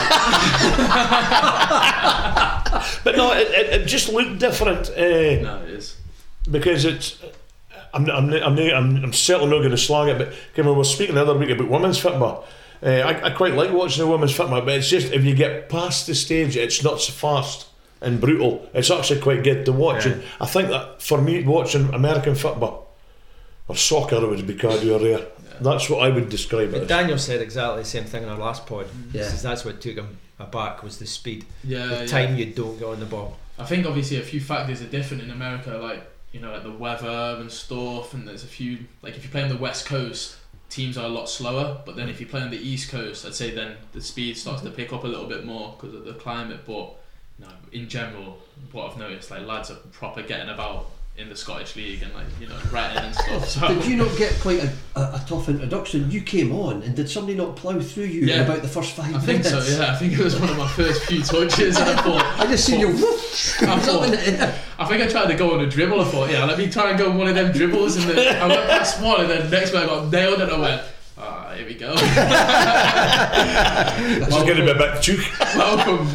but 3.03 3.15
no, 3.17 3.33
it, 3.33 3.47
it, 3.49 3.81
it 3.81 3.85
just 3.85 4.07
looked 4.09 4.39
different. 4.39 4.89
Uh, 4.89 5.41
no, 5.41 5.61
it 5.63 5.69
is. 5.71 5.96
Because 6.49 6.85
it's. 6.85 7.17
I'm, 7.93 8.09
I'm, 8.09 8.29
I'm, 8.33 8.57
I'm, 8.59 9.03
I'm 9.05 9.13
certainly 9.13 9.49
not 9.49 9.59
going 9.59 9.71
to 9.71 9.77
slag 9.77 10.09
it, 10.09 10.17
but 10.17 10.33
Kim, 10.53 10.65
we 10.65 10.73
were 10.73 10.83
speaking 10.83 11.15
the 11.15 11.21
other 11.21 11.37
week 11.37 11.49
about 11.49 11.69
women's 11.69 11.97
football. 11.97 12.45
Uh, 12.83 12.89
I, 12.89 13.27
I 13.27 13.29
quite 13.31 13.53
like 13.55 13.71
watching 13.71 14.03
the 14.03 14.11
women's 14.11 14.35
football, 14.35 14.61
but 14.61 14.75
it's 14.75 14.89
just 14.89 15.11
if 15.13 15.23
you 15.23 15.33
get 15.33 15.69
past 15.69 16.05
the 16.05 16.13
stage, 16.13 16.57
it's 16.57 16.83
not 16.83 16.99
so 17.01 17.11
fast 17.13 17.67
and 18.01 18.19
brutal. 18.21 18.69
It's 18.73 18.91
actually 18.91 19.21
quite 19.21 19.43
good 19.43 19.65
to 19.65 19.71
watch. 19.71 20.05
Yeah. 20.05 20.11
And 20.13 20.23
I 20.41 20.45
think 20.45 20.69
that 20.69 21.01
for 21.01 21.19
me, 21.19 21.43
watching 21.43 21.91
American 21.93 22.35
football 22.35 22.93
or 23.67 23.75
soccer 23.75 24.19
would 24.27 24.45
be 24.45 24.53
cardio 24.53 25.01
rare. 25.01 25.25
That's 25.59 25.89
what 25.89 26.03
I 26.03 26.09
would 26.09 26.29
describe 26.29 26.69
it 26.69 26.71
But 26.73 26.81
as. 26.83 26.87
Daniel 26.87 27.17
said 27.17 27.41
exactly 27.41 27.81
the 27.81 27.89
same 27.89 28.03
thing 28.03 28.23
in 28.23 28.29
our 28.29 28.37
last 28.37 28.67
pod. 28.67 28.85
He 29.11 29.17
Yeah. 29.17 29.23
says 29.23 29.41
that's 29.41 29.65
what 29.65 29.81
took 29.81 29.95
him 29.95 30.19
aback 30.37 30.83
was 30.83 30.99
the 30.99 31.07
speed. 31.07 31.45
Yeah, 31.63 31.87
the 31.87 31.95
yeah. 32.01 32.05
time 32.05 32.35
you 32.37 32.45
don't 32.53 32.77
get 32.77 32.87
on 32.87 32.99
the 32.99 33.07
ball. 33.07 33.37
I 33.57 33.63
think 33.65 33.87
obviously 33.87 34.17
a 34.17 34.21
few 34.23 34.39
factors 34.39 34.81
are 34.83 34.85
different 34.85 35.23
in 35.23 35.31
America, 35.31 35.71
like 35.81 36.07
you 36.31 36.39
know, 36.39 36.51
like 36.51 36.63
the 36.63 36.71
weather 36.71 37.37
and 37.39 37.51
stuff. 37.51 38.13
And 38.13 38.27
there's 38.27 38.43
a 38.43 38.47
few 38.47 38.79
like 39.01 39.15
if 39.15 39.23
you 39.23 39.29
play 39.29 39.43
on 39.43 39.49
the 39.49 39.57
west 39.57 39.85
coast, 39.85 40.37
teams 40.69 40.97
are 40.97 41.05
a 41.05 41.09
lot 41.09 41.29
slower. 41.29 41.81
But 41.85 41.95
then 41.95 42.09
if 42.09 42.19
you 42.19 42.25
play 42.27 42.41
on 42.41 42.51
the 42.51 42.57
east 42.57 42.89
coast, 42.89 43.25
I'd 43.25 43.35
say 43.35 43.51
then 43.51 43.77
the 43.93 44.01
speed 44.01 44.37
starts 44.37 44.61
to 44.63 44.69
mhm. 44.69 44.75
pick 44.75 44.93
up 44.93 45.03
a 45.03 45.07
little 45.07 45.27
bit 45.27 45.45
more 45.45 45.75
because 45.77 45.95
of 45.95 46.05
the 46.05 46.13
climate. 46.13 46.61
But 46.65 46.95
you 47.39 47.45
know, 47.45 47.51
in 47.71 47.87
general, 47.87 48.39
what 48.71 48.91
I've 48.91 48.97
noticed, 48.97 49.31
like 49.31 49.45
lads 49.45 49.71
are 49.71 49.75
proper 49.91 50.21
getting 50.21 50.49
about 50.49 50.91
in 51.17 51.29
the 51.29 51.35
Scottish 51.35 51.75
league 51.75 52.03
and 52.03 52.13
like 52.13 52.25
you 52.39 52.45
know 52.47 52.55
writing 52.71 52.99
and 53.03 53.15
stuff. 53.15 53.47
So 53.57 53.67
Did 53.67 53.85
you 53.87 53.95
not 53.95 54.15
get 54.17 54.33
quite 54.39 54.63
a, 54.63 54.71
a, 54.95 55.01
a 55.15 55.23
tough 55.27 55.49
introduction? 55.49 56.11
You 56.11 56.21
came 56.21 56.51
on, 56.53 56.83
and 56.83 56.95
did 56.95 57.09
somebody 57.09 57.35
not 57.35 57.55
plough 57.55 57.79
through 57.79 58.03
you 58.05 58.31
in 58.31 58.41
about 58.41 58.61
the 58.61 58.67
first 58.67 58.91
five 58.95 59.15
I 59.15 59.19
think 59.19 59.43
so. 59.43 59.59
Yeah, 59.63 59.91
I 59.91 59.95
think 59.95 60.13
it 60.13 60.19
was 60.19 60.39
one 60.39 60.49
of 60.49 60.57
my 60.57 60.67
first 60.67 61.03
few 61.05 61.23
touches, 61.23 61.77
and 61.77 61.89
I 61.89 61.95
thought. 62.03 62.23
I 62.39 62.45
just 62.45 62.65
seen 62.65 62.79
you. 62.79 62.89
I 62.89 62.91
I 62.91 62.93
thought- 63.79 64.03
I 64.79 64.85
think 64.85 65.01
I 65.01 65.07
tried 65.07 65.27
to 65.31 65.35
go 65.35 65.53
on 65.55 65.61
a 65.61 65.67
dribble. 65.69 65.99
I 66.01 66.05
thought, 66.05 66.29
yeah, 66.29 66.45
let 66.45 66.57
me 66.59 66.69
try 66.69 66.89
and 66.91 66.99
go 66.99 67.09
on 67.09 67.17
one 67.17 67.27
of 67.27 67.33
them 67.35 67.51
dribbles, 67.51 67.95
and 67.95 68.05
then 68.11 68.41
I 68.41 68.47
went 68.47 68.69
past 68.69 69.01
one, 69.01 69.21
and 69.21 69.29
then 69.29 69.49
the 69.49 69.57
next 69.57 69.73
one 69.73 69.83
I 69.83 69.85
got 69.87 70.11
nailed, 70.11 70.39
and 70.41 70.51
I 70.51 70.59
went, 70.59 70.81
ah, 71.17 71.51
here 71.55 71.65
we 71.65 71.73
go. 71.73 71.95
This 74.19 74.27
is 74.27 74.43
going 74.43 74.57
to 74.57 74.63
be 74.65 74.69
a 74.69 74.75
bit 74.75 75.01
too. 75.01 75.17
Welcome. 75.55 76.05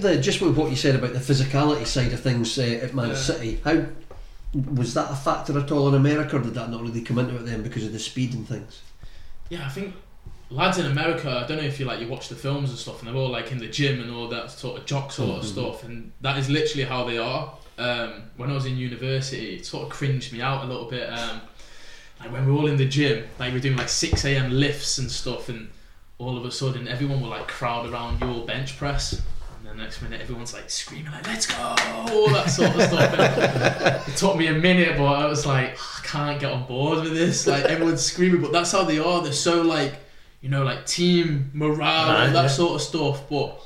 the, 0.00 0.18
just 0.18 0.40
with 0.40 0.56
what 0.56 0.70
you 0.70 0.76
said 0.76 0.94
about 0.94 1.12
the 1.12 1.18
physicality 1.18 1.86
side 1.86 2.12
of 2.14 2.20
things 2.20 2.58
uh, 2.58 2.62
at 2.82 2.94
Man 2.94 3.08
Yeah. 3.10 3.14
City, 3.16 3.60
how 3.64 3.84
was 4.54 4.94
that 4.94 5.10
a 5.10 5.16
factor 5.16 5.58
at 5.58 5.70
all 5.72 5.88
in 5.88 5.94
America, 5.94 6.36
or 6.36 6.40
did 6.40 6.54
that 6.54 6.70
not 6.70 6.80
really 6.82 7.02
come 7.02 7.18
into 7.18 7.36
it 7.36 7.44
then 7.44 7.62
because 7.62 7.84
of 7.84 7.92
the 7.92 7.98
speed 7.98 8.34
and 8.34 8.46
things? 8.48 8.82
yeah, 9.50 9.66
I 9.66 9.68
think 9.68 9.94
lads 10.50 10.78
in 10.78 10.86
America. 10.86 11.28
I 11.44 11.46
don't 11.46 11.58
know 11.58 11.64
if 11.64 11.78
you 11.78 11.86
like 11.86 12.00
you 12.00 12.08
watch 12.08 12.28
the 12.28 12.34
films 12.34 12.70
and 12.70 12.78
stuff, 12.78 13.00
and 13.00 13.08
they're 13.08 13.16
all 13.20 13.28
like 13.30 13.52
in 13.52 13.58
the 13.58 13.68
gym 13.68 14.00
and 14.00 14.10
all 14.10 14.28
that 14.28 14.50
sort 14.50 14.78
of 14.78 14.86
jock 14.86 15.12
sort 15.12 15.38
of 15.38 15.44
Mhm. 15.44 15.48
stuff, 15.52 15.84
and 15.84 16.12
that 16.22 16.38
is 16.38 16.48
literally 16.48 16.84
how 16.84 17.04
they 17.04 17.18
are. 17.18 17.52
Um, 17.76 18.22
when 18.36 18.50
I 18.50 18.54
was 18.54 18.66
in 18.66 18.76
university, 18.76 19.56
it 19.56 19.66
sort 19.66 19.84
of 19.84 19.90
cringed 19.90 20.32
me 20.32 20.40
out 20.40 20.64
a 20.64 20.66
little 20.66 20.88
bit. 20.88 21.08
Um, 21.12 21.40
like 22.20 22.32
when 22.32 22.46
we 22.46 22.52
were 22.52 22.58
all 22.58 22.66
in 22.68 22.76
the 22.76 22.86
gym, 22.86 23.24
like 23.38 23.52
we 23.52 23.58
are 23.58 23.62
doing 23.62 23.76
like 23.76 23.88
six 23.88 24.24
a.m. 24.24 24.50
lifts 24.52 24.98
and 24.98 25.10
stuff, 25.10 25.48
and 25.48 25.68
all 26.18 26.38
of 26.38 26.44
a 26.44 26.50
sudden 26.52 26.86
everyone 26.86 27.20
will 27.20 27.30
like 27.30 27.48
crowd 27.48 27.90
around 27.90 28.20
your 28.20 28.46
bench 28.46 28.78
press. 28.78 29.20
The 29.74 29.82
next 29.82 30.02
minute, 30.02 30.20
everyone's 30.20 30.52
like 30.52 30.70
screaming, 30.70 31.10
like 31.10 31.26
"Let's 31.26 31.46
go!" 31.46 31.56
all 31.58 32.28
that 32.30 32.48
sort 32.48 32.76
of 32.76 32.82
stuff. 32.82 34.08
It 34.08 34.16
took 34.16 34.36
me 34.36 34.46
a 34.46 34.52
minute, 34.52 34.96
but 34.96 35.06
I 35.06 35.26
was 35.26 35.46
like, 35.46 35.76
ah, 35.80 36.00
"I 36.00 36.06
can't 36.06 36.40
get 36.40 36.52
on 36.52 36.64
board 36.66 37.02
with 37.02 37.12
this. 37.12 37.48
Like 37.48 37.64
everyone's 37.64 38.02
screaming, 38.04 38.40
but 38.40 38.52
that's 38.52 38.70
how 38.70 38.84
they 38.84 39.00
are. 39.00 39.20
They're 39.20 39.32
so 39.32 39.62
like, 39.62 39.94
you 40.42 40.48
know, 40.48 40.62
like 40.62 40.86
team 40.86 41.50
morale 41.54 42.10
Aye, 42.10 42.26
and 42.26 42.34
that 42.36 42.42
yeah. 42.42 42.48
sort 42.48 42.76
of 42.76 42.82
stuff. 42.82 43.28
But 43.28 43.60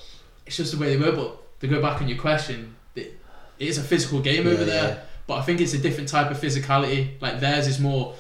it's 0.46 0.56
just 0.56 0.72
the 0.72 0.78
way 0.78 0.96
they 0.96 1.04
were. 1.04 1.14
But 1.14 1.60
to 1.60 1.68
go 1.68 1.82
back 1.82 2.00
on 2.00 2.08
your 2.08 2.16
question, 2.16 2.74
it, 2.94 3.20
it 3.58 3.68
is 3.68 3.76
a 3.76 3.82
physical 3.82 4.20
game 4.20 4.46
over 4.46 4.64
there. 4.64 4.88
yeah. 4.88 5.00
But 5.26 5.34
I 5.34 5.42
think 5.42 5.60
it's 5.60 5.74
a 5.74 5.78
different 5.78 6.08
type 6.08 6.30
of 6.30 6.40
physicality. 6.40 7.20
Like 7.20 7.38
theirs 7.40 7.66
is 7.66 7.78
more. 7.78 8.14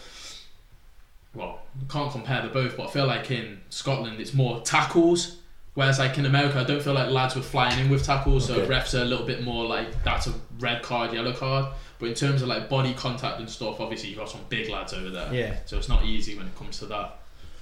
Well, 1.34 1.60
can't 1.88 2.12
compare 2.12 2.42
the 2.42 2.48
both, 2.48 2.76
but 2.76 2.88
I 2.88 2.90
feel 2.90 3.06
like 3.06 3.30
in 3.30 3.62
Scotland 3.70 4.20
it's 4.20 4.34
more 4.34 4.60
tackles, 4.60 5.37
whereas 5.78 6.00
like 6.00 6.18
in 6.18 6.26
America 6.26 6.58
I 6.58 6.64
don't 6.64 6.82
feel 6.82 6.94
like 6.94 7.08
lads 7.08 7.36
were 7.36 7.42
flying 7.42 7.78
in 7.78 7.88
with 7.88 8.04
tackles, 8.04 8.48
so 8.48 8.66
refs 8.66 8.98
are 8.98 9.02
a 9.02 9.04
little 9.04 9.24
bit 9.24 9.44
more 9.44 9.64
like 9.64 10.02
that's 10.02 10.26
a 10.26 10.34
red 10.58 10.82
card, 10.82 11.12
yellow 11.12 11.32
card. 11.32 11.66
But 12.00 12.06
in 12.06 12.14
terms 12.14 12.42
of 12.42 12.48
like 12.48 12.68
body 12.68 12.94
contact 12.94 13.38
and 13.38 13.48
stuff, 13.48 13.78
obviously 13.80 14.08
you've 14.08 14.18
got 14.18 14.28
some 14.28 14.40
big 14.48 14.68
lads 14.70 14.92
over 14.92 15.10
there, 15.10 15.32
Yeah. 15.32 15.54
so 15.66 15.78
it's 15.78 15.88
not 15.88 16.04
easy 16.04 16.36
when 16.36 16.48
it 16.48 16.56
comes 16.56 16.80
to 16.80 16.86
that. 16.86 17.18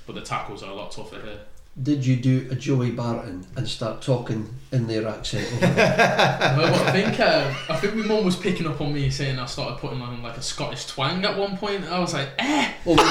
But 0.07 0.15
the 0.15 0.23
tackles 0.23 0.63
are 0.63 0.71
a 0.71 0.75
lot 0.75 0.93
tougher 0.93 1.21
here. 1.21 1.41
Did 1.83 2.07
you 2.07 2.17
do 2.17 2.49
a 2.51 2.55
Joey 2.55 2.91
Barton 2.91 3.47
and 3.55 3.69
start 3.69 4.01
talking 4.01 4.49
in 4.73 4.87
their 4.87 5.07
accent? 5.07 5.47
Over 5.53 5.67
there? 5.75 6.55
Well, 6.57 6.75
I 6.89 6.93
think 6.93 7.21
uh, 7.21 7.53
I 7.69 7.77
think 7.77 7.97
my 7.97 8.07
mum 8.07 8.25
was 8.25 8.35
picking 8.37 8.67
up 8.67 8.81
on 8.81 8.95
me 8.95 9.11
saying 9.11 9.39
I 9.39 9.45
started 9.45 9.77
putting 9.79 10.01
on 10.01 10.23
like 10.23 10.39
a 10.39 10.43
Scottish 10.43 10.87
twang 10.87 11.23
at 11.27 11.37
one 11.37 11.59
point. 11.59 11.85
I 11.85 11.99
was 11.99 12.15
like, 12.15 12.31
eh. 12.39 12.73
Oh, 12.87 12.97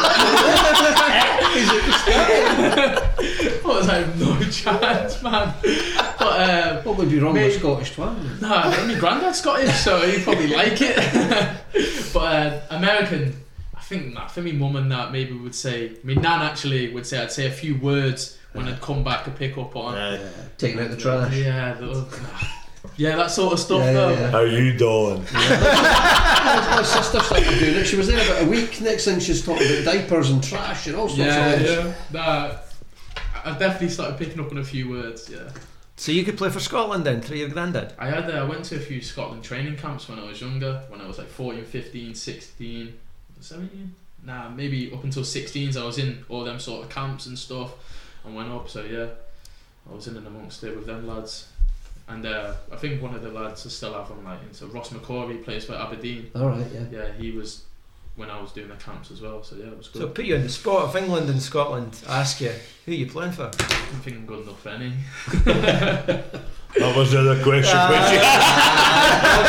I 3.65 3.65
was 3.78 3.88
like, 3.88 4.16
no 4.16 4.40
chance, 4.52 5.22
man. 5.24 5.54
But 5.62 6.22
uh, 6.22 6.82
what 6.84 6.98
would 6.98 7.10
be 7.10 7.20
wrong 7.20 7.34
Maybe- 7.34 7.48
with 7.54 7.60
Scottish 7.60 7.92
twang? 7.94 8.40
nah, 8.42 8.70
my 8.86 8.96
granddad's 9.00 9.40
Scottish, 9.40 9.74
so 9.76 10.00
he'd 10.08 10.24
probably 10.24 10.48
like 10.48 10.78
it. 10.82 10.96
but 12.14 12.20
uh, 12.20 12.62
American, 12.72 13.36
I 13.76 13.82
think, 13.82 14.18
I 14.18 14.28
think 14.28 14.46
my 14.48 14.52
mum 14.54 14.76
and 14.78 14.92
that 14.92 15.12
maybe 15.12 15.34
would 15.34 15.56
say. 15.56 15.94
My 16.04 16.14
nan 16.14 16.42
actually 16.42 16.94
would 16.94 17.06
say 17.06 17.22
I'd 17.22 17.32
say 17.32 17.48
a 17.48 17.52
few 17.52 17.78
words 17.78 18.38
when 18.54 18.68
I'd 18.68 18.80
come 18.82 19.04
back, 19.04 19.26
to 19.26 19.32
pick 19.32 19.58
up 19.58 19.76
on. 19.76 19.96
Aye. 19.96 20.16
Yeah, 20.16 20.30
taking 20.58 20.80
out 20.80 20.90
the 20.92 20.98
trash. 20.98 21.36
Yeah, 21.36 21.74
the, 21.74 22.08
yeah, 22.98 23.16
that 23.18 23.30
sort 23.32 23.52
of 23.52 23.60
stuff 23.60 23.80
Yeah, 23.80 23.86
yeah, 23.88 23.94
though. 23.94 24.10
yeah. 24.12 24.30
How 24.32 24.42
you 24.42 24.78
doing? 24.78 25.26
my 25.34 26.82
sister 26.86 27.20
started 27.20 27.60
doing 27.60 27.76
it. 27.76 27.86
She 27.86 27.96
was 27.98 28.08
there 28.08 28.24
about 28.26 28.44
a 28.44 28.50
week. 28.50 28.80
Next 28.82 29.06
thing 29.06 29.20
she's 29.20 29.44
talking 29.46 29.68
about 29.68 29.86
diapers 29.86 30.30
and 30.30 30.42
trash 30.44 30.88
and 30.88 30.96
all 30.96 31.08
sorts 31.08 31.20
Yeah, 31.20 31.46
of 31.50 31.60
things. 31.62 31.70
yeah. 31.70 31.94
Nah, 32.14 32.58
I 33.46 33.58
definitely 33.58 33.90
started 33.90 34.18
picking 34.18 34.40
up 34.40 34.52
on 34.52 34.58
a 34.58 34.64
few 34.64 34.90
words. 34.90 35.30
Yeah, 35.30 35.50
So 35.96 36.12
you 36.12 36.24
could 36.24 36.38
play 36.38 36.50
for 36.50 36.60
Scotland 36.60 37.06
then 37.06 37.22
through 37.22 37.38
your 37.38 37.50
granddad. 37.50 37.94
I 38.00 38.08
had 38.08 38.30
uh, 38.30 38.34
I 38.34 38.44
went 38.44 38.66
to 38.66 38.76
a 38.76 38.80
few 38.80 39.02
Scotland 39.02 39.44
training 39.44 39.78
camps 39.78 40.10
when 40.10 40.18
I 40.20 40.26
was 40.26 40.42
younger. 40.42 40.84
When 40.90 41.00
I 41.00 41.08
was 41.08 41.20
like 41.20 41.28
14, 41.28 41.64
15, 41.64 42.16
16, 42.16 42.94
17. 43.40 43.96
Nah, 44.26 44.50
maybe 44.50 44.92
up 44.92 45.04
until 45.04 45.22
16s. 45.22 45.78
I 45.78 45.86
was 45.86 46.00
in 46.00 46.26
all 46.28 46.44
them 46.44 46.60
sort 46.60 46.84
of 46.84 46.90
camps 46.90 47.28
and 47.28 47.38
stuff, 47.38 47.72
and 48.26 48.36
went 48.36 48.52
up. 48.52 48.68
So 48.68 48.84
yeah, 48.84 49.08
I 49.90 49.94
was 49.94 50.08
in 50.08 50.18
and 50.18 50.26
amongst 50.26 50.64
it 50.64 50.76
with 50.76 50.88
them 50.88 51.08
lads. 51.08 51.50
And 52.08 52.26
uh, 52.26 52.54
I 52.72 52.76
think 52.76 53.02
one 53.02 53.16
of 53.16 53.22
the 53.22 53.30
lads 53.30 53.66
I 53.66 53.70
still 53.70 53.94
have 53.94 54.12
on 54.12 54.24
like 54.24 54.42
into 54.44 54.66
Ross 54.68 54.90
McCrorie 54.90 55.44
plays 55.44 55.66
for 55.66 55.74
Aberdeen. 55.74 56.32
All 56.36 56.48
right, 56.50 56.66
yeah. 56.74 56.86
Yeah, 56.92 57.12
he 57.14 57.32
was 57.32 57.64
when 58.16 58.30
I 58.30 58.40
was 58.42 58.52
doing 58.54 58.70
the 58.70 58.76
camps 58.76 59.12
as 59.12 59.22
well. 59.22 59.44
So 59.44 59.56
yeah, 59.58 59.66
it 59.68 59.78
was 59.78 59.88
good. 59.90 60.02
So 60.02 60.08
put 60.10 60.26
you 60.26 60.36
on 60.36 60.42
the 60.44 60.50
spot 60.50 60.90
if 60.90 60.96
England 61.02 61.30
and 61.30 61.42
Scotland 61.42 61.98
ask 62.08 62.40
you 62.42 62.52
who 62.86 62.92
are 62.92 62.96
you 62.96 63.08
playing 63.08 63.34
for. 63.34 63.44
I 63.44 63.50
don't 63.52 64.02
think 64.04 64.18
I'm 64.18 64.26
good 64.26 64.44
enough 64.44 64.62
for 64.62 64.70
any. 64.70 64.94
That 66.78 66.94
was 66.96 67.12
the 67.12 67.20
other 67.22 67.42
question. 67.42 67.78
Which 67.90 68.12
you- 68.12 68.20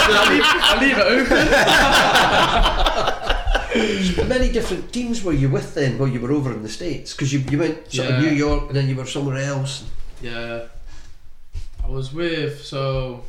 I'll 0.09 0.31
leave, 0.33 0.43
I'll 0.45 0.81
leave 0.81 0.99
it 0.99 1.07
open. 1.07 1.47
How 4.17 4.25
many 4.29 4.51
different 4.53 4.93
teams 4.93 5.23
were 5.25 5.33
you 5.33 5.49
with 5.49 5.75
then 5.75 5.99
while 5.99 6.09
you 6.09 6.21
were 6.21 6.33
over 6.33 6.53
in 6.53 6.63
the 6.63 6.69
States? 6.69 7.13
Because 7.13 7.33
you, 7.33 7.41
you 7.51 7.59
went 7.59 7.93
sort 7.93 8.11
of 8.11 8.21
New 8.23 8.31
York 8.31 8.69
and 8.69 8.77
then 8.77 8.89
you 8.89 8.95
were 8.97 9.07
somewhere 9.07 9.37
else. 9.39 9.85
Yeah, 10.23 10.67
I 11.85 11.89
was 11.89 12.13
with 12.13 12.65
so 12.65 13.25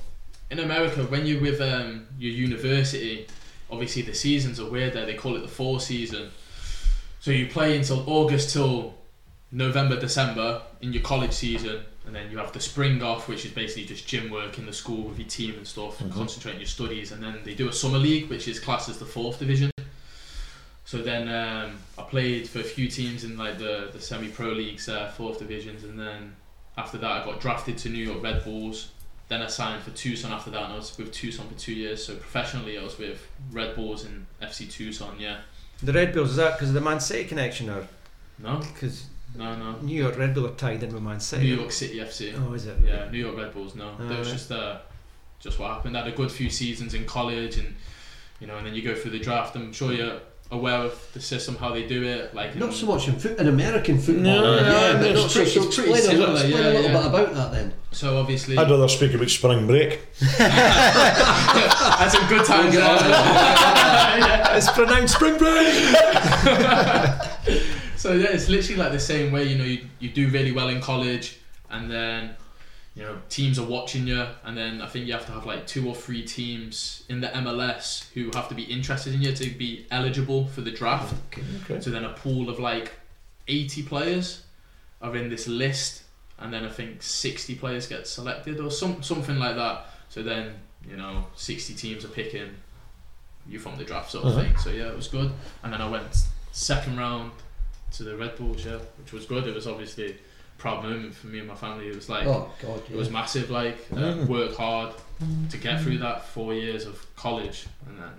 in 0.52 0.60
America 0.60 1.04
when 1.04 1.26
you're 1.26 1.42
with 1.42 1.60
um, 1.60 2.06
your 2.18 2.32
university, 2.32 3.28
obviously 3.70 4.02
the 4.02 4.14
seasons 4.14 4.60
are 4.60 4.70
weird 4.70 4.94
there. 4.94 5.06
They 5.06 5.16
call 5.16 5.36
it 5.36 5.42
the 5.42 5.48
four 5.48 5.80
season. 5.80 6.32
So 7.20 7.32
you 7.32 7.48
play 7.48 7.76
until 7.78 8.04
August 8.10 8.54
till 8.54 8.96
November, 9.52 10.00
December 10.00 10.62
in 10.82 10.94
your 10.94 11.04
college 11.04 11.34
season, 11.34 11.82
and 12.06 12.16
then 12.16 12.32
you 12.32 12.38
have 12.38 12.54
the 12.54 12.60
spring 12.60 13.02
off, 13.04 13.28
which 13.28 13.44
is 13.46 13.52
basically 13.52 13.86
just 13.86 14.08
gym 14.08 14.30
work 14.30 14.58
in 14.58 14.66
the 14.66 14.74
school 14.74 15.04
with 15.10 15.20
your 15.20 15.28
team 15.28 15.56
and 15.56 15.68
stuff, 15.68 16.00
and 16.00 16.12
Mhm. 16.12 16.16
concentrate 16.16 16.54
on 16.54 16.60
your 16.60 16.68
studies. 16.68 17.12
And 17.12 17.22
then 17.22 17.40
they 17.44 17.54
do 17.54 17.68
a 17.68 17.74
summer 17.74 17.98
league, 17.98 18.30
which 18.30 18.48
is 18.48 18.60
classed 18.60 18.88
as 18.90 18.98
the 19.00 19.06
fourth 19.06 19.40
division. 19.40 19.72
So 20.86 21.00
then 21.02 21.28
um, 21.28 21.78
I 21.98 22.04
played 22.04 22.48
for 22.48 22.60
a 22.60 22.64
few 22.64 22.88
teams 22.88 23.26
in 23.26 23.38
like 23.38 23.58
the, 23.60 23.90
the 23.92 24.00
semi-pro 24.00 24.52
leagues, 24.52 24.88
uh, 24.88 25.12
fourth 25.18 25.40
divisions, 25.40 25.84
and 25.84 26.00
then 26.00 26.36
after 26.78 26.98
that 27.00 27.12
I 27.12 27.26
got 27.26 27.42
drafted 27.42 27.78
to 27.80 27.90
New 27.90 28.06
York 28.06 28.24
Red 28.24 28.44
Bulls. 28.46 28.90
Then 29.30 29.42
I 29.42 29.48
signed 29.48 29.84
for 29.84 29.92
Tucson 29.92 30.32
after 30.32 30.52
that, 30.52 30.64
and 30.64 30.74
I 30.74 30.76
was 30.78 30.98
with 30.98 31.12
Tucson 31.12 31.48
for 31.50 31.56
two 31.60 31.74
years. 31.74 32.06
So 32.06 32.16
professionally, 32.16 32.78
I 32.78 32.84
was 32.84 32.98
with 32.98 33.28
Red 33.52 33.76
Bulls 33.76 34.06
and 34.06 34.26
FC 34.42 34.72
Tucson. 34.72 35.16
Yeah. 35.20 35.40
The 35.84 35.92
Red 35.94 36.14
Bulls 36.14 36.32
is 36.32 36.36
that 36.38 36.54
because 36.54 36.70
of 36.70 36.76
the 36.76 36.82
Man 36.82 37.00
City 37.00 37.26
connection 37.28 37.70
or 37.70 37.88
No, 38.40 38.58
because 38.58 39.06
no, 39.36 39.56
no. 39.56 39.74
New 39.82 40.02
York 40.02 40.18
Red 40.18 40.34
Bull 40.34 40.48
are 40.48 40.52
tied 40.56 40.82
in 40.82 40.94
with 40.94 41.04
Man 41.04 41.20
City. 41.20 41.44
New 41.44 41.56
York 41.58 41.72
City 41.72 41.98
FC. 42.00 42.34
Oh, 42.40 42.54
is 42.54 42.66
it? 42.68 42.78
Yeah, 42.84 43.10
New 43.12 43.20
York 43.20 43.36
Red 43.38 43.54
Bulls. 43.54 43.76
No, 43.76 43.92
that 43.98 44.04
was 44.08 44.12
Alright. 44.12 44.26
just 44.28 44.52
uh, 44.52 44.80
just 45.40 45.60
what 45.60 45.72
happened. 45.74 45.98
I 45.98 46.04
had 46.06 46.14
a 46.14 46.16
good 46.16 46.32
few 46.32 46.50
seasons 46.50 46.94
in 46.94 47.06
college, 47.06 47.58
and 47.58 47.76
you 48.40 48.48
know, 48.48 48.58
and 48.58 48.66
then 48.66 48.74
you 48.76 48.82
go 48.82 48.96
through 48.96 49.12
the 49.12 49.20
draft. 49.20 49.56
I'm 49.56 49.74
sure 49.74 49.92
you're 49.92 50.20
aware 50.52 50.78
of 50.80 51.10
the 51.14 51.20
system, 51.20 51.56
how 51.58 51.74
they 51.74 51.86
do 51.86 52.04
it. 52.04 52.34
Like 52.34 52.56
Not 52.56 52.70
in- 52.70 52.76
so 52.76 52.86
much 52.88 53.08
in, 53.08 53.16
foot, 53.20 53.38
in 53.40 53.48
American 53.48 53.98
football. 54.00 54.24
No, 54.24 54.56
yeah, 54.56 54.62
yeah, 54.62 54.94
but 54.98 55.06
it's 55.12 55.22
not 55.22 55.30
so, 55.32 55.40
pretty- 55.40 55.52
so 55.52 55.64
it's 55.64 55.76
pretty 55.76 55.92
explain, 55.92 56.16
a 56.16 56.20
little, 56.20 56.38
similar, 56.38 56.56
explain 56.56 56.64
yeah, 56.64 56.70
a 56.70 56.74
little 56.74 56.92
yeah. 56.92 56.98
bit 56.98 57.06
about 57.08 57.34
that 57.36 57.52
then. 57.52 57.74
So 57.92 58.18
obviously, 58.18 58.58
I'd 58.58 58.70
rather 58.70 58.88
speak 58.88 59.14
about 59.14 59.30
spring 59.30 59.68
break. 59.68 60.00
That's 60.38 62.16
a 62.16 62.28
good 62.28 62.46
time. 62.46 62.66
We'll 62.66 62.74
get 62.74 62.84
on. 62.84 64.58
It's 64.58 64.72
pronounced 64.72 65.14
spring 65.16 65.38
break. 65.38 65.74
so 67.98 68.14
yeah, 68.14 68.28
it's 68.32 68.50
literally 68.50 68.78
like 68.82 68.92
the 68.92 69.00
same 69.00 69.32
way. 69.32 69.44
You 69.46 69.58
know, 69.58 69.64
you, 69.64 69.88
you 70.00 70.10
do 70.10 70.28
really 70.30 70.52
well 70.52 70.70
in 70.70 70.82
college, 70.82 71.40
and 71.70 71.90
then 71.90 72.36
you 72.98 73.04
know 73.04 73.16
teams 73.30 73.60
are 73.60 73.66
watching 73.66 74.08
you, 74.08 74.26
and 74.44 74.58
then 74.58 74.82
I 74.82 74.88
think 74.88 75.06
you 75.06 75.14
have 75.14 75.26
to 75.28 75.32
have 75.32 75.46
like 75.46 75.68
two 75.68 75.88
or 75.88 75.94
three 75.96 76.24
teams 76.26 77.04
in 77.10 77.22
the 77.22 77.28
MLS 77.28 78.12
who 78.14 78.32
have 78.34 78.50
to 78.50 78.56
be 78.56 78.64
interested 78.64 79.14
in 79.14 79.22
you 79.22 79.34
to 79.36 79.50
be 79.52 79.86
eligible 79.92 80.48
for 80.48 80.62
the 80.62 80.72
draft. 80.72 81.14
Okay. 81.64 81.80
So 81.80 81.92
then 81.92 82.04
a 82.06 82.14
pool 82.14 82.50
of 82.50 82.58
like 82.60 82.94
eighty 83.48 83.84
players 83.84 84.42
are 85.02 85.16
in 85.16 85.30
this 85.30 85.48
list, 85.48 86.04
and 86.40 86.52
then 86.52 86.66
I 86.66 86.70
think 86.70 87.04
sixty 87.04 87.54
players 87.54 87.88
get 87.88 88.08
selected 88.08 88.60
or 88.60 88.72
some 88.72 89.04
something 89.04 89.38
like 89.38 89.56
that. 89.56 89.86
So 90.10 90.24
then 90.24 90.56
you 90.90 90.98
know 90.98 91.28
sixty 91.36 91.76
teams 91.76 92.04
are 92.04 92.10
picking 92.22 92.50
you 93.48 93.60
from 93.60 93.78
the 93.78 93.84
draft 93.86 94.10
sort 94.12 94.26
of 94.26 94.32
Uh-huh. 94.34 94.42
thing. 94.44 94.58
So 94.58 94.70
yeah, 94.72 94.88
it 94.90 94.96
was 94.96 95.08
good. 95.08 95.32
And 95.64 95.72
then 95.72 95.82
I 95.82 95.90
went 95.90 96.08
second 96.52 96.98
round 96.98 97.32
to 97.94 98.04
the 98.04 98.18
Red 98.18 98.36
Bulls, 98.38 98.66
yeah, 98.66 98.80
which 99.00 99.14
was 99.14 99.26
good. 99.26 99.46
It 99.48 99.54
was 99.56 99.68
obviously 99.68 100.18
a 100.58 100.62
proud 100.62 100.84
moment 100.84 101.14
for 101.14 101.28
me 101.28 101.40
and 101.40 101.48
my 101.48 101.56
family. 101.56 101.88
It 101.88 101.96
was 101.96 102.10
like 102.10 102.26
oh 102.26 102.50
God, 102.62 102.82
it 102.90 102.96
was 102.96 103.10
massive. 103.10 103.50
Like 103.50 103.78
uh, 103.92 103.96
Mm. 103.96 104.28
worked 104.28 104.56
hard 104.58 104.94
to 105.50 105.58
get 105.58 105.82
through 105.82 105.98
that 106.00 106.26
four 106.28 106.54
years 106.54 106.86
of 106.86 107.04
college, 107.16 107.66
and 107.88 107.98
then 107.98 108.12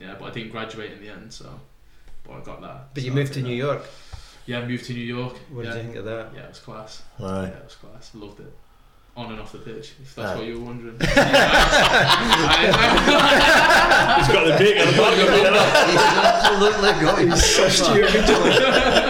yeah, 0.00 0.14
but 0.18 0.26
I 0.26 0.30
didn't 0.30 0.52
graduate 0.52 0.92
in 0.92 1.00
the 1.00 1.08
end. 1.10 1.32
So, 1.32 1.48
but 2.24 2.34
I 2.34 2.40
got 2.40 2.60
that. 2.60 2.94
But 2.94 3.02
you 3.02 3.10
So 3.10 3.16
I 3.16 3.20
moved 3.20 3.32
to 3.34 3.40
did 3.40 3.48
New 3.48 3.56
that. 3.62 3.66
York. 3.74 3.82
Yeah, 4.46 4.60
I 4.60 4.66
moved 4.66 4.84
to 4.84 4.92
New 4.92 5.00
York. 5.00 5.36
What 5.50 5.64
yeah. 5.64 5.70
did 5.72 5.78
you 5.78 5.82
think 5.84 5.96
of 5.96 6.04
that? 6.04 6.32
Yeah, 6.34 6.42
it 6.42 6.48
was 6.50 6.58
class. 6.60 7.02
Aye. 7.18 7.22
Yeah, 7.24 7.46
it 7.48 7.64
was 7.64 7.74
class. 7.74 8.10
Loved 8.14 8.40
it. 8.40 8.52
On 9.16 9.30
and 9.32 9.40
off 9.40 9.50
the 9.52 9.58
pitch, 9.58 9.94
if 10.02 10.14
that's 10.14 10.32
Aye. 10.32 10.36
what 10.36 10.44
you 10.46 10.58
were 10.60 10.66
wondering. 10.66 10.98
He's 11.00 11.08
got 14.28 14.44
the 14.44 14.52
bacon 14.58 14.88
in 14.88 14.94
the 14.94 14.96
back 15.02 15.16
of 15.16 15.20
it. 15.32 15.90
He's 15.90 16.02
absolutely 17.58 18.20
got 18.20 19.05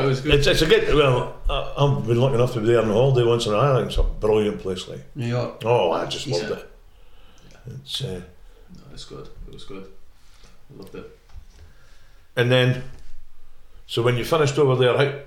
it. 0.00 0.02
that 0.02 0.08
was 0.08 0.20
good. 0.20 0.34
It's, 0.34 0.46
it's 0.46 0.62
a 0.62 0.66
good. 0.66 0.94
Well, 0.94 1.36
I, 1.48 1.74
I've 1.78 2.06
been 2.06 2.20
lucky 2.20 2.34
enough 2.34 2.52
to 2.54 2.60
be 2.60 2.66
there 2.66 2.80
on 2.82 2.88
holiday 2.88 3.26
once, 3.26 3.46
in 3.46 3.54
I 3.54 3.76
think 3.76 3.88
it's 3.88 3.98
a 3.98 4.02
brilliant 4.02 4.60
place. 4.60 4.88
Like, 4.88 5.04
New 5.14 5.26
York. 5.28 5.62
oh, 5.64 5.92
I 5.92 6.06
just 6.06 6.26
loved 6.26 6.48
Yeah. 6.50 6.56
it. 6.56 6.66
It's, 7.82 8.02
uh, 8.02 8.20
No, 8.76 8.82
it's 8.92 9.04
good. 9.04 9.28
It 9.46 9.52
was 9.54 9.64
good. 9.64 9.86
I 10.72 10.78
loved 10.78 10.94
it. 10.94 11.18
and 12.36 12.50
then, 12.50 12.82
so 13.86 14.02
when 14.02 14.16
you 14.16 14.24
finished 14.24 14.58
over 14.58 14.76
there, 14.76 14.96
how 14.96 15.18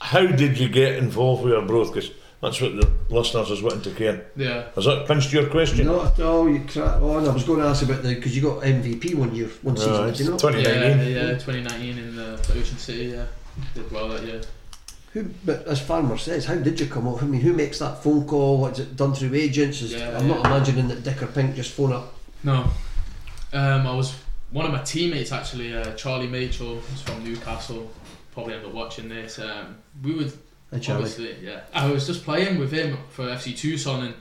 how 0.00 0.26
did 0.26 0.58
you 0.58 0.68
get 0.68 0.96
involved 0.96 1.42
with 1.44 1.52
your 1.52 1.66
growth? 1.66 1.92
Because 1.92 2.10
that's 2.40 2.58
what 2.60 2.72
the 2.74 2.90
listeners 3.10 3.50
is 3.50 3.62
wanting 3.62 3.82
to 3.82 3.90
care. 3.90 4.26
Yeah. 4.36 4.64
Has 4.74 4.86
that 4.86 5.06
pinched 5.06 5.30
your 5.32 5.46
question? 5.50 5.86
Not 5.86 6.18
at 6.18 6.24
all. 6.24 6.48
You 6.48 6.60
crack 6.60 7.02
on. 7.02 7.26
I 7.28 7.32
was 7.32 7.44
going 7.44 7.60
to 7.60 7.66
ask 7.66 7.82
about 7.82 8.02
the 8.02 8.14
because 8.14 8.34
you 8.34 8.42
got 8.42 8.62
MVP 8.62 9.14
one 9.14 9.34
year, 9.34 9.48
one 9.62 9.76
season. 9.76 9.92
Right. 9.92 10.10
Did 10.14 10.20
you 10.20 10.30
know? 10.30 10.38
2019. 10.38 11.12
Yeah, 11.12 11.22
yeah, 11.26 11.32
2019 11.34 11.98
in 11.98 12.16
the, 12.16 12.22
the 12.36 12.58
Ocean 12.58 12.78
City. 12.78 13.04
Yeah, 13.14 13.26
did 13.74 13.90
well 13.90 14.08
that 14.08 14.24
year. 14.24 14.42
Who, 15.12 15.28
but 15.44 15.66
as 15.66 15.80
Farmer 15.80 16.16
says, 16.16 16.46
how 16.46 16.54
did 16.54 16.78
you 16.78 16.86
come 16.86 17.08
up? 17.08 17.22
I 17.22 17.26
mean, 17.26 17.40
who 17.40 17.52
makes 17.52 17.80
that 17.80 18.02
phone 18.02 18.26
call? 18.26 18.58
What's 18.58 18.78
it 18.78 18.94
done 18.96 19.12
through 19.12 19.34
agents? 19.34 19.82
Is, 19.82 19.92
Yeah, 19.92 20.16
I'm 20.16 20.28
not 20.28 20.46
imagining 20.46 20.86
that 20.88 21.02
Dick 21.02 21.22
or 21.22 21.26
Pink 21.26 21.56
just 21.56 21.72
phone 21.72 21.92
up. 21.92 22.14
No, 22.44 22.70
um, 23.52 23.86
I 23.86 23.94
was 23.94 24.14
one 24.50 24.66
of 24.66 24.72
my 24.72 24.82
teammates 24.82 25.32
actually. 25.32 25.74
Uh, 25.74 25.92
Charlie 25.94 26.28
Mitchell 26.28 26.76
who's 26.76 27.02
from 27.02 27.24
Newcastle. 27.24 27.90
Probably 28.32 28.54
end 28.54 28.64
up 28.64 28.72
watching 28.72 29.08
this. 29.08 29.40
Um, 29.40 29.78
we 30.02 30.14
would 30.14 30.32
Obviously, 30.72 31.34
yeah. 31.42 31.62
I 31.74 31.90
was 31.90 32.06
just 32.06 32.24
playing 32.24 32.58
with 32.58 32.70
him 32.70 32.96
for 33.10 33.24
FC 33.24 33.56
Tucson, 33.56 34.04
and 34.04 34.14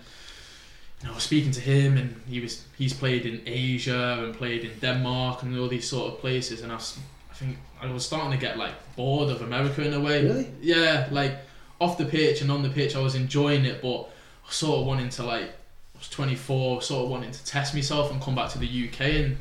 you 1.02 1.06
know, 1.06 1.12
I 1.12 1.16
was 1.16 1.24
speaking 1.24 1.52
to 1.52 1.62
him, 1.62 1.96
and 1.96 2.20
he 2.28 2.40
was 2.40 2.66
he's 2.76 2.94
played 2.94 3.26
in 3.26 3.42
Asia 3.46 4.24
and 4.24 4.34
played 4.34 4.64
in 4.64 4.72
Denmark 4.80 5.44
and 5.44 5.58
all 5.60 5.68
these 5.68 5.88
sort 5.88 6.12
of 6.12 6.20
places, 6.20 6.62
and 6.62 6.72
I, 6.72 6.76
was, 6.76 6.98
think 7.40 7.58
I 7.82 7.92
was 7.92 8.06
starting 8.06 8.32
to 8.32 8.38
get 8.38 8.58
like 8.58 8.74
bored 8.96 9.30
of 9.30 9.42
America 9.42 9.82
in 9.84 9.94
a 9.94 10.00
way. 10.00 10.24
Really? 10.24 10.52
Yeah, 10.62 11.08
like 11.12 11.38
off 11.80 11.98
the 11.98 12.06
pitch 12.06 12.42
and 12.42 12.52
on 12.52 12.62
the 12.64 12.70
pitch, 12.70 12.96
I 12.96 13.00
was 13.02 13.16
enjoying 13.16 13.66
it, 13.66 13.82
but 13.82 14.10
sort 14.50 14.80
of 14.82 14.86
wanting 14.86 15.10
to 15.10 15.24
like. 15.24 15.44
I 15.44 15.98
was 16.00 16.10
24, 16.10 16.82
sort 16.82 17.06
of 17.06 17.12
wanting 17.12 17.32
to 17.32 17.46
test 17.46 17.74
myself 17.74 18.10
and 18.12 18.22
come 18.22 18.34
back 18.36 18.50
to 18.52 18.58
the 18.58 18.88
UK 18.88 19.02
and 19.02 19.38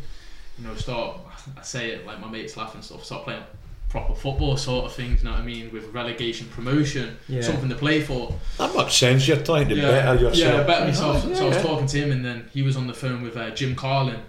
you 0.59 0.67
know 0.67 0.75
start. 0.75 1.19
I 1.57 1.63
say 1.63 1.91
it 1.91 2.07
like 2.07 2.21
my 2.21 2.29
mates 2.29 2.57
laugh 2.57 2.75
and 2.75 2.83
stuff. 2.85 3.05
Start 3.05 3.25
playing 3.25 3.43
proper 3.89 4.15
football 4.15 4.57
sort 4.57 4.85
of 4.87 4.93
things. 4.93 5.23
You 5.23 5.29
know 5.29 5.35
what 5.35 5.41
I 5.41 5.45
mean? 5.45 5.73
With 5.73 5.87
relegation, 5.95 6.47
promotion, 6.49 7.17
Yeah. 7.29 7.43
something 7.43 7.69
to 7.69 7.75
play 7.77 8.01
for. 8.03 8.35
That 8.59 8.75
makes 8.75 8.95
sense. 8.95 9.27
You're 9.27 9.39
trying 9.39 9.69
to 9.69 9.75
yeah, 9.77 9.83
better 9.91 10.21
yourself. 10.21 10.37
Yeah, 10.37 10.63
better 10.65 10.85
myself. 10.87 11.25
Yeah, 11.27 11.35
so 11.35 11.47
I 11.47 11.49
was 11.49 11.63
talking 11.63 11.87
to 11.87 11.99
him, 11.99 12.13
and 12.13 12.25
then 12.25 12.51
he 12.53 12.63
was 12.63 12.77
on 12.77 12.87
the 12.87 12.95
phone 12.95 13.23
with 13.23 13.37
uh, 13.37 13.51
Jim 13.51 13.75
Carlin, 13.77 14.21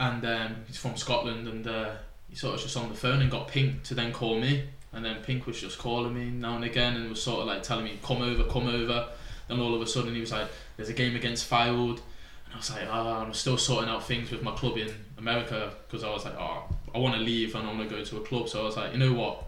and 0.00 0.24
um, 0.24 0.56
he's 0.66 0.76
from 0.78 0.96
Scotland, 0.96 1.46
and 1.46 1.66
uh, 1.66 1.90
he 2.34 2.40
sort 2.40 2.56
of 2.56 2.60
just 2.60 2.76
on 2.76 2.88
the 2.88 2.96
phone 2.96 3.22
and 3.22 3.30
got 3.30 3.46
Pink 3.46 3.84
to 3.84 3.94
then 3.94 4.12
call 4.12 4.40
me, 4.40 4.64
and 4.92 5.04
then 5.04 5.22
Pink 5.22 5.46
was 5.46 5.60
just 5.60 5.78
calling 5.78 6.12
me 6.12 6.30
now 6.30 6.56
and 6.56 6.64
again, 6.64 6.96
and 6.96 7.08
was 7.08 7.22
sort 7.22 7.40
of 7.40 7.46
like 7.46 7.62
telling 7.62 7.84
me, 7.84 7.96
"Come 8.02 8.22
over, 8.22 8.42
come 8.42 8.66
over." 8.66 9.08
Then 9.46 9.60
all 9.60 9.72
of 9.72 9.80
a 9.80 9.86
sudden 9.86 10.14
he 10.14 10.20
was 10.20 10.32
like, 10.32 10.48
"There's 10.76 10.88
a 10.88 10.94
game 10.94 11.14
against 11.14 11.44
Filed." 11.44 12.02
And 12.46 12.54
I 12.54 12.56
was 12.56 12.70
like, 12.70 12.88
oh, 12.90 13.24
I'm 13.24 13.34
still 13.34 13.56
sorting 13.56 13.88
out 13.88 14.04
things 14.04 14.32
with 14.32 14.42
my 14.42 14.50
club 14.50 14.76
in 14.78 14.92
America 15.16 15.72
because 15.86 16.02
I 16.02 16.10
was 16.10 16.24
like, 16.24 16.34
oh, 16.34 16.64
I 16.92 16.98
want 16.98 17.14
to 17.14 17.20
leave 17.20 17.54
and 17.54 17.66
I 17.66 17.72
want 17.72 17.88
to 17.88 17.96
go 17.96 18.02
to 18.02 18.16
a 18.16 18.20
club. 18.20 18.48
So 18.48 18.62
I 18.62 18.64
was 18.64 18.76
like, 18.76 18.92
you 18.92 18.98
know 18.98 19.12
what? 19.12 19.44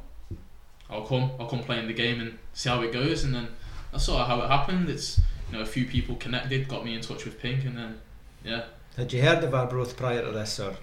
I'll 0.89 1.07
come, 1.07 1.32
I'll 1.41 1.49
come 1.49 1.61
play 1.61 1.78
in 1.78 1.87
the 1.87 1.93
game 1.93 2.20
and 2.20 2.39
see 2.53 2.68
how 2.68 2.80
it 2.82 2.93
goes. 2.93 3.24
And 3.24 3.34
then 3.34 3.49
that's 3.93 4.05
sort 4.05 4.22
of 4.22 4.28
how 4.28 4.41
it 4.43 4.49
happened. 4.49 4.89
It's 4.89 5.20
you 5.49 5.57
know 5.57 5.62
a 5.62 5.66
few 5.66 5.87
people 5.87 6.16
connected, 6.16 6.68
got 6.68 6.84
me 6.84 6.95
in 6.95 7.01
touch 7.01 7.24
with 7.24 7.41
Pink, 7.41 7.64
and 7.64 7.76
then 7.76 8.01
yeah, 8.45 8.64
Had 8.97 9.12
you 9.12 9.22
heard 9.22 9.43
of 9.45 9.55
Arbroath 9.55 9.97
prior 9.97 10.22
to 10.22 10.32
this, 10.32 10.59
or 10.61 10.76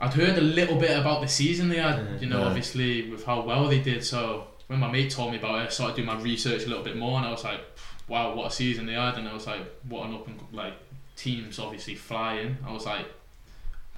I'd 0.00 0.12
heard 0.14 0.36
a 0.38 0.42
little 0.42 0.76
bit 0.76 0.96
about 0.98 1.20
the 1.22 1.28
season 1.28 1.68
they 1.68 1.78
had. 1.78 2.20
You 2.20 2.28
know, 2.28 2.40
Yeah. 2.40 2.46
obviously 2.46 3.10
with 3.10 3.24
how 3.24 3.40
well 3.42 3.66
they 3.68 3.80
did. 3.80 4.04
So 4.04 4.46
when 4.66 4.78
my 4.80 4.90
mate 4.90 5.10
told 5.10 5.30
me 5.32 5.38
about 5.38 5.60
it, 5.62 5.66
I 5.66 5.68
started 5.68 5.96
doing 5.96 6.06
my 6.06 6.20
research 6.20 6.64
a 6.64 6.68
little 6.68 6.84
bit 6.84 6.96
more, 6.96 7.16
and 7.18 7.26
I 7.26 7.30
was 7.30 7.44
like, 7.44 7.60
wow, 8.08 8.34
what 8.34 8.46
a 8.48 8.50
season 8.54 8.86
they 8.86 8.92
had. 8.94 9.16
And 9.16 9.26
I 9.28 9.32
was 9.34 9.46
like, 9.46 9.62
what 9.88 10.06
an 10.08 10.14
up 10.14 10.26
and 10.26 10.38
like 10.52 10.74
teams 11.16 11.58
obviously 11.58 11.94
flying. 11.94 12.58
I 12.66 12.72
was 12.72 12.84
like, 12.84 13.06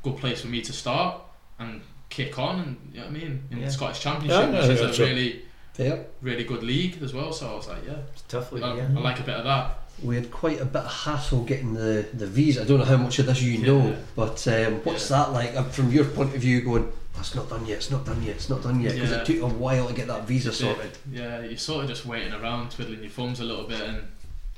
good 0.03 0.17
place 0.19 0.41
for 0.43 0.47
me 0.49 0.61
to 0.63 0.73
start 0.73 1.21
and 1.59 1.81
kick 2.11 2.39
on, 2.39 2.61
and 2.61 2.77
you 2.93 3.01
know 3.01 3.07
what 3.07 3.17
I 3.17 3.19
mean 3.19 3.43
in 3.51 3.59
Yeah. 3.59 3.67
the 3.67 3.73
Scottish 3.73 4.01
Championship, 4.01 4.53
Yeah, 4.53 4.61
which 4.69 4.81
is 4.81 4.99
a 5.01 5.05
really 5.05 5.43
Fair. 5.75 6.07
really 6.23 6.45
good 6.45 6.63
league 6.63 7.03
as 7.03 7.13
well. 7.13 7.33
So 7.33 7.51
I 7.51 7.55
was 7.57 7.69
like, 7.69 7.85
yeah, 7.87 7.97
it's 8.13 8.23
tough 8.29 8.53
league, 8.53 8.63
I, 8.63 8.77
yeah. 8.77 8.89
I 8.97 9.01
like 9.01 9.19
a 9.21 9.25
bit 9.25 9.35
of 9.35 9.45
that. 9.45 9.79
We 10.03 10.15
had 10.15 10.31
quite 10.31 10.61
a 10.61 10.65
bit 10.65 10.83
of 10.83 10.93
hassle 10.93 11.45
getting 11.45 11.75
the, 11.75 12.07
the 12.15 12.27
visa. 12.27 12.63
I 12.63 12.65
don't 12.65 12.79
know 12.79 12.85
how 12.85 12.97
much 12.97 13.19
of 13.19 13.27
this 13.27 13.43
you 13.43 13.53
Yeah. 13.59 13.67
know, 13.67 13.97
but 14.15 14.47
um, 14.49 14.75
what's 14.85 15.11
Yeah. 15.11 15.17
that 15.19 15.33
like 15.33 15.71
from 15.73 15.91
your 15.91 16.05
point 16.05 16.35
of 16.35 16.41
view? 16.41 16.61
Going, 16.63 16.93
"Oh, 17.17 17.21
it's 17.21 17.35
not 17.35 17.49
done 17.51 17.67
yet. 17.67 17.79
It's 17.79 17.91
not 17.91 18.05
done 18.05 18.23
yet. 18.23 18.37
It's 18.37 18.49
not 18.49 18.63
done 18.63 18.81
yet 18.81 18.95
because 18.95 19.11
Yeah. 19.11 19.19
it 19.23 19.27
took 19.27 19.43
a 19.43 19.47
while 19.47 19.89
to 19.89 19.95
get 19.95 20.07
that 20.07 20.27
visa 20.29 20.53
sorted. 20.53 20.93
Yeah, 21.11 21.41
you're 21.43 21.59
sort 21.59 21.85
of 21.85 21.91
just 21.91 22.07
waiting 22.07 22.33
around, 22.33 22.71
twiddling 22.71 23.01
your 23.01 23.11
thumbs 23.11 23.41
a 23.41 23.45
little 23.45 23.65
bit, 23.65 23.81
and 23.81 23.99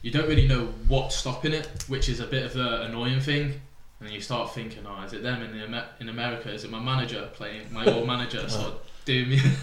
you 0.03 0.11
don't 0.11 0.29
really 0.29 0.47
know 0.47 0.67
what's 0.89 1.17
stopping 1.17 1.53
it, 1.55 1.67
which 1.89 2.09
is 2.09 2.21
a 2.21 2.27
bit 2.27 2.45
of 2.45 2.53
the 2.53 2.83
annoying 2.83 3.21
thing. 3.21 3.61
And 4.01 4.11
you 4.11 4.21
start 4.23 4.55
thinking, 4.55 4.85
oh, 4.87 5.03
is 5.05 5.13
it 5.13 5.23
them 5.23 5.43
in 5.43 5.53
the 5.57 5.65
Amer- 5.65 5.89
in 6.01 6.09
America? 6.09 6.51
Is 6.51 6.65
it 6.65 6.71
my 6.71 6.81
manager 6.81 7.29
playing 7.35 7.71
my 7.73 7.85
old 7.87 8.07
manager 8.07 8.47
sort 8.49 8.67
of 8.69 8.75
doing 9.05 9.29
me? 9.31 9.41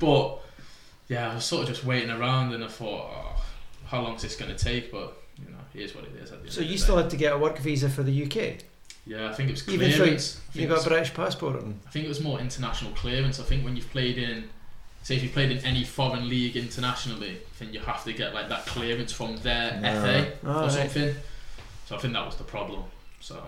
but 0.00 0.38
yeah, 1.08 1.30
I 1.30 1.34
was 1.36 1.44
sort 1.44 1.62
of 1.62 1.68
just 1.68 1.84
waiting 1.84 2.10
around, 2.10 2.52
and 2.54 2.62
I 2.64 2.68
thought, 2.68 3.10
oh, 3.12 3.35
how 3.86 4.02
long 4.02 4.14
is 4.16 4.22
this 4.22 4.36
going 4.36 4.54
to 4.54 4.58
take? 4.64 4.90
But 4.92 5.16
you 5.38 5.50
know, 5.50 5.58
is 5.74 5.94
what 5.94 6.04
it 6.04 6.12
is. 6.22 6.32
At 6.32 6.42
the 6.44 6.50
So 6.50 6.60
you 6.60 6.78
still 6.78 6.96
had 6.96 7.10
to 7.10 7.16
get 7.16 7.32
a 7.32 7.38
work 7.38 7.58
visa 7.58 7.88
for 7.88 8.02
the 8.02 8.24
UK, 8.24 8.58
yeah, 9.06 9.28
I 9.30 9.34
think 9.34 9.50
it 9.50 9.52
was 9.52 9.68
even 9.68 9.90
though 9.90 9.96
clearance. 9.98 10.40
I 10.48 10.52
think 10.52 10.62
you 10.62 10.68
got 10.68 10.74
was- 10.78 10.86
a 10.86 10.88
British 10.90 11.14
passport. 11.14 11.62
And 11.62 11.80
I 11.86 11.90
think 11.90 12.04
it 12.04 12.08
was 12.08 12.20
more 12.22 12.40
international 12.40 12.92
clearance. 12.92 13.38
I 13.38 13.44
think 13.44 13.64
when 13.64 13.76
you've 13.76 13.90
played 13.90 14.18
in, 14.18 14.48
say, 15.02 15.16
if 15.16 15.22
you 15.22 15.28
played 15.28 15.52
in 15.52 15.58
any 15.64 15.84
foreign 15.84 16.28
league 16.28 16.56
internationally, 16.56 17.38
then 17.58 17.72
you 17.72 17.80
have 17.80 18.02
to 18.04 18.12
get 18.12 18.34
like 18.34 18.48
that 18.48 18.66
clearance 18.66 19.12
from 19.12 19.36
their 19.38 19.80
Ah. 19.84 20.02
FA 20.02 20.32
Oh, 20.44 20.48
or 20.50 20.62
right. 20.62 20.72
something. 20.72 21.14
So 21.86 21.94
I 21.96 21.98
think 21.98 22.14
that 22.14 22.26
was 22.26 22.36
the 22.36 22.44
problem. 22.44 22.82
So 23.20 23.40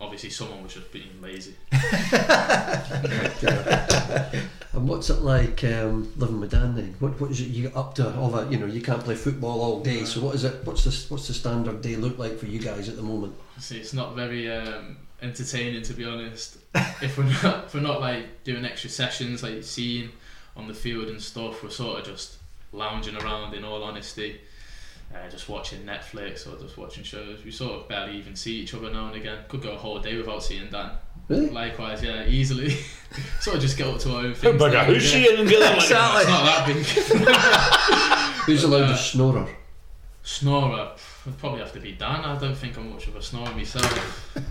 obviously 0.00 0.30
someone 0.30 0.62
was 0.62 0.74
just 0.74 0.92
being 0.92 1.20
lazy. 1.20 1.54
And 4.76 4.86
what's 4.86 5.08
it 5.08 5.22
like 5.22 5.64
um, 5.64 6.12
living 6.18 6.38
with 6.38 6.50
Dan 6.50 6.76
then? 6.76 6.94
What 6.98 7.18
what 7.18 7.30
is 7.30 7.40
it 7.40 7.48
you 7.48 7.62
get 7.62 7.76
up 7.76 7.94
to? 7.94 8.14
All 8.18 8.28
that 8.32 8.52
you 8.52 8.58
know, 8.58 8.66
you 8.66 8.82
can't 8.82 9.02
play 9.02 9.14
football 9.14 9.62
all 9.62 9.80
day. 9.80 10.04
So 10.04 10.20
what 10.20 10.34
is 10.34 10.44
it? 10.44 10.66
What's 10.66 10.84
the 10.84 11.14
what's 11.14 11.28
the 11.28 11.32
standard 11.32 11.80
day 11.80 11.96
look 11.96 12.18
like 12.18 12.38
for 12.38 12.44
you 12.44 12.58
guys 12.58 12.90
at 12.90 12.96
the 12.96 13.02
moment? 13.02 13.34
See, 13.58 13.78
it's 13.78 13.94
not 13.94 14.14
very 14.14 14.52
um, 14.52 14.98
entertaining 15.22 15.82
to 15.84 15.94
be 15.94 16.04
honest. 16.04 16.58
if 16.74 17.16
we're 17.16 17.24
not, 17.42 17.64
if 17.64 17.74
we're 17.74 17.80
not 17.80 18.02
like 18.02 18.44
doing 18.44 18.66
extra 18.66 18.90
sessions, 18.90 19.42
like 19.42 19.64
seeing 19.64 20.10
on 20.58 20.68
the 20.68 20.74
field 20.74 21.08
and 21.08 21.22
stuff, 21.22 21.62
we're 21.62 21.70
sort 21.70 22.00
of 22.00 22.04
just 22.04 22.36
lounging 22.70 23.16
around. 23.16 23.54
In 23.54 23.64
all 23.64 23.82
honesty, 23.82 24.42
uh, 25.14 25.28
just 25.30 25.48
watching 25.48 25.82
Netflix 25.84 26.46
or 26.46 26.60
just 26.60 26.76
watching 26.76 27.04
shows. 27.04 27.44
We 27.44 27.50
sort 27.50 27.72
of 27.80 27.88
barely 27.88 28.16
even 28.18 28.36
see 28.36 28.56
each 28.60 28.74
other 28.74 28.90
now 28.92 29.06
and 29.08 29.16
again. 29.16 29.38
Could 29.48 29.62
go 29.62 29.72
a 29.72 29.76
whole 29.78 29.98
day 29.98 30.16
without 30.16 30.42
seeing 30.42 30.68
Dan. 30.70 30.90
Really? 31.28 31.50
Likewise, 31.50 32.02
yeah, 32.02 32.24
easily. 32.26 32.70
sort 33.40 33.56
of 33.56 33.62
just 33.62 33.76
get 33.78 33.86
up 33.88 33.98
to 34.00 34.10
our 34.14 34.20
own 34.22 34.28
How 34.28 34.34
things. 34.34 34.58
big 34.58 34.70
a 34.70 34.74
now 34.74 34.80
and 34.84 34.94
house 34.94 35.12
again. 35.12 35.22
she 35.24 35.32
in 35.34 35.40
and 35.40 35.48
get 35.48 35.60
that 35.60 35.76
It's 35.78 35.90
like 36.14 36.28
not 36.28 36.44
that 36.44 36.66
big. 36.66 36.76
Who's 38.46 38.62
the 38.62 38.68
Uh, 38.68 38.70
loudest 38.80 39.10
snorer? 39.12 39.48
Snorer. 40.22 40.92
Would 41.26 41.38
probably 41.38 41.58
have 41.58 41.72
to 41.72 41.80
be 41.80 41.90
Dan. 41.90 42.24
I 42.24 42.38
don't 42.38 42.54
think 42.54 42.78
I'm 42.78 42.92
much 42.92 43.08
of 43.08 43.16
a 43.16 43.22
snorer 43.22 43.50
myself. 43.52 43.84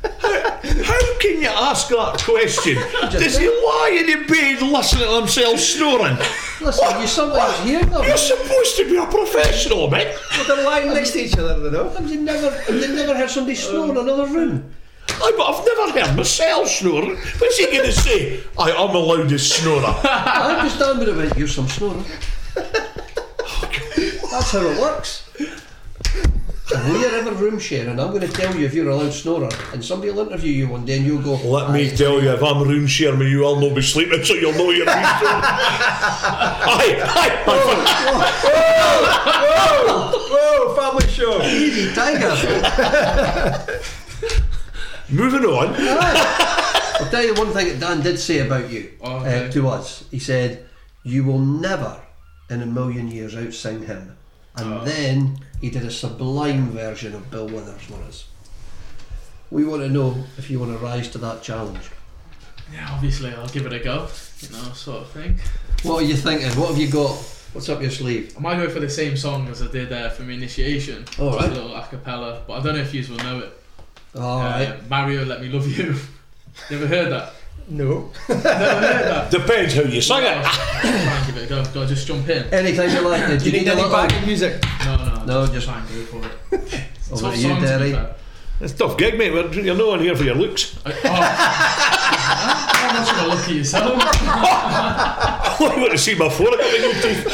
How 0.04 1.20
can 1.20 1.42
you 1.42 1.48
ask 1.48 1.88
that 1.88 2.22
question? 2.22 2.76
Does 3.12 3.38
he 3.38 3.48
lie 3.48 3.98
in 3.98 4.08
the 4.08 4.28
bed 4.28 4.62
listening 4.62 5.08
to 5.08 5.20
himself 5.22 5.60
snoring? 5.62 6.18
Listen, 6.60 7.00
you 7.00 7.08
sometimes 7.08 7.58
hear 7.60 7.86
them. 7.86 8.04
You're 8.04 8.18
supposed 8.18 8.76
to 8.76 8.90
be 8.90 8.98
a 8.98 9.06
professional, 9.06 9.90
mate. 9.90 10.18
well, 10.32 10.44
they're 10.48 10.66
lying 10.66 10.94
next 10.94 11.12
to 11.12 11.20
each 11.20 11.38
other, 11.38 11.70
though. 11.70 11.90
Have 11.92 12.12
you 12.12 12.20
never 12.20 12.50
have 12.50 12.76
you 12.76 12.94
never 12.94 13.16
heard 13.16 13.30
somebody 13.30 13.56
snore 13.56 13.92
in 13.92 13.98
another 13.98 14.26
room? 14.28 14.74
I, 15.10 15.32
but 15.38 15.46
I've 15.46 15.66
never 15.66 15.98
heard 15.98 16.18
myself 16.18 16.68
snoring. 16.68 17.16
What's 17.16 17.58
he 17.58 17.68
going 17.68 17.86
to 17.86 17.92
say? 17.94 18.44
I 18.60 18.72
am 18.72 18.92
the 18.92 19.00
loudest 19.00 19.62
snorer. 19.62 19.82
I 20.04 20.60
just 20.64 20.78
down 20.78 21.00
with 21.00 21.08
it. 21.08 21.16
went, 21.16 21.38
You're 21.38 21.48
some 21.48 21.70
snorer. 21.70 22.04
That's 22.56 24.52
how 24.52 24.60
it 24.66 24.78
works. 24.82 25.22
If 26.68 26.84
we 26.90 27.06
are 27.06 27.16
ever 27.20 27.32
room 27.34 27.60
sharing, 27.60 28.00
I'm 28.00 28.10
going 28.10 28.22
to 28.22 28.28
tell 28.28 28.56
you 28.56 28.66
if 28.66 28.74
you're 28.74 28.90
a 28.90 28.96
loud 28.96 29.14
snorer, 29.14 29.50
and 29.72 29.86
somebody 29.86 30.12
will 30.12 30.28
interview 30.28 30.52
you 30.52 30.68
one 30.68 30.84
day, 30.84 30.98
and 30.98 31.06
you'll 31.06 31.22
go. 31.22 31.36
Let 31.36 31.70
me 31.72 31.96
tell 31.96 32.20
you, 32.22 32.32
if 32.32 32.42
I'm 32.42 32.64
room 32.68 32.88
sharing 32.88 33.20
with 33.20 33.28
you, 33.28 33.46
I'll 33.46 33.60
not 33.60 33.76
be 33.76 33.84
sleeping, 33.84 34.24
so 34.24 34.34
you'll 34.34 34.54
know 34.54 34.72
you're 34.72 34.86
being 34.86 34.98
snoring. 35.20 35.44
aye, 36.74 37.02
aye, 37.06 37.44
Whoa, 40.32 40.76
family 40.76 41.08
show. 41.08 41.42
Easy, 41.46 41.94
tiger. 41.94 42.34
Moving 45.10 45.46
on. 45.46 45.76
I'll 45.78 47.10
tell 47.12 47.24
you 47.24 47.36
one 47.36 47.52
thing 47.52 47.68
that 47.68 47.80
Dan 47.80 48.02
did 48.02 48.18
say 48.18 48.40
about 48.40 48.72
you 48.72 48.92
Oh, 49.02 49.18
uh, 49.18 49.52
to 49.52 49.68
us. 49.68 50.06
He 50.10 50.18
said, 50.18 50.66
"You 51.04 51.24
will 51.26 51.40
never, 51.40 52.02
in 52.50 52.62
a 52.64 52.66
million 52.66 53.10
years, 53.12 53.36
outsing 53.36 53.86
him." 53.86 54.18
And 54.56 54.74
Oh. 54.74 54.84
then 54.86 55.38
he 55.62 55.70
did 55.70 55.84
a 55.84 55.92
sublime 55.92 56.70
version 56.70 57.14
of 57.16 57.30
Bill 57.32 57.48
Withers 57.48 57.82
for 57.84 58.02
us. 58.04 58.28
We 59.52 59.64
want 59.66 59.82
to 59.84 59.90
know 59.90 60.16
if 60.38 60.50
you 60.50 60.60
want 60.60 60.72
to 60.78 60.78
rise 60.84 61.08
to 61.10 61.18
that 61.20 61.42
challenge. 61.44 61.90
Yeah, 62.74 62.90
obviously 62.92 63.32
I'll 63.34 63.48
give 63.50 63.66
it 63.66 63.74
a 63.74 63.80
go. 63.80 64.08
You 64.40 64.50
know, 64.50 64.74
sort 64.74 65.04
of 65.04 65.10
thing. 65.12 65.40
What 65.84 66.04
are 66.04 66.06
you 66.06 66.16
thinking? 66.16 66.50
What 66.60 66.70
have 66.70 66.78
you 66.78 66.90
got? 66.90 67.12
What's 67.54 67.70
up 67.70 67.82
your 67.82 67.92
sleeve? 67.92 68.36
I 68.38 68.42
might 68.42 68.58
go 68.58 68.70
for 68.70 68.80
the 68.80 68.90
same 68.90 69.16
song 69.16 69.48
as 69.48 69.62
I 69.62 69.68
did 69.68 69.94
uh, 69.94 70.10
for 70.10 70.24
my 70.24 70.34
initiation. 70.34 71.06
All 71.20 71.32
Just 71.32 71.42
right. 71.48 71.52
a 71.52 71.54
little 71.62 71.70
acapella, 71.80 72.42
but 72.48 72.54
I 72.60 72.64
don't 72.64 72.76
know 72.76 72.82
if 72.82 72.94
you 72.94 73.06
will 73.08 73.24
know 73.24 73.40
it. 73.40 73.54
All 74.16 74.40
Uh, 74.42 74.44
right. 74.50 74.90
Mario, 74.90 75.24
let 75.26 75.42
me 75.42 75.48
love 75.50 75.66
you. 75.68 75.86
you 76.70 76.76
ever 76.78 76.88
heard 76.88 77.12
that? 77.12 77.34
No. 77.70 78.12
Never 78.28 78.42
heard 78.42 79.06
that. 79.06 79.32
Depends 79.40 79.74
who 79.74 79.88
you 79.88 80.02
sing 80.02 80.18
I'll 80.18 80.40
it. 80.42 80.44
try 80.44 80.90
and 80.92 81.26
give 81.28 81.38
it 81.38 81.46
a 81.46 81.48
go. 81.48 81.64
Do 81.66 81.84
I 81.84 81.86
just 81.86 82.06
jump 82.08 82.28
in? 82.28 82.44
Anytime 82.54 82.90
you 82.90 83.02
like. 83.08 83.30
it. 83.30 83.40
Do 83.40 83.46
you 83.50 83.60
need 83.60 83.68
a 83.68 83.74
any 83.74 83.90
backing 83.90 84.26
music? 84.26 84.62
No, 84.84 84.95
no. 85.26 85.46
No, 85.46 85.52
just, 85.52 85.54
just- 85.54 85.68
try 85.68 85.80
and 85.80 85.88
go 85.90 86.06
for 86.06 86.22
it. 86.26 86.32
It's 87.08 87.12
Over 87.12 87.22
tough 87.22 87.34
to 87.36 87.40
you, 87.40 87.50
song 87.50 87.62
to 87.62 87.68
Derry. 87.68 87.96
It's 88.62 88.74
a 88.74 88.78
tough 88.78 88.98
gig, 88.98 89.18
mate. 89.18 89.32
We're- 89.32 89.62
You're 89.64 89.76
no 89.76 89.90
one 89.90 90.00
here 90.00 90.16
for 90.16 90.24
your 90.24 90.36
looks. 90.36 90.76
I- 90.86 90.92
Oh. 91.04 91.12
How 92.88 93.00
much 93.00 93.10
of 93.12 93.18
a 93.18 93.28
look 93.36 93.44
at 93.50 93.56
yourself? 93.56 94.02
Oh, 95.58 95.72
I 95.72 95.80
want 95.80 95.92
to 95.94 95.98
see 95.98 96.16
my 96.16 96.28
phone 96.28 96.54
up 96.54 96.60
in 96.60 96.82
your 96.82 96.94
teeth. 97.02 97.26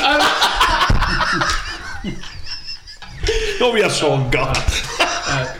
Not 3.59 3.73
be 3.75 3.81
a 3.81 3.89
song, 3.89 4.29
God. 4.31 4.55
Uh, 4.99 5.55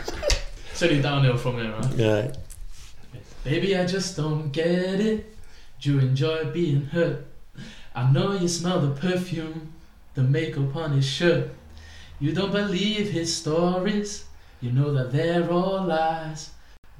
it's 0.70 0.82
only 0.82 1.00
downhill 1.02 1.36
from 1.36 1.56
there, 1.56 1.72
right? 1.72 1.94
Yeah. 1.94 2.32
Baby, 3.44 3.76
I 3.76 3.86
just 3.86 4.16
don't 4.16 4.50
get 4.50 4.66
it. 5.00 5.36
Do 5.80 5.92
you 5.94 5.98
enjoy 6.00 6.44
being 6.52 6.86
hurt? 6.86 7.24
I 7.94 8.10
know 8.10 8.32
you 8.32 8.46
smell 8.48 8.80
the 8.80 8.94
perfume, 9.00 9.72
the 10.14 10.22
makeup 10.22 10.74
on 10.76 10.92
his 10.92 11.04
shirt. 11.06 11.50
You 12.22 12.32
don't 12.32 12.52
believe 12.52 13.10
his 13.10 13.34
stories, 13.36 14.26
you 14.60 14.70
know 14.70 14.92
that 14.94 15.10
they're 15.10 15.50
all 15.50 15.82
lies. 15.82 16.50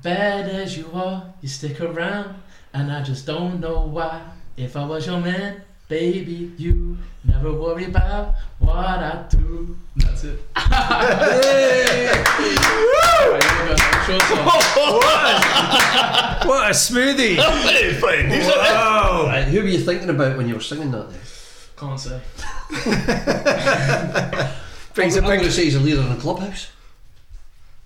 Bad 0.03 0.49
as 0.49 0.77
you 0.77 0.91
are, 0.93 1.33
you 1.41 1.49
stick 1.49 1.81
around, 1.81 2.43
and 2.75 2.91
I 2.91 3.05
just 3.05 3.25
don't 3.25 3.61
know 3.61 3.83
why. 3.83 4.21
If 4.57 4.77
I 4.77 4.85
was 4.85 5.07
your 5.07 5.21
man, 5.21 5.63
baby, 5.87 6.51
you 6.59 6.99
never 7.23 7.53
worry 7.53 7.85
about 7.85 8.35
what 8.59 8.75
I 8.75 9.25
do. 9.31 9.77
That's 9.95 10.25
it. 10.25 10.41
Right, 10.57 10.75
here 12.41 13.63
we 13.63 13.69
go, 13.69 13.77
short 14.05 14.23
song. 14.23 14.45
What 16.49 16.67
a 16.67 16.75
smoothie! 16.75 17.37
Hey, 17.37 17.95
fine. 17.95 18.29
He's 18.29 18.49
wow. 18.49 19.27
Right, 19.27 19.45
who 19.45 19.63
were 19.63 19.69
you 19.69 19.79
thinking 19.79 20.11
about 20.11 20.37
when 20.37 20.49
you 20.49 20.55
were 20.55 20.61
singing 20.61 20.91
that 20.91 21.13
then? 21.13 21.21
Can't 21.77 22.01
say. 22.01 22.21
Brings 24.95 25.17
I'm 25.17 25.25
a 25.25 25.27
going 25.29 25.41
to 25.41 25.51
say 25.53 25.65
he's 25.65 25.75
a 25.75 25.81
leader 25.81 26.01
in 26.01 26.09
the 26.11 26.17
clubhouse. 26.21 26.69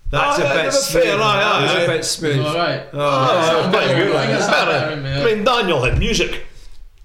That's 0.09 0.39
Oh, 0.39 0.41
a 0.41 0.45
yeah, 0.45 0.53
bit 0.53 0.63
that's 0.63 0.85
smooth. 0.87 1.03
fair, 1.03 1.19
aye, 1.19 1.43
aye, 1.43 1.65
That's 1.65 1.83
a 1.83 1.87
bit 1.91 2.05
smooth. 2.05 2.45
Alright. 2.45 2.81
Oh, 2.93 2.99
oh, 2.99 2.99
Oh, 2.99 3.61
I'm 3.63 3.71
pretty 3.71 3.87
better. 3.87 4.05
good. 4.05 4.15
I 4.15 4.25
that's 4.27 4.47
better. 4.47 5.01
better. 5.01 5.21
I 5.29 5.33
mean, 5.35 5.43
Daniel 5.43 5.83
had 5.83 5.99
music. 5.99 6.45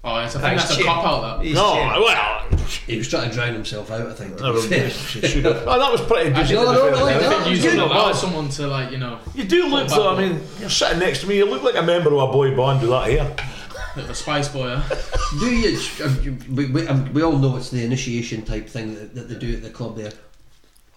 Oh, 0.05 0.19
yes, 0.19 0.35
I 0.35 0.39
think 0.39 0.43
Thanks, 0.59 0.67
that's 0.67 0.79
a 0.79 0.83
cop 0.83 1.05
out. 1.05 1.41
That. 1.41 1.49
No, 1.53 1.73
shit. 1.75 2.01
well, 2.01 2.59
He 2.87 2.97
was 2.97 3.07
trying 3.09 3.29
to 3.29 3.35
drown 3.35 3.53
himself 3.53 3.89
out, 3.91 4.07
I 4.07 4.13
think. 4.13 4.37
to 4.37 4.43
I 4.45 4.51
be 4.51 4.57
don't 4.57 4.69
fair. 4.69 4.83
know. 4.83 4.89
She 4.93 5.21
should 5.21 5.45
have. 5.45 5.63
Oh, 5.67 5.79
that 5.79 5.91
was 5.91 6.01
pretty 6.01 6.29
good. 6.29 6.39
Actually, 6.39 6.55
No, 6.55 6.71
no, 6.73 6.89
no, 6.91 7.05
I 7.07 7.13
no, 7.13 7.29
think 7.29 7.45
you 7.47 7.51
it's 7.53 7.63
don't 7.63 7.75
good. 7.75 7.83
allow 7.91 8.11
someone 8.13 8.49
to 8.49 8.67
like 8.67 8.91
you 8.91 8.97
know. 8.97 9.19
You 9.33 9.43
do 9.45 9.67
look 9.67 9.87
though. 9.89 10.13
I 10.15 10.19
mean, 10.21 10.41
you're 10.59 10.69
sitting 10.69 10.99
next 10.99 11.21
to 11.21 11.27
me. 11.27 11.37
You 11.37 11.45
look 11.45 11.63
like 11.63 11.75
a 11.75 11.81
member 11.81 12.13
of 12.13 12.29
a 12.29 12.31
boy 12.31 12.55
band 12.55 12.81
with 12.81 12.89
that 12.89 13.09
hair. 13.09 13.35
Bit 13.95 14.05
of 14.05 14.09
a 14.09 14.15
spice 14.15 14.49
boy? 14.49 14.79
Do 15.39 15.45
you? 15.55 15.79
um, 16.03 16.39
We, 16.55 16.65
we, 16.71 16.87
um, 16.87 17.13
we 17.13 17.21
all 17.21 17.37
know 17.37 17.55
it's 17.57 17.69
the 17.69 17.83
initiation 17.83 18.43
type 18.43 18.67
thing 18.67 18.95
that, 18.95 19.13
that 19.15 19.29
they 19.29 19.35
do 19.35 19.53
at 19.55 19.61
the 19.61 19.69
club 19.69 19.97
there. 19.97 20.11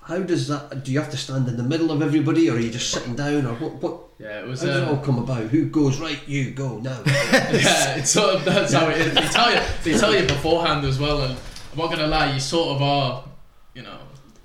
How 0.03 0.21
does 0.21 0.49
that? 0.49 0.83
Do 0.85 0.93
you 0.93 1.01
have 1.01 1.11
to 1.11 1.17
stand 1.17 1.47
in 1.49 1.57
the 1.57 1.63
middle 1.63 1.91
of 1.91 2.01
everybody, 2.01 2.49
or 2.49 2.57
are 2.57 2.61
you 2.61 2.71
just 2.71 2.91
sitting 2.91 3.15
down, 3.17 3.45
or 3.45 3.55
what? 3.57 3.73
What? 3.83 4.01
Yeah, 4.19 4.41
it 4.41 4.47
was. 4.47 4.61
How 4.63 4.69
does 4.69 4.77
it 4.83 4.89
all 4.89 4.95
Uh, 4.95 5.03
come 5.03 5.19
about? 5.19 5.43
Who 5.49 5.67
goes 5.67 5.99
right? 5.99 6.19
You 6.27 6.53
go 6.53 6.79
now. 6.79 7.03
yeah, 7.07 7.97
it's 7.97 8.11
sort 8.13 8.37
of 8.37 8.45
that's 8.45 8.73
how 8.73 8.89
it 8.89 8.99
is. 8.99 9.13
They 9.15 9.21
tell 9.29 9.53
you, 9.53 9.61
they 9.83 9.99
tell 9.99 10.15
you 10.15 10.23
beforehand 10.27 10.87
as 10.87 10.99
well, 10.99 11.21
and 11.23 11.33
I'm 11.73 11.79
not 11.79 11.91
gonna 11.91 12.07
lie, 12.07 12.33
you 12.33 12.41
sort 12.41 12.77
of 12.77 12.83
are, 12.83 13.25
you 13.75 13.83
know, 13.83 13.99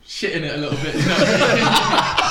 shitting 0.06 0.42
it 0.42 0.56
a 0.56 0.58
little 0.58 0.78
bit, 0.84 0.96
you 0.96 1.02
know. 1.06 1.16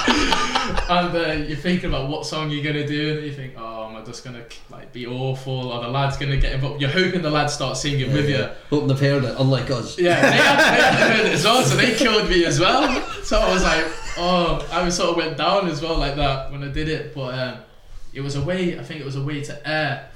and 0.91 1.17
uh, 1.17 1.45
you're 1.49 1.57
thinking 1.57 1.89
about 1.91 2.09
what 2.11 2.27
song 2.27 2.51
you're 2.51 2.65
gonna 2.65 2.87
do, 2.87 3.17
and 3.17 3.27
you 3.27 3.33
think, 3.33 3.55
oh, 3.57 3.80
am 4.01 4.07
just 4.07 4.25
gonna 4.25 4.45
like 4.71 4.93
be 4.93 5.07
awful, 5.07 5.71
or 5.73 5.81
the 5.83 5.89
lad's 5.89 6.17
gonna 6.17 6.37
get 6.37 6.53
involved? 6.53 6.81
You're 6.81 6.91
hoping 6.91 7.23
the 7.23 7.31
lads 7.31 7.53
start 7.55 7.77
singing 7.77 8.13
with 8.13 8.29
you. 8.29 8.49
Hoping 8.71 8.89
they've 8.89 9.01
heard 9.01 9.25
it, 9.25 9.35
unlike 9.39 9.71
us. 9.71 9.99
Yeah, 9.99 10.21
they 10.21 10.37
had, 10.37 10.57
they 10.59 10.83
had 10.83 11.11
heard 11.17 11.27
it 11.27 11.33
as 11.33 11.45
well, 11.45 11.63
so 11.63 11.77
they 11.77 11.95
killed 11.95 12.29
me 12.29 12.45
as 12.45 12.59
well. 12.61 13.03
So 13.23 13.39
I 13.39 13.53
was 13.53 13.63
like, 13.63 13.85
oh, 14.19 14.67
I 14.73 14.83
was 14.83 14.97
sort 14.97 15.11
of 15.11 15.17
went 15.17 15.37
down 15.37 15.69
as 15.69 15.81
well 15.81 15.97
like 15.99 16.17
that 16.17 16.51
when 16.51 16.63
I 16.65 16.69
did 16.69 16.89
it. 16.89 17.15
But 17.15 17.39
um, 17.39 17.59
it 18.13 18.21
was 18.23 18.37
a 18.37 18.43
way, 18.43 18.79
I 18.79 18.83
think 18.83 19.01
it 19.01 19.05
was 19.07 19.17
a 19.17 19.23
way 19.23 19.41
to 19.43 19.69
air, 19.69 20.09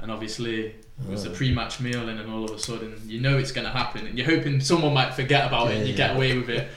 and 0.00 0.10
obviously 0.10 0.66
it 0.66 1.08
was 1.08 1.24
a 1.24 1.30
pre-match 1.30 1.80
meal, 1.80 2.08
and 2.08 2.18
then 2.18 2.28
all 2.28 2.44
of 2.44 2.50
a 2.50 2.58
sudden 2.58 3.00
you 3.06 3.20
know 3.20 3.38
it's 3.38 3.52
gonna 3.52 3.70
happen, 3.70 4.06
and 4.06 4.18
you're 4.18 4.26
hoping 4.26 4.60
someone 4.60 4.92
might 4.92 5.14
forget 5.14 5.46
about 5.46 5.70
it, 5.70 5.76
and 5.78 5.86
you 5.86 5.92
Yeah. 5.92 6.08
get 6.08 6.16
away 6.16 6.36
with 6.36 6.50
it, 6.50 6.68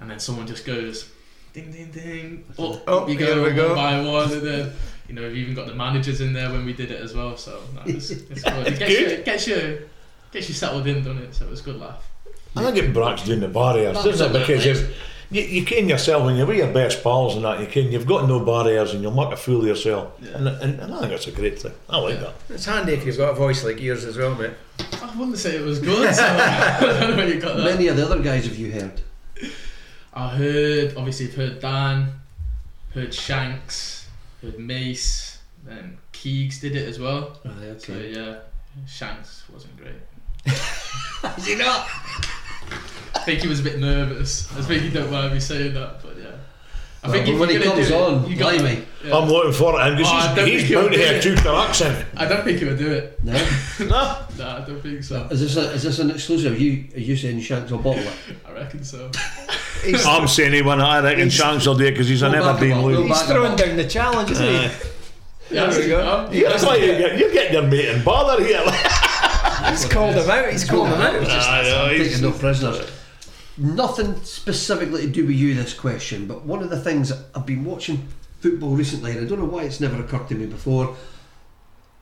and 0.00 0.10
then 0.10 0.18
someone 0.20 0.46
just 0.46 0.64
goes, 0.66 1.08
ding 1.54 1.70
ding 1.72 1.90
ding, 1.90 2.44
oh, 2.58 2.80
Oh, 2.86 3.08
you 3.08 3.16
here 3.16 3.28
go 3.34 3.36
we 3.42 3.48
one 3.48 3.56
go. 3.56 3.74
by 3.74 4.00
one, 4.00 4.30
and 4.32 4.42
then. 4.42 4.72
You 5.12 5.20
know, 5.20 5.28
we've 5.28 5.36
even 5.36 5.54
got 5.54 5.66
the 5.66 5.74
managers 5.74 6.22
in 6.22 6.32
there 6.32 6.50
when 6.50 6.64
we 6.64 6.72
did 6.72 6.90
it 6.90 6.98
as 7.02 7.12
well, 7.14 7.36
so 7.36 7.60
no, 7.74 7.82
it's, 7.84 8.08
it's 8.10 8.42
good. 8.42 8.66
It 8.66 8.78
gets 8.78 8.94
good. 8.96 9.18
you, 9.18 9.24
gets 9.24 9.46
you, 9.46 9.88
gets 10.32 10.48
you 10.48 10.54
settled 10.54 10.86
in, 10.86 11.04
doesn't 11.04 11.18
it? 11.22 11.34
So 11.34 11.44
it 11.44 11.50
was 11.50 11.60
a 11.60 11.64
good 11.64 11.78
laugh. 11.78 12.08
I 12.56 12.62
think 12.64 12.78
it 12.78 12.94
breaks 12.94 13.26
down 13.26 13.40
the 13.40 13.48
barriers, 13.48 14.02
doesn't 14.02 14.34
it? 14.34 14.38
Because 14.38 14.66
Absolutely. 14.66 14.94
if 14.94 14.96
you, 15.30 15.42
you 15.60 15.64
can 15.66 15.86
yourself 15.86 16.24
when 16.24 16.36
you're 16.36 16.46
with 16.46 16.56
your 16.56 16.72
best 16.72 17.02
pals 17.02 17.36
and 17.36 17.44
that, 17.44 17.60
you 17.60 17.66
can. 17.66 17.92
You've 17.92 18.06
got 18.06 18.26
no 18.26 18.40
barriers 18.40 18.94
and 18.94 19.02
you'll 19.02 19.12
make 19.12 19.32
a 19.32 19.36
fool 19.36 19.60
of 19.60 19.66
yourself. 19.66 20.12
Yeah. 20.22 20.30
And, 20.36 20.48
and, 20.48 20.80
and 20.80 20.94
I 20.94 20.98
think 21.00 21.10
that's 21.10 21.26
a 21.26 21.32
great 21.32 21.60
thing. 21.60 21.72
I 21.90 21.98
like 21.98 22.14
Yeah. 22.14 22.20
that. 22.20 22.34
It's 22.48 22.64
handy 22.64 22.94
if 22.94 23.04
you've 23.04 23.18
got 23.18 23.32
a 23.32 23.34
voice 23.34 23.64
like 23.64 23.80
yours 23.82 24.06
as 24.06 24.16
well, 24.16 24.34
mate. 24.34 24.52
I 25.02 25.14
wouldn't 25.18 25.36
say 25.36 25.56
it 25.56 25.62
was 25.62 25.78
good. 25.78 26.14
So 26.14 26.22
I 26.26 26.78
don't 26.80 27.10
know 27.10 27.16
where 27.16 27.28
you 27.28 27.38
got 27.38 27.58
that. 27.58 27.64
Many 27.64 27.88
of 27.88 27.98
the 27.98 28.06
other 28.06 28.22
guys 28.22 28.46
have 28.46 28.56
you 28.56 28.72
heard? 28.72 28.98
I 30.14 30.28
heard, 30.30 30.94
obviously, 30.96 31.26
I've 31.26 31.34
heard 31.34 31.60
Dan, 31.60 32.12
heard 32.94 33.12
Shanks, 33.12 34.01
heard 34.42 34.58
Mace, 34.58 35.38
then 35.64 35.98
Keegs 36.12 36.60
did 36.60 36.76
it 36.76 36.88
as 36.88 36.98
well. 36.98 37.40
Right, 37.44 37.80
So 37.80 37.94
yeah, 37.94 38.40
Shanks 38.86 39.44
wasn't 39.52 39.76
great. 39.76 39.94
Is 41.38 41.46
he 41.46 41.54
not? 41.54 41.88
I 43.14 43.20
think 43.24 43.40
he 43.40 43.48
was 43.48 43.60
a 43.60 43.62
bit 43.62 43.78
nervous. 43.78 44.50
I 44.56 44.62
think 44.62 44.82
he 44.82 44.90
don't 44.90 45.10
mind 45.10 45.32
me 45.32 45.40
saying 45.40 45.74
that, 45.74 46.02
but 46.02 46.11
yeah. 46.11 46.11
I 47.04 47.08
think 47.10 47.26
if 47.28 47.38
when 47.40 47.48
he 47.48 47.58
comes 47.58 47.88
do 47.88 47.94
it, 47.94 48.00
on, 48.00 48.30
you 48.30 48.36
got. 48.36 48.54
blimey. 48.54 48.84
Yeah. 49.04 49.16
I'm 49.16 49.28
looking 49.28 49.52
for 49.52 49.74
it 49.80 49.96
because 49.96 50.12
Oh, 50.12 50.16
he's, 50.20 50.34
think 50.36 50.48
he's 50.48 50.62
he'll 50.68 50.82
bound 50.82 50.92
to 50.92 50.98
do 50.98 51.04
have 51.04 51.16
it. 51.16 51.22
two 51.42 51.48
accent. 51.50 52.06
I 52.16 52.26
don't 52.26 52.44
think 52.44 52.58
he 52.60 52.64
would 52.64 52.78
do 52.78 52.92
it. 52.92 53.18
No. 53.24 53.32
no? 53.80 53.86
Nah, 53.88 54.22
I 54.38 54.64
don't 54.64 54.80
think 54.80 55.02
so. 55.02 55.26
Is 55.30 55.40
this 55.40 55.56
a, 55.56 55.72
is 55.72 55.82
this 55.82 55.98
an 55.98 56.10
exclusive? 56.12 56.60
You 56.60 56.84
are 56.94 57.00
you 57.00 57.16
saying 57.16 57.40
Shanks 57.40 57.72
will 57.72 57.78
bottle 57.78 58.04
it? 58.04 58.12
I 58.46 58.52
reckon 58.52 58.84
so. 58.84 59.10
He's, 59.84 60.06
I'm 60.06 60.28
saying 60.28 60.52
he 60.52 60.62
won 60.62 60.78
it. 60.80 60.84
I 60.84 61.00
reckon 61.02 61.22
He's- 61.22 61.32
Shanks 61.32 61.66
will 61.66 61.74
do 61.74 61.86
it 61.86 61.90
because 61.90 62.06
he's 62.08 62.22
a 62.22 62.26
Go 62.26 62.32
never 62.32 62.60
been 62.60 62.70
about, 62.72 62.84
lose. 62.84 62.96
go 62.98 63.06
he's 63.08 63.22
throwing 63.22 63.56
down 63.56 63.76
the 63.76 63.88
challenge, 63.88 64.30
isn't 64.30 64.46
he? 64.46 64.52
Yeah, 65.50 65.66
There 65.66 65.80
we 65.80 65.88
go. 65.88 65.98
no, 66.26 66.30
Yeah, 66.32 66.48
that's 66.50 66.64
why 66.64 66.76
you 66.76 66.86
get, 66.96 67.18
you're 67.18 67.32
getting 67.32 67.52
your 67.54 67.62
mate 67.64 67.88
in 67.96 68.04
bother 68.04 68.44
here. 68.44 68.62
He's 69.70 69.84
called 69.86 70.14
him 70.14 70.30
out. 70.30 70.50
He's 70.52 70.64
called 70.64 70.86
him 70.88 71.00
out. 71.00 71.14
I 71.28 71.62
know, 71.64 71.88
he's- 71.92 72.08
Taking 72.10 72.22
no 72.22 72.38
prisoners. 72.38 72.88
Nothing 73.58 74.16
specifically 74.24 75.02
to 75.02 75.08
do 75.08 75.26
with 75.26 75.36
you 75.36 75.54
this 75.54 75.74
question, 75.74 76.26
but 76.26 76.44
one 76.44 76.62
of 76.62 76.70
the 76.70 76.80
things 76.80 77.12
I've 77.34 77.44
been 77.46 77.64
watching 77.64 78.08
football 78.40 78.74
recently, 78.74 79.12
and 79.12 79.20
I 79.20 79.28
don't 79.28 79.38
know 79.38 79.44
why 79.44 79.64
it's 79.64 79.80
never 79.80 80.00
occurred 80.02 80.28
to 80.28 80.34
me 80.34 80.46
before, 80.46 80.96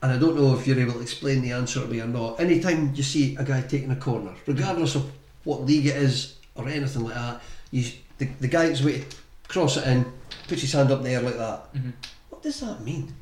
and 0.01 0.11
I 0.11 0.17
don't 0.17 0.35
know 0.35 0.57
if 0.57 0.65
you're 0.65 0.79
able 0.79 0.93
to 0.93 1.01
explain 1.01 1.41
the 1.41 1.51
answer 1.51 1.81
to 1.81 1.87
me 1.87 1.99
or 1.99 2.07
not. 2.07 2.39
Anytime 2.39 2.93
you 2.95 3.03
see 3.03 3.35
a 3.35 3.43
guy 3.43 3.61
taking 3.61 3.91
a 3.91 3.95
corner, 3.97 4.33
regardless 4.47 4.95
of 4.95 5.11
what 5.43 5.65
league 5.65 5.87
it 5.87 5.97
is 5.97 6.37
or 6.55 6.67
anything 6.67 7.03
like 7.03 7.15
that, 7.15 7.41
you, 7.71 7.83
the, 8.17 8.25
the 8.39 8.47
guy 8.47 8.67
that's 8.67 8.81
waiting 8.81 9.05
to 9.09 9.17
cross 9.49 9.75
it 9.77 9.85
in, 9.87 10.05
puts 10.47 10.61
his 10.61 10.71
hand 10.71 10.89
up 10.89 10.99
in 10.99 11.03
the 11.05 11.11
air 11.11 11.21
like 11.21 11.37
that. 11.37 11.73
Mhm. 11.73 11.93
What 12.29 12.41
does 12.41 12.59
that 12.61 12.81
mean? 12.81 13.13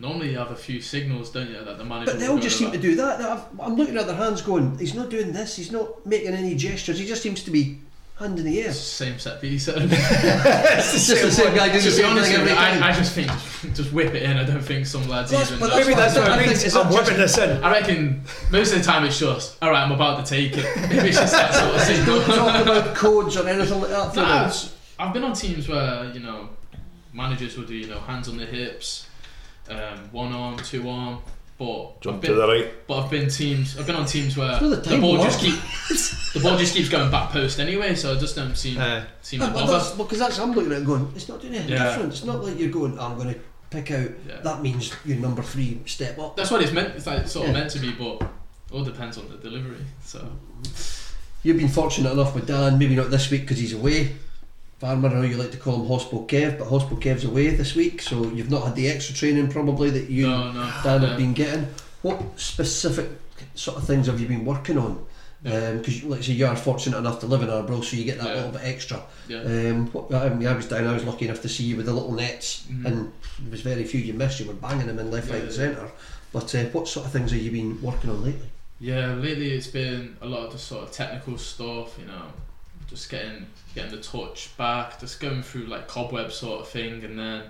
Normally 0.00 0.30
you 0.30 0.38
have 0.38 0.52
a 0.52 0.56
few 0.56 0.80
signals, 0.80 1.30
don't 1.30 1.48
you, 1.50 1.64
that 1.64 1.76
the 1.76 1.84
manager. 1.84 2.12
But 2.12 2.20
they 2.20 2.28
all 2.28 2.38
just 2.38 2.56
seem 2.56 2.68
about. 2.68 2.76
to 2.76 2.82
do 2.82 2.94
that. 2.96 3.20
I've- 3.20 3.42
I'm 3.60 3.74
looking 3.74 3.96
at 3.96 4.06
their 4.06 4.14
hands 4.14 4.42
going, 4.42 4.78
he's 4.78 4.94
not 4.94 5.10
doing 5.10 5.32
this, 5.32 5.56
he's 5.56 5.72
not 5.72 6.06
making 6.06 6.34
any 6.34 6.54
gestures, 6.54 6.98
he 7.00 7.06
just 7.06 7.20
seems 7.22 7.42
to 7.44 7.50
be 7.50 7.80
hand 8.16 8.38
in 8.38 8.44
the 8.44 8.62
air. 8.62 8.72
Same 8.72 9.18
set 9.18 9.40
piece. 9.40 9.64
to 9.64 9.72
It's 9.76 11.06
just 11.08 11.22
the 11.22 11.30
same 11.32 11.54
guy 11.56 11.68
doing 11.68 11.78
the 11.84 11.90
be 11.90 11.96
same 11.96 12.10
honest 12.10 12.30
thing 12.30 12.40
with 12.42 12.50
you. 12.50 12.56
I, 12.56 12.88
I 12.88 12.92
just 12.92 13.12
think 13.12 13.28
just 13.74 13.92
whip 13.92 14.14
it 14.14 14.22
in. 14.22 14.36
I 14.36 14.44
don't 14.44 14.60
think 14.62 14.86
some 14.86 15.08
lads 15.08 15.30
That's- 15.32 15.48
even. 15.50 15.60
but. 15.60 15.76
Maybe 15.76 15.94
that's 15.94 16.14
what 16.16 16.28
I 16.30 16.34
it 16.36 16.46
think 16.46 16.64
it's 16.64 16.76
I'm 16.76 16.92
whipping 16.92 17.16
this 17.16 17.36
in. 17.38 17.62
I 17.64 17.70
reckon 17.72 18.22
most 18.52 18.72
of 18.72 18.78
the 18.78 18.84
time 18.84 19.04
it's 19.04 19.18
just 19.18 19.56
all 19.62 19.70
right. 19.70 19.82
I'm 19.82 19.90
about 19.92 20.24
to 20.24 20.30
take 20.32 20.56
it. 20.56 20.64
Maybe 20.90 21.08
it's 21.08 21.18
just 21.18 21.32
that 21.32 21.54
sort 21.54 21.74
of 21.74 21.80
signal. 21.80 22.20
Don't 22.20 22.36
talk 22.36 22.62
about 22.62 22.94
codes 22.96 23.36
or 23.36 23.48
anything 23.48 23.80
like 23.80 23.90
that. 23.90 24.10
for 24.14 24.20
Nah, 24.20 24.48
them. 24.48 24.68
I've 25.00 25.12
been 25.12 25.24
on 25.24 25.32
teams 25.32 25.68
where 25.68 26.04
you 26.12 26.20
know 26.20 26.50
managers 27.12 27.56
will 27.56 27.64
do 27.66 27.74
you 27.74 27.86
know 27.88 27.98
hands 28.00 28.28
on 28.28 28.36
the 28.36 28.46
hips, 28.46 29.07
um, 29.70 29.98
one 30.12 30.32
arm, 30.32 30.56
two 30.58 30.88
arm. 30.88 31.18
But 31.58 32.00
Jump 32.02 32.16
I've 32.18 32.22
to 32.22 32.26
been, 32.28 32.36
the 32.36 32.46
right. 32.46 32.86
but 32.86 33.00
I've 33.02 33.10
been 33.10 33.28
teams. 33.28 33.76
I've 33.76 33.84
been 33.86 33.96
on 33.96 34.06
teams 34.06 34.36
where 34.36 34.60
the 34.60 34.76
the 34.76 34.98
ball 35.00 35.16
for 35.18 35.24
just 35.24 35.40
that. 35.40 35.46
keep 35.46 36.32
the 36.34 36.40
ball 36.48 36.56
just 36.56 36.72
keeps 36.72 36.88
going 36.88 37.10
back 37.10 37.30
post 37.30 37.58
anyway. 37.58 37.96
So 37.96 38.14
I 38.14 38.18
just 38.18 38.36
don't 38.36 38.54
seem 38.56 38.78
Uh, 38.78 39.02
seem 39.22 39.40
Yeah, 39.40 39.48
to 39.48 39.52
but 39.54 39.60
bother. 39.62 39.72
that's 39.72 39.90
because 39.90 40.18
that's 40.20 40.38
I'm 40.38 40.52
looking 40.52 40.70
at 40.70 40.82
it 40.82 40.86
going. 40.86 41.10
It's 41.16 41.28
not 41.28 41.40
doing 41.40 41.54
anything 41.56 41.72
Yeah. 41.72 41.88
different. 41.90 42.12
It's 42.12 42.22
not 42.22 42.44
like 42.44 42.56
you're 42.60 42.70
going. 42.70 42.96
I'm 43.00 43.16
going 43.16 43.34
to 43.34 43.40
pick 43.70 43.90
out. 43.90 44.08
Yeah. 44.28 44.40
That 44.42 44.62
means 44.62 44.92
you're 45.04 45.16
number 45.18 45.42
three. 45.42 45.80
Step 45.86 46.16
up. 46.20 46.36
That's 46.36 46.52
what 46.52 46.62
it's 46.62 46.70
meant. 46.72 46.94
It's 46.94 47.06
like 47.08 47.26
sort 47.26 47.48
of 47.48 47.52
Yeah. 47.54 47.58
meant 47.60 47.72
to 47.72 47.80
be, 47.80 47.90
but 47.90 48.22
it 48.22 48.28
all 48.72 48.84
depends 48.84 49.18
on 49.18 49.28
the 49.28 49.36
delivery. 49.38 49.84
So 50.04 50.24
You've 51.42 51.56
been 51.56 51.68
fortunate 51.68 52.12
enough 52.12 52.34
with 52.36 52.46
Dan. 52.46 52.78
Maybe 52.78 52.94
not 52.94 53.10
this 53.10 53.30
week 53.30 53.42
because 53.42 53.58
he's 53.58 53.72
away. 53.72 54.14
Farmer, 54.78 55.08
I 55.08 55.14
know 55.14 55.22
you 55.22 55.36
like 55.36 55.50
to 55.50 55.56
call 55.56 55.80
him 55.82 55.88
Hospital 55.88 56.24
Kev, 56.26 56.58
but 56.58 56.68
Hospital 56.68 56.98
Kev's 56.98 57.24
away 57.24 57.48
this 57.48 57.74
week, 57.74 58.00
so 58.00 58.24
you've 58.28 58.50
not 58.50 58.64
had 58.64 58.76
the 58.76 58.88
extra 58.88 59.14
training 59.14 59.48
probably 59.50 59.90
that 59.90 60.08
you 60.08 60.28
no, 60.28 60.52
no. 60.52 60.70
Dan 60.84 61.02
yeah. 61.02 61.08
have 61.08 61.16
been 61.18 61.32
getting. 61.34 61.66
What 62.02 62.22
specific 62.38 63.08
sort 63.56 63.76
of 63.78 63.84
things 63.84 64.06
have 64.06 64.20
you 64.20 64.28
been 64.28 64.44
working 64.44 64.78
on? 64.78 65.04
Yeah. 65.42 65.72
Because, 65.72 66.04
like 66.04 66.20
I 66.20 66.22
say, 66.22 66.32
you 66.34 66.46
are 66.46 66.54
fortunate 66.54 66.96
enough 66.98 67.18
to 67.20 67.26
live 67.26 67.42
in 67.42 67.50
Arbroath, 67.50 67.86
so 67.86 67.96
you 67.96 68.04
get 68.04 68.18
that 68.18 68.28
Yeah. 68.28 68.34
little 68.34 68.50
bit 68.52 68.60
extra. 68.62 69.02
Yeah. 69.28 69.38
Um, 69.40 69.88
what, 69.88 70.14
I, 70.14 70.28
mean, 70.28 70.46
I 70.46 70.54
was 70.54 70.66
down, 70.66 70.86
I 70.86 70.92
was 70.94 71.04
lucky 71.04 71.24
enough 71.26 71.42
to 71.42 71.48
see 71.48 71.64
you 71.64 71.76
with 71.76 71.86
the 71.86 71.92
little 71.92 72.12
nets, 72.12 72.64
Mhm. 72.70 72.84
and 72.86 73.12
there 73.40 73.50
was 73.50 73.62
very 73.62 73.82
few 73.84 74.00
you 74.00 74.14
missed. 74.14 74.38
You 74.38 74.46
were 74.46 74.52
banging 74.54 74.86
them 74.86 75.00
in 75.00 75.10
left, 75.10 75.28
right, 75.30 75.42
and 75.42 75.52
centre. 75.52 75.90
But 76.32 76.54
uh, 76.54 76.64
what 76.66 76.86
sort 76.86 77.06
of 77.06 77.12
things 77.12 77.32
have 77.32 77.40
you 77.40 77.50
been 77.50 77.82
working 77.82 78.10
on 78.10 78.22
lately? 78.22 78.48
Yeah, 78.80 79.14
lately 79.14 79.52
it's 79.52 79.66
been 79.66 80.16
a 80.20 80.26
lot 80.26 80.46
of 80.46 80.52
the 80.52 80.58
sort 80.58 80.84
of 80.84 80.92
technical 80.92 81.36
stuff, 81.36 81.98
you 81.98 82.06
know, 82.06 82.26
just 82.88 83.10
getting 83.10 83.46
getting 83.74 83.90
the 83.90 84.00
touch 84.02 84.56
back, 84.56 84.98
just 85.00 85.20
going 85.20 85.42
through 85.42 85.64
like 85.66 85.88
cobweb 85.88 86.32
sort 86.32 86.60
of 86.60 86.68
thing, 86.68 87.04
and 87.04 87.18
then 87.18 87.42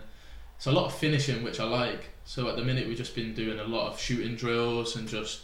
it's 0.57 0.66
a 0.66 0.72
lot 0.72 0.86
of 0.86 0.95
finishing 0.95 1.43
which 1.43 1.61
I 1.61 1.64
like. 1.64 2.11
So 2.24 2.49
at 2.49 2.57
the 2.57 2.64
minute 2.64 2.86
we've 2.86 2.97
just 2.97 3.14
been 3.14 3.34
doing 3.34 3.59
a 3.59 3.64
lot 3.64 3.93
of 3.93 3.99
shooting 4.01 4.34
drills 4.36 4.97
and 4.97 5.09
just 5.09 5.41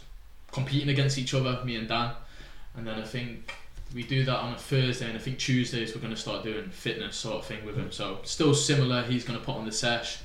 competing 0.51 0.89
against 0.89 1.17
each 1.17 1.33
other, 1.33 1.59
me 1.65 1.75
and 1.77 1.87
Dan, 1.87 2.11
and 2.77 2.85
then 2.85 2.99
I 2.99 3.03
think 3.05 3.53
we 3.93 4.03
do 4.03 4.23
that 4.25 4.37
on 4.37 4.53
a 4.53 4.57
Thursday, 4.57 5.07
and 5.07 5.15
I 5.15 5.19
think 5.19 5.37
Tuesdays 5.39 5.95
we're 5.95 6.01
going 6.01 6.13
to 6.13 6.19
start 6.19 6.43
doing 6.43 6.69
fitness 6.69 7.15
sort 7.15 7.37
of 7.37 7.45
thing 7.45 7.65
with 7.65 7.75
him. 7.77 7.91
So 7.91 8.19
still 8.23 8.53
similar, 8.53 9.03
he's 9.03 9.23
going 9.23 9.39
to 9.39 9.45
put 9.45 9.55
on 9.55 9.65
the 9.65 9.71
sesh. 9.71 10.19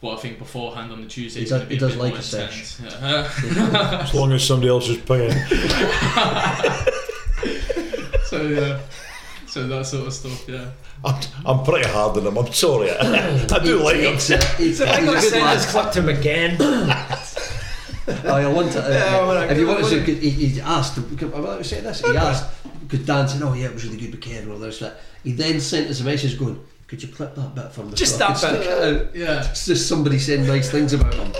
But 0.00 0.14
I 0.14 0.16
think 0.16 0.38
beforehand 0.38 0.92
on 0.92 1.00
the 1.00 1.08
Tuesday, 1.08 1.40
He 1.40 1.46
does- 1.46 1.58
going 1.60 1.68
be 1.68 1.74
he 1.76 1.78
a 1.78 1.80
does 1.80 1.92
bit 1.92 2.00
like 2.02 2.10
more 2.12 2.18
a 2.18 2.22
sesh. 2.22 2.78
Yeah. 2.80 4.00
As 4.04 4.12
long 4.14 4.32
as 4.32 4.44
somebody 4.46 4.68
else 4.68 4.88
is 4.88 4.98
paying. 4.98 5.30
so 8.34 8.42
yeah, 8.48 8.80
so 9.46 9.66
that 9.68 9.86
sort 9.86 10.06
of 10.06 10.12
stuff. 10.12 10.48
Yeah. 10.48 10.70
I'm, 11.04 11.20
I'm 11.44 11.64
pretty 11.64 11.88
hard 11.88 12.16
on 12.16 12.26
him. 12.26 12.36
I'm 12.38 12.52
sorry. 12.52 12.90
I 12.98 13.58
do 13.62 13.82
like 13.82 13.96
him. 13.96 14.14
He's, 14.14 14.30
uh, 14.30 14.54
he's, 14.56 14.80
I 14.80 14.86
got 14.86 15.00
a 15.00 15.04
to 15.06 15.12
good 15.12 15.22
send 15.22 15.58
this 15.58 15.74
lad. 15.74 15.92
clip 15.92 15.92
to 15.94 16.00
him 16.02 16.08
again. 16.08 16.56
Oh, 18.06 18.34
I 18.34 18.46
want 18.52 18.70
to. 18.72 18.84
Uh, 18.84 18.88
Yeah, 18.90 19.26
well, 19.26 19.50
if 19.50 19.56
you 19.56 19.66
want 19.66 19.78
to, 19.78 19.86
say, 19.86 20.00
he, 20.14 20.28
he 20.28 20.60
asked. 20.60 20.98
I'm 20.98 21.32
about 21.32 21.56
to 21.56 21.64
say 21.64 21.80
this. 21.80 22.04
He 22.04 22.14
asked 22.14 22.44
because 22.86 23.06
Dan 23.06 23.26
said, 23.26 23.40
"Oh 23.40 23.54
yeah, 23.54 23.68
it 23.68 23.72
was 23.72 23.86
really 23.86 23.96
good 23.96 24.10
with 24.10 24.20
Kevin." 24.20 24.50
Or 24.50 24.58
this 24.58 24.78
that. 24.80 25.00
He 25.22 25.32
then 25.32 25.58
sent 25.58 25.88
us 25.88 26.02
a 26.02 26.04
message 26.04 26.38
going, 26.38 26.62
"Could 26.86 27.02
you 27.02 27.08
clip 27.08 27.34
that 27.34 27.54
bit 27.54 27.72
for 27.72 27.82
me?" 27.82 27.94
Just 27.94 28.12
so 28.12 28.18
that 28.18 28.28
bit. 28.28 28.36
stick 28.36 28.60
it 28.60 28.68
out?" 29.06 29.16
Yeah. 29.16 29.48
It's 29.48 29.64
just 29.64 29.88
somebody 29.88 30.18
saying 30.18 30.46
nice 30.46 30.70
things 30.70 30.92
about 30.92 31.14
him. 31.14 31.32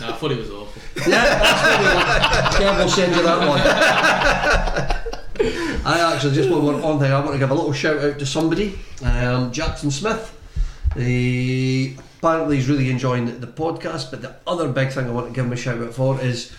No, 0.00 0.08
I 0.08 0.12
thought 0.14 0.32
it 0.32 0.38
was 0.38 0.50
awful. 0.50 0.82
Yeah, 1.08 1.22
that's 1.22 1.62
what 1.62 1.78
we 1.78 1.86
want. 1.94 2.54
Kev 2.56 2.82
will 2.82 2.88
send 2.90 3.14
you 3.14 3.22
that 3.22 4.88
one. 4.88 4.96
I 5.42 6.12
actually 6.14 6.34
just 6.34 6.50
want 6.50 6.64
one, 6.64 6.82
one 6.82 6.98
thing. 6.98 7.12
I 7.12 7.20
want 7.20 7.32
to 7.32 7.38
give 7.38 7.50
a 7.50 7.54
little 7.54 7.72
shout 7.72 7.98
out 7.98 8.18
to 8.18 8.26
somebody, 8.26 8.78
um, 9.04 9.52
Jackson 9.52 9.90
Smith. 9.90 10.36
He 10.96 11.96
apparently 12.18 12.56
he's 12.56 12.68
really 12.68 12.90
enjoying 12.90 13.40
the, 13.40 13.46
podcast. 13.46 14.10
But 14.10 14.22
the 14.22 14.36
other 14.46 14.68
big 14.68 14.90
thing 14.90 15.06
I 15.06 15.10
want 15.12 15.28
to 15.28 15.32
give 15.32 15.46
him 15.46 15.52
a 15.52 15.56
shout 15.56 15.80
out 15.80 15.94
for 15.94 16.20
is 16.20 16.52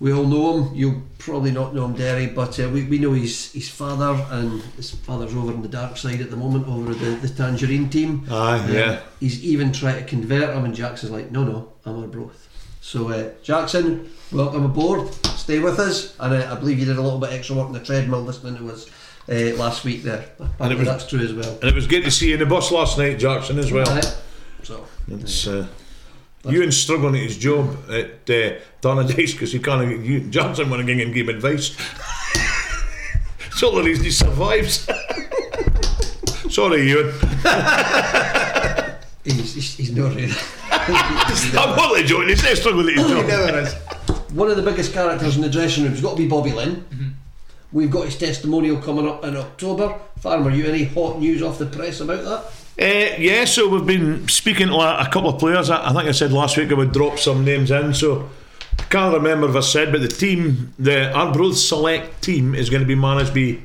we 0.00 0.12
all 0.12 0.24
know 0.24 0.64
him. 0.64 0.74
You'll 0.74 1.02
probably 1.18 1.50
not 1.52 1.74
know 1.74 1.86
him, 1.86 1.94
Derry, 1.94 2.26
but 2.26 2.58
uh, 2.60 2.68
we, 2.68 2.84
we 2.84 2.98
know 2.98 3.12
his 3.12 3.52
his 3.52 3.70
father, 3.70 4.22
and 4.30 4.60
his 4.76 4.90
father's 4.90 5.34
over 5.34 5.52
on 5.52 5.62
the 5.62 5.68
dark 5.68 5.96
side 5.96 6.20
at 6.20 6.30
the 6.30 6.36
moment, 6.36 6.68
over 6.68 6.92
the, 6.92 7.10
the 7.16 7.28
Tangerine 7.28 7.88
team. 7.88 8.26
Aye, 8.30 8.58
Uh, 8.58 8.72
yeah. 8.72 9.00
He's 9.20 9.42
even 9.42 9.72
tried 9.72 10.00
to 10.00 10.04
convert 10.04 10.54
him, 10.54 10.64
and 10.66 10.74
Jackson's 10.74 11.12
like, 11.12 11.30
no, 11.30 11.44
no, 11.44 11.72
I'm 11.86 12.02
Arbroath. 12.02 12.45
So, 12.86 13.08
uh, 13.08 13.30
Jackson, 13.42 14.08
welcome 14.30 14.64
aboard. 14.64 15.12
Stay 15.34 15.58
with 15.58 15.80
us. 15.80 16.14
And 16.20 16.34
uh, 16.34 16.52
I 16.52 16.54
believe 16.54 16.78
you 16.78 16.84
did 16.84 16.98
a 16.98 17.02
little 17.02 17.18
bit 17.18 17.32
extra 17.32 17.56
work 17.56 17.66
on 17.66 17.72
the 17.72 17.80
treadmill 17.80 18.20
listening 18.22 18.56
to 18.58 18.72
us 18.72 18.88
uh, 19.28 19.56
last 19.56 19.84
week 19.84 20.04
there. 20.04 20.30
And 20.60 20.72
it 20.72 20.78
was- 20.78 20.86
that's 20.86 21.04
true 21.04 21.18
as 21.18 21.32
well. 21.34 21.52
And 21.60 21.64
it 21.64 21.74
was 21.74 21.88
good 21.88 22.04
to 22.04 22.12
see 22.12 22.28
you 22.28 22.34
in 22.34 22.38
the 22.40 22.46
bus 22.46 22.70
last 22.70 22.96
night, 22.96 23.18
Jackson, 23.18 23.58
as 23.58 23.72
well. 23.72 23.88
Aye. 23.88 24.14
So, 24.62 24.86
It's 25.08 25.48
uh, 25.48 25.66
you 26.44 26.62
and 26.62 26.72
struggling 26.72 27.16
at 27.16 27.22
his 27.22 27.36
job 27.36 27.76
at 27.90 28.30
uh, 28.30 28.60
Tannadice 28.80 29.32
because 29.32 29.50
he 29.50 29.58
can't. 29.58 30.04
You, 30.04 30.20
Jackson 30.20 30.70
want 30.70 30.80
to 30.80 30.86
give 30.86 31.04
him 31.04 31.12
give 31.12 31.28
him 31.28 31.34
advice. 31.34 31.76
it's 33.48 33.62
all 33.64 33.74
the 33.74 33.82
reason 33.82 34.04
he 34.04 34.12
survives. 34.12 34.88
Sorry, 36.54 36.88
Ewan. 36.88 37.12
he's, 39.24 39.54
he's, 39.54 39.76
he's 39.76 39.90
not 39.90 40.14
really. 40.14 40.32
I'm 40.88 41.78
only 41.78 42.04
joking. 42.04 42.28
He's 42.28 42.42
not 42.44 42.56
struggling 42.56 42.88
at 42.88 42.94
his 42.94 43.08
job. 43.08 43.26
never 43.26 43.58
is. 43.60 43.74
One 44.32 44.50
of 44.50 44.56
the 44.56 44.62
biggest 44.62 44.92
characters 44.92 45.36
in 45.36 45.42
the 45.42 45.50
dressing 45.50 45.84
room's 45.84 46.00
got 46.00 46.10
to 46.10 46.16
be 46.16 46.28
Bobby 46.28 46.52
Linn. 46.52 46.84
We've 47.72 47.90
got 47.90 48.04
his 48.04 48.16
testimonial 48.16 48.80
coming 48.80 49.08
up 49.08 49.24
in 49.24 49.36
October. 49.36 49.98
Farmer, 50.20 50.50
you 50.50 50.66
any 50.66 50.84
hot 50.84 51.18
news 51.18 51.42
off 51.42 51.58
the 51.58 51.66
press 51.66 52.00
about 52.00 52.24
that? 52.24 52.44
Uh, 52.78 53.16
yeah, 53.18 53.44
so 53.44 53.68
we've 53.68 53.86
been 53.86 54.28
speaking 54.28 54.68
to 54.68 54.74
a, 54.74 55.06
a 55.06 55.10
couple 55.10 55.30
of 55.30 55.40
players. 55.40 55.70
I, 55.70 55.88
I 55.90 55.92
think 55.92 56.08
I 56.08 56.12
said 56.12 56.32
last 56.32 56.56
week 56.56 56.70
I 56.70 56.74
would 56.74 56.92
drop 56.92 57.18
some 57.18 57.44
names 57.44 57.70
in. 57.70 57.92
So 57.92 58.28
I 58.78 58.82
can't 58.84 59.14
remember 59.14 59.48
if 59.48 59.56
I 59.56 59.60
said, 59.60 59.90
but 59.90 60.02
the 60.02 60.08
team, 60.08 60.74
the 60.78 61.12
Arbroath 61.12 61.56
Select 61.56 62.22
team, 62.22 62.54
is 62.54 62.70
going 62.70 62.82
to 62.82 62.86
be 62.86 62.94
managed 62.94 63.34
by 63.34 63.58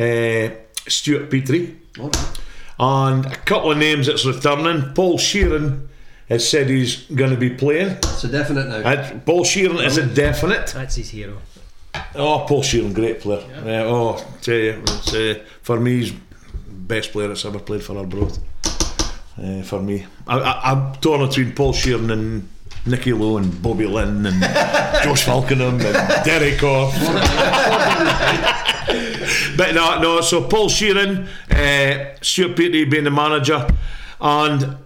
uh, 0.00 0.50
Stuart 0.88 1.30
Petrie. 1.30 1.76
All 1.98 2.08
right. 2.08 2.40
And 2.78 3.26
a 3.26 3.36
couple 3.36 3.72
of 3.72 3.78
names 3.78 4.08
that's 4.08 4.26
returning. 4.26 4.92
Paul 4.94 5.16
Sheerin 5.16 5.88
has 6.28 6.48
said 6.48 6.68
he's 6.68 7.04
going 7.04 7.30
to 7.30 7.36
be 7.36 7.50
playing. 7.50 7.96
It's 7.98 8.24
a 8.24 8.28
definite 8.28 8.68
now. 8.68 8.88
Uh, 8.88 9.18
Paul 9.24 9.44
Sheerin 9.44 9.84
is 9.84 9.96
a 9.96 10.06
definite. 10.06 10.68
That's 10.68 10.96
his 10.96 11.10
hero. 11.10 11.38
Oh, 12.14 12.44
Paul 12.48 12.62
Sheerin, 12.62 12.94
great 12.94 13.20
player. 13.20 13.44
Yeah, 13.64 13.84
oh, 13.84 14.24
tell 14.40 14.54
you, 14.54 14.82
it's, 14.82 15.14
uh, 15.14 15.42
for 15.62 15.78
me, 15.78 15.98
he's 15.98 16.12
best 16.68 17.12
player 17.12 17.28
that's 17.28 17.44
ever 17.44 17.58
played 17.58 17.82
for 17.82 17.96
Arbroath. 17.96 18.38
Uh, 19.40 19.62
for 19.62 19.82
me, 19.82 20.06
I, 20.26 20.38
I, 20.38 20.72
I'm 20.72 20.94
torn 20.96 21.26
between 21.26 21.52
Paul 21.52 21.72
Sheerin 21.72 22.10
and 22.10 22.48
Nicky 22.86 23.12
Lowe 23.12 23.36
and 23.36 23.62
Bobby 23.62 23.86
Linn 23.86 24.26
and 24.26 24.42
Josh 25.04 25.24
Falkingham 25.24 25.80
and 25.80 26.24
Derek 26.24 26.62
Orr. 26.62 26.90
but 29.56 29.74
no, 29.74 30.00
no. 30.00 30.20
So 30.22 30.44
Paul 30.44 30.68
Sheerin, 30.68 31.28
uh, 31.50 32.16
Stuart 32.22 32.56
Petrie 32.56 32.84
being 32.84 33.04
the 33.04 33.10
manager, 33.10 33.66
and 34.20 34.76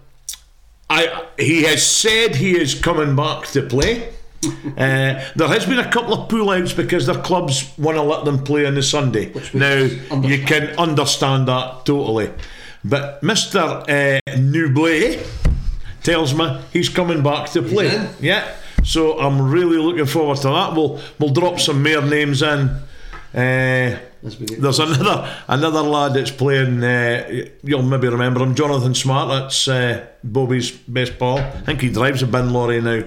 I 0.91 1.27
he 1.39 1.63
has 1.63 1.87
said 1.87 2.35
he 2.35 2.61
is 2.61 2.75
coming 2.75 3.15
back 3.17 3.47
to 3.53 3.63
play. 3.63 4.09
uh, 4.45 5.23
there 5.37 5.49
has 5.49 5.67
been 5.67 5.79
a 5.79 5.91
couple 5.91 6.15
of 6.15 6.29
pull-outs 6.29 6.73
because 6.73 7.07
their 7.07 7.23
clubs 7.23 7.73
want 7.79 7.97
to 7.97 8.03
let 8.03 8.25
them 8.25 8.43
play 8.43 8.67
on 8.67 8.75
the 8.75 8.83
Sunday. 8.83 9.33
Now 9.55 9.77
you 10.23 10.45
can 10.45 10.69
understand 10.79 11.47
that 11.49 11.85
totally, 11.85 12.31
but 12.83 13.23
Mister 13.23 13.61
uh, 13.61 14.21
tells 16.03 16.35
me 16.35 16.61
he's 16.73 16.89
coming 16.89 17.23
back 17.23 17.51
to 17.51 17.63
play. 17.63 17.95
in? 17.95 18.09
Yeah, 18.19 18.51
so 18.83 19.19
I'm 19.21 19.51
really 19.51 19.77
looking 19.77 20.07
forward 20.07 20.39
to 20.39 20.49
that. 20.49 20.75
We'll 20.75 20.99
we'll 21.19 21.35
drop 21.35 21.61
some 21.61 21.83
more 21.83 22.03
names 22.03 22.43
in. 22.43 22.71
Uh, 23.33 23.39
As 23.39 23.39
we 23.39 23.99
get 23.99 24.10
there's 24.23 24.79
another 24.79 25.35
another 25.49 25.81
lad 25.81 26.15
that's 26.15 26.31
playing. 26.31 26.83
Uh, 26.85 27.47
you'll 27.63 27.83
maybe 27.83 28.09
remember 28.09 28.43
him, 28.43 28.55
Jonathan 28.55 28.95
Smart. 28.95 29.29
That's 29.29 29.69
uh, 29.69 30.07
Bobby's 30.23 30.71
best 30.71 31.19
pal. 31.19 31.39
I 31.39 31.61
think 31.63 31.81
he 31.81 31.91
drives 31.91 32.23
a 32.23 32.27
bin 32.27 32.53
lorry 32.53 32.81
now. 32.81 33.03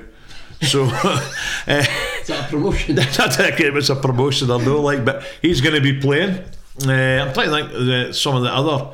So 0.62 0.84
uh, 0.94 1.20
Is 1.68 2.28
that 2.28 2.46
a 2.48 2.50
promotion? 2.50 2.98
I 2.98 3.04
think 3.04 3.60
it 3.60 3.74
was 3.74 3.90
a 3.90 3.96
promotion 3.96 4.50
or 4.50 4.62
no, 4.62 4.82
like, 4.82 5.06
but 5.06 5.24
he's 5.42 5.62
going 5.62 5.76
to 5.76 5.82
be 5.82 6.00
playing. 6.00 6.40
Uh, 6.86 7.26
I'm 7.26 7.34
trying 7.34 7.50
to 7.50 7.52
think 7.52 7.74
of 7.74 7.86
the, 7.86 8.14
some 8.14 8.36
of 8.36 8.44
the 8.44 8.54
other 8.54 8.94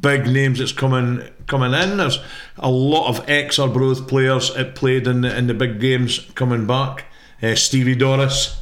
big 0.00 0.26
names 0.26 0.58
that's 0.58 0.72
coming 0.72 1.22
coming 1.46 1.72
in. 1.72 1.98
There's 1.98 2.18
a 2.58 2.70
lot 2.70 3.08
of 3.08 3.28
ex 3.28 3.58
Arbroath 3.58 4.08
players 4.08 4.54
that 4.54 4.74
played 4.74 5.06
in 5.06 5.20
the, 5.20 5.36
in 5.36 5.46
the 5.46 5.54
big 5.54 5.80
games 5.80 6.18
coming 6.34 6.66
back. 6.66 7.04
Uh, 7.42 7.54
Stevie 7.54 7.94
Doris 7.94 8.60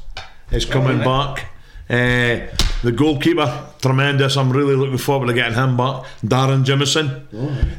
is 0.50 0.64
coming 0.64 0.98
back. 0.98 1.50
Uh, 1.90 2.46
the 2.82 2.92
goalkeeper, 2.92 3.66
tremendous. 3.80 4.36
I'm 4.36 4.50
really 4.50 4.76
looking 4.76 4.98
forward 4.98 5.26
to 5.28 5.32
getting 5.32 5.54
him 5.54 5.76
back. 5.76 6.04
Darren 6.24 6.62
Jamieson, 6.64 7.26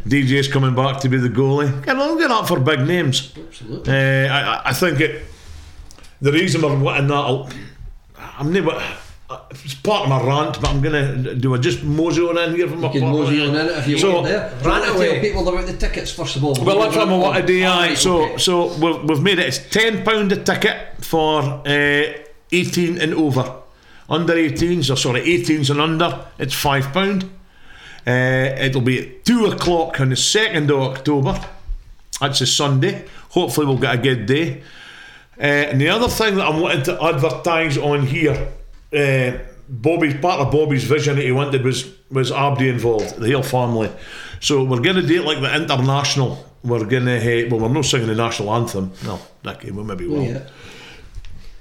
DJ's 0.06 0.48
coming 0.48 0.76
back 0.76 1.00
to 1.02 1.10
be 1.10 1.18
the 1.18 1.30
goalie. 1.30 1.72
Get 1.86 1.96
get 2.20 2.32
up 2.32 2.48
for 2.48 2.60
big 2.60 2.82
names. 2.82 3.32
Absolutely. 3.38 3.94
Uh, 3.94 4.28
I, 4.34 4.62
I- 4.70 4.74
think 4.74 5.00
it. 5.00 5.24
The 6.22 6.32
reason 6.34 6.62
we're 6.62 6.78
wanting 6.78 7.08
that, 7.08 7.14
I'll- 7.14 7.50
I'm 8.38 8.52
never. 8.52 8.82
It's 9.52 9.76
part 9.76 10.04
of 10.04 10.10
my 10.10 10.22
rant, 10.24 10.60
but 10.60 10.70
I'm 10.72 10.82
gonna 10.82 11.36
do 11.36 11.54
a 11.54 11.60
just 11.60 11.84
mosey 11.84 12.22
on 12.22 12.38
in 12.40 12.56
here 12.56 12.68
from 12.68 12.82
my 12.82 12.92
You 12.92 13.00
can 13.00 13.12
mosey 13.12 13.42
on 13.42 13.50
in 13.50 13.56
it 13.68 13.78
if 13.78 13.88
you 13.88 14.00
So- 14.00 14.16
want 14.16 14.26
there. 14.28 14.52
Rant 14.64 14.66
Rant 14.86 14.96
away. 14.96 15.12
Tell 15.14 15.22
people 15.22 15.48
about 15.50 15.68
the 15.68 15.74
tickets 15.78 16.12
first 16.12 16.36
of 16.36 16.44
all. 16.44 16.56
Well, 16.62 16.80
that's 16.80 16.96
what 16.96 17.08
I 17.08 17.14
want 17.18 17.38
to 17.38 17.46
do. 17.46 17.64
Aye. 17.64 17.94
So, 17.94 18.24
okay. 18.24 18.38
so 18.38 18.74
we've, 18.74 19.04
we've 19.08 19.22
made 19.22 19.38
it. 19.40 19.46
It's 19.48 19.60
ten 19.70 20.04
pound 20.04 20.32
a 20.32 20.36
ticket 20.44 20.78
for 21.06 21.42
uh, 21.44 22.04
eighteen 22.52 22.98
and 23.00 23.14
over. 23.14 23.54
Under 24.10 24.34
18s, 24.34 24.92
or 24.92 24.96
sorry, 24.96 25.22
18s 25.22 25.70
and 25.70 25.80
under, 25.80 26.26
it's 26.40 26.54
five 26.54 26.92
pound. 26.92 27.30
Uh, 28.08 28.56
it'll 28.58 28.82
be 28.82 29.00
at 29.00 29.26
two 29.26 29.46
o'clock 29.46 30.00
on 30.00 30.10
the 30.10 30.16
second 30.16 30.72
of 30.72 30.80
October. 30.80 31.40
That's 32.20 32.42
a 32.42 32.48
Sunday. 32.48 33.06
Hopefully, 33.30 33.68
we'll 33.68 33.78
get 33.78 33.96
a 33.96 33.98
good 33.98 34.26
day. 34.26 34.62
Uh, 35.38 35.44
and 35.44 35.80
the 35.80 35.90
other 35.90 36.08
thing 36.08 36.36
that 36.36 36.46
I'm 36.46 36.60
wanting 36.60 36.84
to 36.84 37.02
advertise 37.04 37.78
on 37.78 38.06
here, 38.06 38.50
uh, 38.94 39.38
Bobby, 39.70 40.16
part 40.16 40.42
of 40.42 40.52
Bobby's 40.52 40.84
vision 40.84 41.16
that 41.16 41.24
he 41.24 41.32
wanted 41.32 41.64
was 41.64 41.94
was 42.12 42.32
Abdi 42.32 42.68
involved, 42.68 43.20
the 43.20 43.28
Hale 43.28 43.44
family. 43.44 43.92
So 44.40 44.64
we're 44.64 44.82
going 44.82 44.96
to 44.96 45.06
do 45.06 45.22
it 45.22 45.26
like 45.26 45.42
the 45.42 45.56
international. 45.56 46.46
We're 46.64 46.86
going 46.86 47.06
to, 47.06 47.46
uh, 47.46 47.50
well, 47.50 47.60
we're 47.62 47.74
not 47.74 47.86
singing 47.86 48.08
the 48.08 48.16
national 48.16 48.54
anthem. 48.54 48.92
No, 49.06 49.20
that 49.44 49.58
okay, 49.58 49.72
well, 49.72 49.86
maybe 49.86 50.08
we'll. 50.08 50.24
Yeah. 50.24 50.48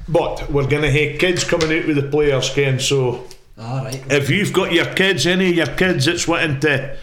But 0.08 0.50
we're 0.50 0.66
going 0.66 0.82
to 0.82 0.90
have 0.90 1.18
kids 1.20 1.44
coming 1.44 1.78
out 1.78 1.86
with 1.86 1.96
the 1.96 2.08
players, 2.08 2.50
Ken. 2.50 2.80
So 2.80 3.26
All 3.58 3.84
right. 3.84 4.02
if 4.10 4.30
you've 4.30 4.52
got 4.52 4.72
your 4.72 4.86
kids, 4.94 5.26
any 5.26 5.50
of 5.50 5.54
your 5.54 5.76
kids 5.76 6.06
that's 6.06 6.26
wanting 6.26 6.60
to, 6.60 6.96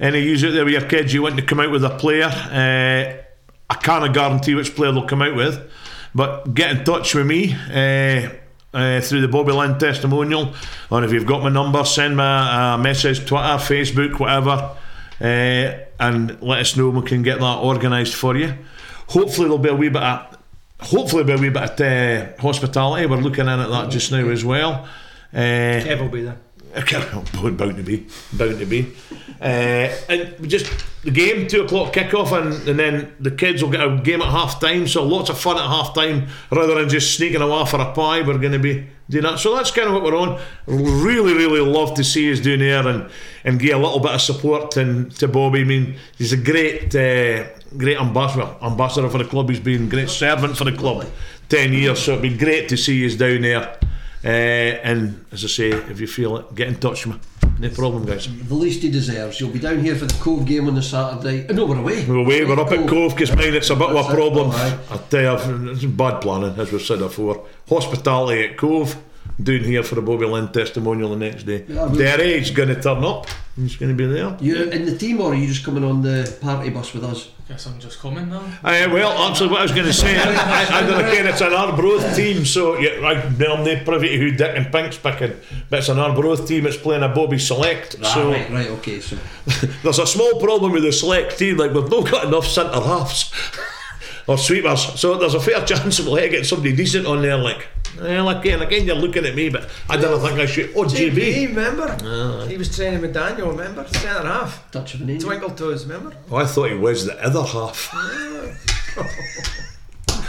any 0.00 0.18
of 0.20 0.24
you 0.40 0.48
out 0.48 0.52
there 0.52 0.64
with 0.64 0.72
your 0.72 0.88
kids, 0.88 1.12
you 1.12 1.22
want 1.22 1.36
to 1.36 1.42
come 1.44 1.60
out 1.60 1.70
with 1.70 1.84
a 1.84 1.90
player, 1.90 2.24
uh, 2.24 3.22
I 3.68 3.74
can't 3.74 4.14
guarantee 4.14 4.54
which 4.54 4.74
player 4.74 4.92
they'll 4.92 5.06
come 5.06 5.22
out 5.22 5.34
with, 5.36 5.70
but 6.14 6.54
get 6.54 6.70
in 6.76 6.84
touch 6.84 7.14
with 7.14 7.26
me 7.26 7.52
uh, 7.54 8.30
uh, 8.72 9.00
through 9.00 9.20
the 9.20 9.28
Bobby 9.28 9.52
Linn 9.52 9.78
testimonial, 9.78 10.54
or 10.90 11.04
if 11.04 11.12
you've 11.12 11.26
got 11.26 11.42
my 11.42 11.48
number, 11.50 11.84
send 11.84 12.16
me 12.16 12.22
a, 12.22 12.26
a 12.26 12.78
message, 12.78 13.18
Twitter, 13.26 13.56
Facebook, 13.58 14.18
whatever, 14.18 14.70
uh, 15.20 15.84
and 15.98 16.40
let 16.42 16.60
us 16.60 16.76
know. 16.76 16.88
and 16.90 17.02
We 17.02 17.08
can 17.08 17.22
get 17.22 17.38
that 17.40 17.58
organised 17.58 18.14
for 18.14 18.36
you. 18.36 18.54
Hopefully, 19.08 19.48
there'll 19.48 19.58
be 19.58 19.68
a 19.68 19.74
wee 19.74 19.88
bit 19.88 20.02
of. 20.02 20.35
Hopefully, 20.80 21.24
be 21.24 21.32
a 21.32 21.50
bit 21.50 21.80
of 21.80 21.80
uh, 21.80 22.40
hospitality. 22.40 23.06
We're 23.06 23.16
looking 23.16 23.46
in 23.46 23.60
at 23.60 23.70
that 23.70 23.90
just 23.90 24.12
now 24.12 24.28
as 24.28 24.44
well. 24.44 24.86
Uh, 25.32 25.38
Kev 25.82 26.00
will 26.00 26.08
be 26.08 26.22
there. 26.22 26.38
bound 27.52 27.76
to 27.76 27.82
be, 27.82 28.06
bound 28.34 28.58
to 28.58 28.66
be. 28.66 28.94
Uh, 29.40 29.94
and 30.10 30.48
just 30.48 30.70
the 31.04 31.10
game 31.10 31.46
two 31.46 31.62
o'clock 31.62 31.94
kickoff, 31.94 32.32
and, 32.32 32.68
and 32.68 32.78
then 32.78 33.14
the 33.18 33.30
kids 33.30 33.62
will 33.62 33.70
get 33.70 33.80
a 33.80 33.96
game 34.02 34.20
at 34.20 34.30
half 34.30 34.60
time. 34.60 34.86
So 34.86 35.02
lots 35.02 35.30
of 35.30 35.38
fun 35.38 35.56
at 35.56 35.66
half 35.66 35.94
time, 35.94 36.28
rather 36.50 36.74
than 36.74 36.88
just 36.90 37.16
sneaking 37.16 37.40
away 37.40 37.64
for 37.64 37.80
a 37.80 37.92
pie. 37.92 38.20
We're 38.20 38.38
going 38.38 38.52
to 38.52 38.58
be 38.58 38.86
doing 39.08 39.24
that. 39.24 39.38
So 39.38 39.54
that's 39.54 39.70
kind 39.70 39.88
of 39.88 39.94
what 39.94 40.02
we're 40.02 40.16
on. 40.16 40.38
Really, 40.66 41.32
really 41.32 41.60
love 41.60 41.94
to 41.94 42.04
see 42.04 42.30
us 42.30 42.40
doing 42.40 42.60
there 42.60 42.86
and 42.86 43.10
and 43.44 43.58
give 43.58 43.74
a 43.74 43.82
little 43.82 44.00
bit 44.00 44.12
of 44.12 44.20
support 44.20 44.76
and 44.76 45.10
to 45.16 45.28
Bobby. 45.28 45.60
I 45.60 45.64
mean, 45.64 45.96
he's 46.18 46.32
a 46.32 46.36
great, 46.36 46.94
uh, 46.94 47.44
great 47.76 47.98
ambassador, 48.00 48.48
ambassador 48.62 49.08
for 49.08 49.18
the 49.18 49.24
club. 49.24 49.48
He's 49.48 49.60
been 49.60 49.88
great 49.88 50.08
servant 50.10 50.56
for 50.56 50.64
the 50.64 50.72
club, 50.72 51.06
ten 51.48 51.72
years. 51.72 52.00
So 52.02 52.12
it'd 52.12 52.22
be 52.22 52.36
great 52.36 52.68
to 52.70 52.76
see 52.76 53.04
us 53.06 53.14
down 53.14 53.42
there. 53.42 53.78
Uh, 54.24 54.28
and 54.82 55.24
as 55.30 55.44
I 55.44 55.48
say, 55.48 55.68
if 55.70 56.00
you 56.00 56.06
feel 56.06 56.36
it, 56.38 56.54
get 56.54 56.68
in 56.68 56.76
touch 56.76 57.06
with 57.06 57.16
me. 57.16 57.20
No 57.58 57.70
problem, 57.70 58.04
guys. 58.04 58.28
The 58.48 58.54
least 58.54 58.82
he 58.82 58.90
deserves. 58.90 59.40
You'll 59.40 59.50
be 59.50 59.58
down 59.60 59.80
here 59.80 59.94
for 59.94 60.04
the 60.04 60.14
Cove 60.20 60.44
game 60.44 60.66
on 60.68 60.74
the 60.74 60.82
Saturday. 60.82 61.48
Uh, 61.48 61.52
No, 61.54 61.64
we're 61.64 61.78
away. 61.78 62.04
We're 62.04 62.16
away, 62.16 62.44
we're 62.44 62.58
up 62.60 62.70
at 62.72 62.86
Cove 62.88 63.14
because 63.14 63.30
mine 63.34 63.54
it's 63.54 63.70
a 63.70 63.76
bit 63.76 63.88
of 63.88 63.92
a 63.92 63.94
That's 63.94 64.08
it. 64.08 64.14
problem. 64.14 64.50
I 64.50 64.96
tell 65.08 65.38
you, 65.38 65.70
it's 65.70 65.84
bad 65.84 66.20
planning, 66.20 66.58
as 66.58 66.70
we've 66.72 66.82
said 66.82 66.98
before. 66.98 67.46
Hospitality 67.68 68.44
at 68.44 68.56
Cove, 68.58 68.96
down 69.42 69.60
here 69.60 69.82
for 69.82 69.98
a 69.98 70.02
Bobby 70.02 70.26
Linn 70.26 70.48
testimonial 70.48 71.10
the 71.10 71.16
next 71.16 71.44
day. 71.44 71.64
Yeah, 71.68 71.86
we- 71.86 71.98
Derry's 71.98 72.50
going 72.50 72.68
to 72.70 72.80
turn 72.80 73.04
up. 73.04 73.26
He's 73.56 73.76
going 73.76 73.90
to 73.90 73.96
be 73.96 74.06
there. 74.10 74.36
You 74.40 74.64
in 74.70 74.84
the 74.84 74.96
team 74.96 75.20
or 75.20 75.32
are 75.32 75.34
you 75.34 75.46
just 75.46 75.64
coming 75.64 75.82
on 75.84 76.02
the 76.02 76.36
party 76.42 76.68
bus 76.70 76.92
with 76.92 77.04
us? 77.04 77.30
I 77.48 77.52
guess 77.52 77.66
I'm 77.66 77.78
just 77.78 78.00
coming 78.00 78.28
now. 78.28 78.40
Uh, 78.64 78.88
well, 78.92 79.30
actually, 79.30 79.48
what 79.50 79.60
I 79.60 79.62
was 79.62 79.72
going 79.72 79.86
to 79.86 79.92
say, 79.92 80.16
I, 80.18 80.24
I, 80.24 80.78
I 80.78 80.80
don't 80.80 80.90
know, 81.00 81.08
again, 81.08 81.26
it's 81.26 81.40
an 81.40 81.52
Arbroath 81.52 82.16
team, 82.16 82.44
so 82.44 82.76
yeah, 82.78 83.06
I, 83.06 83.12
I'm 83.22 83.38
not 83.38 83.84
privy 83.84 84.08
to 84.08 84.18
who 84.18 84.30
Dick 84.32 84.56
and 84.56 84.70
Pink's 84.72 84.98
picking, 84.98 85.36
but 85.70 85.78
it's 85.78 85.88
an 85.88 85.98
Arbroath 85.98 86.46
team 86.48 86.64
that's 86.64 86.76
playing 86.76 87.02
a 87.04 87.08
Bobby 87.08 87.38
Select. 87.38 87.92
so 88.04 88.30
right, 88.32 88.50
right, 88.50 88.66
okay. 88.68 89.00
So 89.00 89.16
there's 89.82 90.00
a 90.00 90.06
small 90.06 90.40
problem 90.40 90.72
with 90.72 90.82
the 90.82 90.92
Select 90.92 91.38
team, 91.38 91.56
like 91.56 91.72
we've 91.72 91.88
not 91.88 92.10
got 92.10 92.26
enough 92.26 92.46
centre 92.46 92.80
halves 92.80 93.32
or 94.26 94.36
sweepers, 94.36 94.98
so 95.00 95.16
there's 95.16 95.34
a 95.34 95.40
fair 95.40 95.64
chance 95.64 96.00
we'll 96.00 96.16
have 96.16 96.24
to 96.24 96.30
get 96.30 96.46
somebody 96.46 96.74
decent 96.74 97.06
on 97.06 97.22
there, 97.22 97.36
like. 97.38 97.68
Well, 98.00 98.28
again, 98.28 98.60
again, 98.62 98.84
you're 98.86 98.96
looking 98.96 99.24
at 99.24 99.34
me, 99.34 99.48
but 99.48 99.68
I 99.88 99.96
don't 99.96 100.20
think 100.20 100.38
I 100.38 100.46
should. 100.46 100.70
Oh, 100.76 100.84
JB, 100.84 101.12
JB. 101.12 101.48
remember? 101.48 101.96
Ah, 102.02 102.46
he 102.46 102.56
was 102.56 102.74
training 102.74 103.00
with 103.00 103.14
Daniel, 103.14 103.50
remember? 103.50 103.86
Centre 103.88 104.26
half. 104.26 104.70
touch 104.70 104.94
of 104.94 105.00
an 105.02 105.10
angel. 105.10 105.28
Twinkle 105.30 105.50
toes, 105.50 105.86
remember? 105.86 106.16
Oh, 106.30 106.36
I 106.36 106.46
thought 106.46 106.70
he 106.70 106.76
was 106.76 107.06
the 107.06 107.22
other 107.24 107.42
half. 107.42 107.94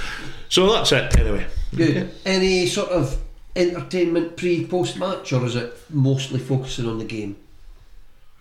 so 0.49 0.71
that's 0.71 0.91
it, 0.91 1.17
anyway. 1.19 1.45
Good. 1.75 2.11
Any 2.25 2.67
sort 2.67 2.89
of 2.89 3.19
entertainment 3.55 4.37
pre 4.37 4.65
post 4.65 4.97
match, 4.97 5.33
or 5.33 5.45
is 5.45 5.55
it 5.55 5.75
mostly 5.89 6.39
focusing 6.39 6.87
on 6.87 6.99
the 6.99 7.05
game? 7.05 7.35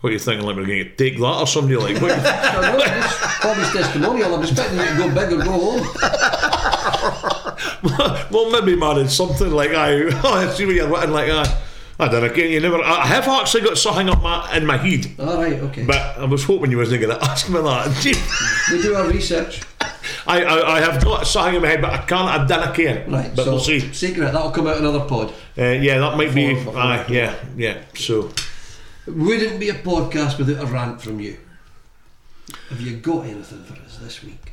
What 0.01 0.11
are 0.11 0.13
you 0.13 0.19
thinking? 0.19 0.47
Like 0.47 0.57
we're 0.57 0.67
going 0.67 0.85
to 0.85 0.95
take 0.95 1.17
that 1.19 1.41
or 1.41 1.47
somebody 1.47 1.77
like? 1.77 2.01
What, 2.01 2.13
I 2.13 2.53
don't 2.53 2.79
know, 2.79 2.85
it's 2.85 3.43
Bobby's 3.43 3.73
testimonial. 3.73 4.35
I'm 4.35 4.43
expecting 4.43 4.79
you 4.79 4.87
to 4.87 4.97
go 4.97 5.09
big 5.15 5.33
or 5.33 5.43
go 5.43 5.51
home. 5.51 7.33
well, 8.31 8.51
maybe 8.51 8.77
man, 8.77 8.99
it's 8.99 9.15
something 9.15 9.51
like 9.51 9.71
I. 9.71 10.05
Oh, 10.05 10.21
I 10.25 10.49
see 10.51 10.67
what 10.67 10.75
you're 10.75 10.89
writing 10.89 11.13
like 11.13 11.31
I. 11.31 11.63
I 11.99 12.09
don't 12.09 12.27
know. 12.27 12.35
You 12.35 12.61
never. 12.61 12.83
I 12.83 13.07
have 13.07 13.27
actually 13.27 13.63
got 13.63 13.79
something 13.79 14.11
up 14.11 14.23
my, 14.23 14.55
in 14.55 14.67
my 14.67 14.77
head, 14.77 15.07
All 15.19 15.39
right, 15.39 15.55
okay. 15.55 15.85
but 15.87 15.97
I 16.19 16.25
was 16.27 16.45
hoping 16.45 16.71
you 16.71 16.77
wasn't 16.77 17.01
going 17.01 17.17
to 17.19 17.25
ask 17.25 17.49
me 17.49 17.55
that. 17.55 18.69
We 18.71 18.83
do 18.83 18.95
our 18.95 19.09
research. 19.09 19.63
I, 20.27 20.43
I, 20.43 20.77
I 20.77 20.81
have 20.81 21.03
got 21.03 21.27
something 21.27 21.55
in 21.55 21.63
my 21.63 21.69
head, 21.69 21.81
but 21.81 21.93
I 21.93 21.99
can't. 21.99 22.29
I 22.29 22.47
don't 22.47 22.75
can. 22.75 23.11
Right, 23.11 23.35
but 23.35 23.45
so 23.45 23.53
we'll 23.53 23.61
see. 23.61 23.81
secret 23.95 24.33
that'll 24.33 24.51
come 24.51 24.67
out 24.67 24.77
another 24.77 25.07
pod. 25.07 25.31
Uh, 25.57 25.69
yeah, 25.69 25.99
that 25.99 26.17
might 26.19 26.35
be. 26.35 26.55
Aye, 26.55 27.07
yeah, 27.09 27.35
yeah. 27.57 27.79
So 27.95 28.31
Wouldn't 29.07 29.59
be 29.59 29.71
a 29.71 29.75
podcast 29.75 30.37
without 30.39 30.63
a 30.63 30.67
rant 30.67 31.01
from 31.01 31.19
you. 31.21 31.39
Have 32.69 32.81
you 32.81 32.97
got 32.99 33.25
anything 33.25 33.63
for 33.65 33.75
us 33.85 33.97
this 33.99 34.23
week? 34.23 34.46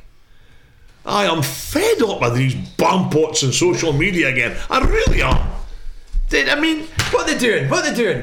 I 1.06 1.24
am 1.26 1.42
fed 1.42 2.02
up 2.02 2.20
with 2.20 2.34
these 2.36 2.54
bampots 2.54 3.42
and 3.42 3.52
social 3.54 3.92
media 3.92 4.28
again. 4.28 4.56
I 4.70 4.80
really 4.80 5.22
am. 5.22 5.50
They- 6.30 6.50
I 6.50 6.58
mean, 6.58 6.84
What 7.10 7.26
they 7.26 7.36
doing? 7.38 7.68
What 7.68 7.84
they 7.84 7.94
doing? 7.94 8.22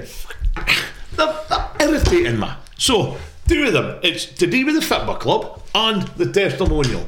they're, 1.15 1.35
they're 1.49 1.69
irritating 1.79 2.39
me. 2.39 2.47
So, 2.77 3.17
two 3.47 3.65
of 3.67 3.73
them. 3.73 3.99
It's 4.03 4.25
to 4.25 4.47
do 4.47 4.65
with 4.65 4.75
the 4.75 4.81
football 4.81 5.15
club 5.17 5.61
and 5.75 6.01
the 6.17 6.31
testimonial. 6.31 7.07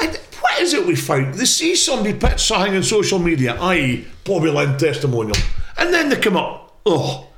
And 0.00 0.18
what 0.40 0.60
is 0.60 0.72
it 0.74 0.86
we 0.86 0.96
found? 0.96 1.34
They 1.34 1.44
see 1.44 1.76
somebody 1.76 2.14
put 2.14 2.40
something 2.40 2.74
on 2.76 2.82
social 2.82 3.18
media, 3.18 3.56
i.e., 3.60 4.06
Bobby 4.24 4.50
Linn 4.50 4.78
testimonial, 4.78 5.36
and 5.78 5.92
then 5.92 6.08
they 6.08 6.16
come 6.16 6.36
up, 6.36 6.76
oh, 6.86 7.28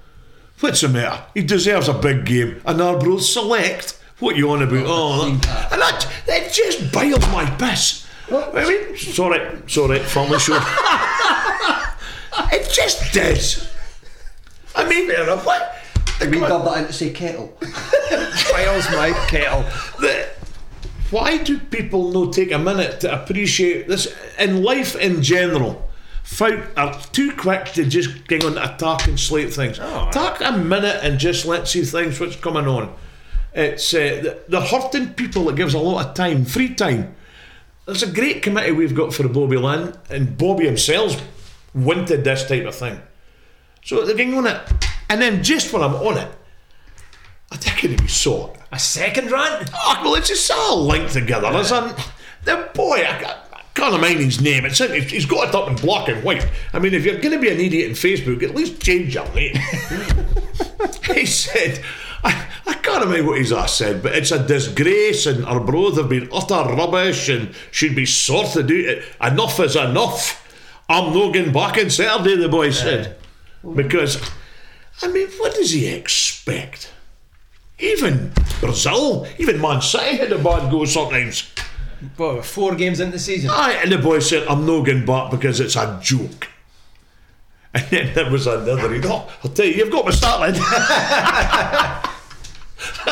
what's 0.61 0.81
the 0.83 0.89
matter? 0.89 1.23
He 1.35 1.43
deserves 1.43 1.89
a 1.89 1.95
big 1.95 2.25
game. 2.25 2.61
And 2.65 2.81
Arbroath 2.81 3.23
select. 3.23 4.01
What 4.21 4.37
you 4.37 4.51
on 4.51 4.63
about? 4.63 4.87
Oh, 4.87 5.23
oh 5.23 5.37
that. 5.37 5.73
and 5.73 5.81
that, 5.81 6.09
that 6.27 6.53
just 6.53 6.93
biles 6.93 7.27
my 7.29 7.49
piss. 7.57 8.07
I 8.31 8.67
mean, 8.67 8.97
sorry, 8.97 9.63
sorry, 9.67 9.99
family 10.01 10.39
show. 10.39 10.59
it 12.53 12.71
just 12.71 13.13
does. 13.13 13.71
I 14.75 14.89
mean, 14.89 15.11
what? 15.11 15.77
We 16.21 16.41
dub 16.41 16.65
that 16.65 16.79
in 16.79 16.87
to 16.87 16.93
say 16.93 17.11
kettle. 17.11 17.49
Files 17.61 18.89
my 18.91 19.13
kettle. 19.29 19.63
the, 20.01 20.29
why 21.11 21.39
do 21.39 21.59
people 21.59 22.11
not 22.13 22.33
take 22.33 22.51
a 22.53 22.59
minute 22.59 23.01
to 23.01 23.23
appreciate 23.23 23.89
this 23.89 24.15
in 24.39 24.63
life 24.63 24.97
in 24.97 25.23
general? 25.23 25.89
Folk 26.23 26.71
are 26.77 26.99
too 27.13 27.33
quick 27.33 27.67
to 27.73 27.85
just 27.85 28.27
get 28.27 28.45
on 28.45 28.57
attack 28.57 29.07
and 29.07 29.21
slate 29.21 29.53
things. 29.53 29.79
Oh, 29.81 30.09
Take 30.11 30.41
a 30.41 30.57
minute 30.57 31.01
and 31.03 31.19
just 31.19 31.45
let's 31.45 31.73
see 31.73 31.85
things 31.85 32.19
what's 32.19 32.37
coming 32.37 32.67
on. 32.67 32.95
It's 33.55 33.95
uh, 33.95 34.41
they're 34.49 34.61
hurting 34.61 35.15
people. 35.15 35.49
It 35.49 35.57
gives 35.57 35.75
a 35.75 35.79
lot 35.79 36.05
of 36.05 36.15
time, 36.15 36.45
free 36.45 36.75
time. 36.75 37.15
There's 37.87 38.03
a 38.03 38.11
great 38.11 38.43
committee 38.43 38.73
we've 38.73 38.95
got 38.95 39.15
for 39.15 39.29
Bobby 39.29 39.57
Linn, 39.57 39.97
and 40.11 40.37
Bobby 40.37 40.67
himself 40.67 41.23
wanted 41.75 42.25
this 42.25 42.49
type 42.49 42.65
of 42.65 42.75
thing. 42.75 43.01
So 43.85 44.05
they're 44.05 44.17
getting 44.17 44.35
on 44.35 44.47
it, 44.47 44.61
and 45.09 45.21
then 45.21 45.43
just 45.43 45.73
when 45.73 45.83
I'm 45.83 45.95
on 45.95 46.19
it, 46.19 46.33
I 47.53 47.57
take 47.57 47.85
it 47.85 47.97
to 47.97 48.03
be 48.03 48.09
so. 48.09 48.55
A 48.73 48.79
second 48.79 49.31
rant? 49.31 49.71
Oh, 49.73 50.01
well, 50.03 50.15
it's 50.17 50.29
just 50.29 50.51
all 50.51 50.85
linked 50.85 51.13
together, 51.13 51.49
isn't 51.59 51.97
The 52.45 52.69
boy, 52.75 53.05
I 53.07 53.37
can't 53.75 54.01
mind 54.01 54.21
his 54.21 54.41
name. 54.41 54.65
It's 54.65 54.79
he's 54.79 55.27
got 55.27 55.49
it 55.49 55.55
up 55.55 55.69
in 55.69 55.77
black 55.77 56.09
and 56.09 56.25
white. 56.25 56.49
I 56.73 56.79
mean, 56.79 56.95
if 56.95 57.05
you're 57.05 57.19
going 57.19 57.33
to 57.33 57.39
be 57.39 57.51
an 57.51 57.61
idiot 57.61 57.91
in 57.91 57.95
Facebook, 57.95 58.43
at 58.43 58.55
least 58.55 58.81
change 58.81 59.15
your 59.15 59.33
name. 59.35 59.55
he 61.15 61.27
said, 61.27 61.81
I, 62.25 62.47
I 62.67 62.75
can't 62.75 63.05
remember 63.05 63.31
what 63.31 63.39
his 63.39 63.53
ass 63.53 63.75
said, 63.75 64.03
but 64.03 64.15
it's 64.15 64.31
a 64.31 64.47
disgrace 64.47 65.27
and 65.27 65.45
our 65.45 65.61
brothers 65.61 65.99
have 65.99 66.09
been 66.09 66.29
utter 66.33 66.75
rubbish 66.75 67.29
and 67.29 67.55
should 67.71 67.95
be 67.95 68.07
sorted 68.07 68.71
out. 68.71 69.33
Enough 69.33 69.61
is 69.61 69.77
enough. 69.77 70.41
I'm 70.89 71.13
no 71.13 71.33
going 71.33 71.53
back 71.53 71.79
on 71.79 71.91
Saturday, 71.91 72.37
the 72.37 72.49
boy 72.49 72.71
said. 72.71 73.17
Because, 73.75 74.31
I 75.03 75.09
mean, 75.09 75.29
what 75.39 75.55
does 75.55 75.71
he 75.71 75.87
expect? 75.87 76.93
Even 77.79 78.33
Brazil, 78.61 79.27
even 79.39 79.61
Man 79.61 79.83
City 79.83 80.17
had 80.17 80.33
a 80.33 80.39
bad 80.39 80.71
go 80.71 80.85
sometimes. 80.85 81.51
Four 82.43 82.75
games 82.75 83.01
into 83.01 83.13
the 83.13 83.19
season? 83.19 83.51
Aye, 83.51 83.81
and 83.83 83.93
the 83.93 83.99
boy 83.99 84.21
said, 84.21 84.47
I'm 84.47 84.67
not 84.67 84.85
going 84.85 85.05
back 85.07 85.31
because 85.31 85.61
it's 85.61 85.77
a 85.77 85.99
joke. 86.03 86.49
And 87.77 87.85
then 87.89 88.15
there 88.15 88.31
was 88.31 88.47
another, 88.47 88.95
he 88.95 89.01
oh, 89.03 89.29
I'll 89.43 89.51
tell 89.51 89.67
you, 89.67 89.73
you've 89.73 89.91
got 89.91 90.07
me 90.07 90.13
started. 90.13 90.55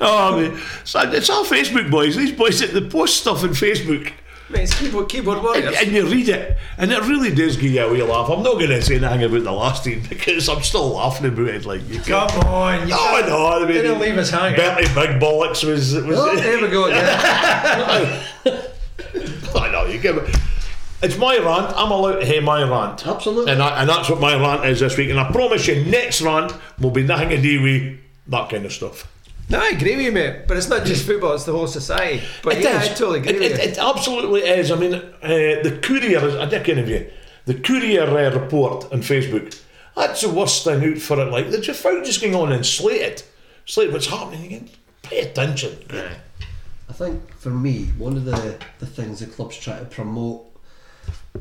oh, 0.00 0.36
man. 0.40 0.60
so 0.84 1.00
it's 1.10 1.30
our 1.30 1.44
Facebook 1.44 1.90
boys. 1.90 2.16
These 2.16 2.32
boys 2.32 2.60
that 2.60 2.72
they 2.72 2.88
post 2.88 3.18
stuff 3.20 3.42
on 3.42 3.50
Facebook. 3.50 4.12
Mate, 4.50 4.62
it's 4.64 4.78
keyboard, 4.78 5.08
keyboard 5.08 5.38
And, 5.38 5.46
warriors. 5.46 5.74
and 5.80 5.92
you 5.92 6.06
read 6.06 6.28
it, 6.28 6.58
and 6.76 6.92
it 6.92 7.00
really 7.04 7.34
does 7.34 7.56
give 7.56 7.72
you 7.72 7.82
a 7.82 7.90
wee 7.90 8.02
laugh. 8.02 8.28
I'm 8.28 8.42
not 8.42 8.54
going 8.54 8.68
to 8.68 8.82
say 8.82 8.96
anything 8.96 9.22
about 9.24 9.44
the 9.44 9.52
last 9.52 9.84
team 9.84 10.02
because 10.08 10.46
I'm 10.48 10.62
still 10.62 10.90
laughing 10.90 11.26
about 11.26 11.48
it. 11.48 11.64
Like 11.64 11.88
you 11.88 12.00
Come 12.00 12.28
on, 12.46 12.86
you 12.86 12.94
Oh, 12.96 13.24
know. 13.26 13.46
I 13.46 13.60
mean, 13.60 13.68
Didn't 13.68 13.98
leave 13.98 14.18
us 14.18 14.28
hanging. 14.30 14.56
Bentley 14.58 14.84
Big 14.94 15.20
Bollocks 15.20 15.64
was. 15.64 15.94
was 15.94 16.18
Oh, 16.18 16.36
there 16.36 16.60
we 16.60 16.68
go 16.68 16.84
again. 16.84 18.22
I 19.54 19.70
know 19.70 19.86
you 19.86 19.98
give 19.98 20.16
it. 20.18 20.36
It's 21.02 21.16
my 21.18 21.36
rant. 21.38 21.74
I'm 21.76 21.90
allowed 21.90 22.20
to 22.20 22.26
hear 22.26 22.42
my 22.42 22.62
rant, 22.62 23.06
Absolutely. 23.06 23.52
and 23.52 23.62
I, 23.62 23.80
and 23.80 23.88
that's 23.88 24.08
what 24.08 24.20
my 24.20 24.34
rant 24.36 24.64
is 24.66 24.80
this 24.80 24.96
week. 24.96 25.10
And 25.10 25.18
I 25.18 25.30
promise 25.32 25.66
you, 25.66 25.84
next 25.84 26.20
rant 26.22 26.52
will 26.78 26.90
be 26.92 27.02
nothing 27.02 27.30
to 27.30 27.40
do 27.40 27.62
with 27.62 27.98
that 28.28 28.50
kind 28.50 28.64
of 28.64 28.72
stuff. 28.72 29.08
no, 29.48 29.58
I 29.60 29.68
agree 29.70 29.96
with 29.96 30.04
you, 30.06 30.12
mate. 30.12 30.46
But 30.48 30.56
it's 30.56 30.68
not 30.68 30.84
just 30.86 31.06
football; 31.06 31.34
it's 31.34 31.44
the 31.44 31.52
whole 31.52 31.66
society. 31.66 32.22
But 32.42 32.58
It 32.58 32.64
yeah, 32.64 32.82
is. 32.82 32.88
I 32.90 32.94
totally 32.94 33.18
agree 33.20 33.32
It, 33.34 33.40
with 33.40 33.52
it, 33.60 33.64
you. 33.64 33.70
it 33.72 33.78
absolutely 33.78 34.40
is. 34.42 34.70
I 34.70 34.76
mean, 34.76 34.94
uh, 34.94 35.02
the 35.22 35.78
Courier 35.82 36.24
is 36.26 36.34
a 36.34 36.46
dick 36.46 36.68
of 36.68 36.88
you. 36.88 37.10
The 37.46 37.54
Courier 37.54 38.04
uh, 38.04 38.38
report 38.40 38.92
on 38.92 39.00
Facebook. 39.00 39.60
That's 39.96 40.22
the 40.22 40.30
worst 40.30 40.64
thing 40.64 40.82
out 40.92 40.98
for 40.98 41.20
it. 41.20 41.30
Like 41.30 41.50
they're 41.50 41.60
just 41.60 41.82
folk 41.82 42.04
just 42.04 42.20
going 42.22 42.34
on 42.34 42.52
and 42.52 42.64
slate 42.64 43.02
it, 43.02 43.28
slate 43.66 43.92
what's 43.92 44.06
happening 44.06 44.44
again. 44.46 44.70
Pay 45.02 45.20
attention. 45.20 45.76
I 46.88 46.92
think 46.94 47.34
for 47.36 47.50
me, 47.50 47.86
one 47.98 48.16
of 48.16 48.24
the, 48.24 48.56
the 48.78 48.86
things 48.86 49.20
the 49.20 49.26
clubs 49.26 49.56
try 49.58 49.78
to 49.78 49.84
promote 49.84 50.44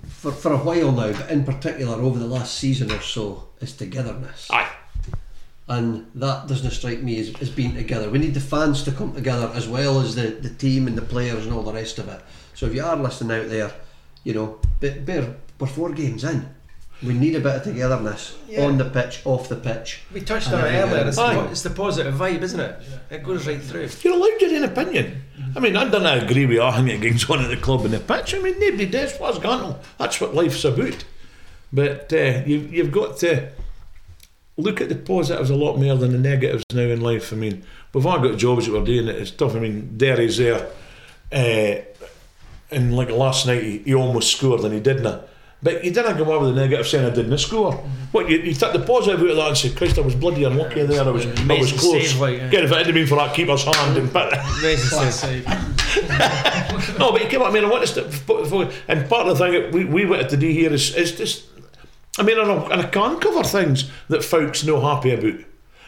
for, 0.08 0.32
for 0.32 0.52
a 0.54 0.58
while 0.58 0.92
now, 0.92 1.12
but 1.14 1.30
in 1.30 1.44
particular 1.44 1.96
over 2.02 2.18
the 2.20 2.26
last 2.28 2.56
season 2.58 2.92
or 2.92 3.00
so, 3.02 3.48
is 3.60 3.74
togetherness. 3.76 4.48
Aye. 4.50 4.70
And 5.68 6.09
that 6.16 6.47
doesn't 6.47 6.72
strike 6.72 7.01
me 7.01 7.20
as, 7.20 7.34
as 7.41 7.49
being 7.49 7.74
together. 7.76 8.09
We 8.09 8.20
need 8.20 8.34
the 8.34 8.41
fans 8.41 8.84
to 8.84 8.91
come 8.91 9.14
together 9.14 9.49
as 9.55 9.68
well 9.70 10.01
as 10.01 10.16
the, 10.16 10.28
the 10.28 10.49
team 10.49 10.88
and 10.88 10.97
the 10.97 11.01
players 11.01 11.45
and 11.45 11.53
all 11.53 11.64
the 11.64 11.72
rest 11.74 11.97
of 11.99 12.09
it. 12.09 12.22
So 12.55 12.66
if 12.66 12.74
you 12.76 12.84
are 12.84 12.95
listening 12.97 13.39
out 13.39 13.49
there, 13.49 13.72
you 14.24 14.34
know, 14.34 14.59
but 14.82 15.05
bear, 15.05 15.36
we're 15.59 15.68
four 15.68 15.91
games 15.91 16.24
in. 16.24 16.49
We 17.01 17.14
need 17.14 17.36
a 17.36 17.39
bit 17.39 17.55
of 17.55 17.64
togetherness 17.64 18.38
Yeah. 18.47 18.66
on 18.66 18.78
the 18.78 18.86
pitch, 18.86 19.22
off 19.26 19.49
the 19.49 19.55
pitch. 19.55 20.01
We 20.14 20.22
touched 20.22 20.51
on 20.51 20.59
it 20.59 20.72
earlier. 20.72 21.07
It's 21.07 21.16
the, 21.18 21.47
it's 21.49 21.62
the 21.64 21.72
positive 21.72 22.14
vibe, 22.14 22.41
isn't 22.43 22.59
it? 22.59 22.76
It 23.09 23.24
goes 23.24 23.47
right 23.47 23.62
through. 23.62 23.89
You're 24.03 24.14
allowed 24.14 24.39
your 24.41 24.55
own 24.55 24.64
opinion. 24.66 25.24
I 25.55 25.59
mean, 25.62 25.76
I 25.76 25.89
don't 25.89 26.05
agree 26.05 26.45
with 26.45 26.59
everything 26.59 26.99
that 27.01 27.09
goes 27.12 27.28
on 27.30 27.39
at 27.43 27.49
the 27.49 27.57
club 27.57 27.86
and 27.86 27.93
the 27.93 27.99
pitch. 27.99 28.36
I 28.36 28.39
mean, 28.39 28.59
nobody 28.59 28.86
does. 28.86 29.18
What's 29.18 29.39
going 29.39 29.62
on? 29.62 29.80
That's 29.97 30.22
what 30.22 30.36
life's 30.36 30.64
about. 30.64 31.03
But 31.74 32.12
uh, 32.14 32.43
you, 32.45 32.59
you've 32.72 32.91
got 32.91 33.18
to 33.20 33.49
look 34.58 34.82
at 34.82 34.89
the 34.89 34.95
positives 34.95 35.49
a 35.49 35.56
lot 35.56 35.78
more 35.78 35.95
than 35.95 36.12
the 36.12 36.18
negatives 36.18 36.64
now 36.74 36.82
in 36.82 37.02
life. 37.02 37.34
I 37.34 37.36
mean, 37.36 37.64
we've 37.93 38.06
all 38.06 38.20
got 38.20 38.38
jobs 38.38 38.66
that 38.66 38.74
we're 38.74 38.86
doing. 38.86 39.08
It's 39.08 39.32
tough. 39.32 39.56
I 39.56 39.60
mean, 39.60 39.97
Derry's 39.97 40.38
there. 40.38 40.68
Uh, 41.32 41.82
and 42.70 42.95
like 42.95 43.10
last 43.10 43.47
night, 43.47 43.64
he, 43.64 43.78
he 43.80 43.95
almost 43.95 44.36
scored 44.36 44.62
and 44.62 44.74
he 44.74 44.80
didn't. 44.80 45.24
But 45.64 45.84
you 45.84 45.91
didn't 45.91 46.18
go 46.18 46.24
away 46.24 46.38
with 46.39 46.56
the 46.56 46.62
negative 46.62 46.88
saying 46.88 47.06
I 47.06 47.14
didn't 47.14 47.38
score. 47.38 47.74
What 48.12 48.28
you, 48.30 48.39
you 48.39 48.54
took 48.56 48.74
the 48.74 48.80
positive 48.80 49.20
out 49.20 49.30
of 49.30 49.36
that 49.36 49.47
and 49.49 49.58
said, 49.58 49.78
Christ, 49.78 49.99
I 49.99 50.02
was 50.02 50.16
bloody 50.16 50.43
unlucky 50.43 50.84
there. 50.84 51.04
I 51.04 51.12
was, 51.12 51.28
I 51.28 51.60
was 51.60 51.72
close. 51.72 52.12
save, 52.12 52.20
like, 52.20 52.38
yeah. 52.38 52.49
Get 52.49 52.64
if 52.66 52.72
it 52.72 52.78
hadn't 52.78 52.95
been 52.95 53.06
for 53.06 53.16
that 53.16 53.36
keeper's 53.36 53.64
hand 53.64 53.95
and 53.95 54.12
put 54.12 54.34
Amazing 54.34 54.89
Class 54.89 55.20
save. 55.20 55.43
save. 55.80 56.97
No, 56.97 57.12
but 57.12 57.22
you 57.22 57.28
came. 57.28 57.43
Up. 57.43 57.49
I 57.49 57.52
mean, 57.52 57.64
I 57.64 57.70
want 57.70 57.84
us 57.84 57.93
to. 57.93 58.74
And 58.88 59.08
part 59.08 59.28
of 59.28 59.38
the 59.38 59.43
thing 59.43 59.54
that 59.54 59.72
we, 59.72 59.86
we 59.86 60.06
wanted 60.06 60.30
to 60.30 60.38
do 60.38 60.47
here 60.47 60.74
is, 60.74 60.95
is 60.95 61.16
just. 61.16 61.45
I 62.20 62.24
mean, 62.24 62.38
and 62.39 62.51
I, 62.51 62.55
and 62.72 62.82
I 62.82 62.88
can 62.88 63.20
cover 63.20 63.43
things 63.43 63.89
that 64.09 64.24
folks 64.24 64.64
know 64.64 64.82
happy 64.82 65.12
about, 65.12 65.39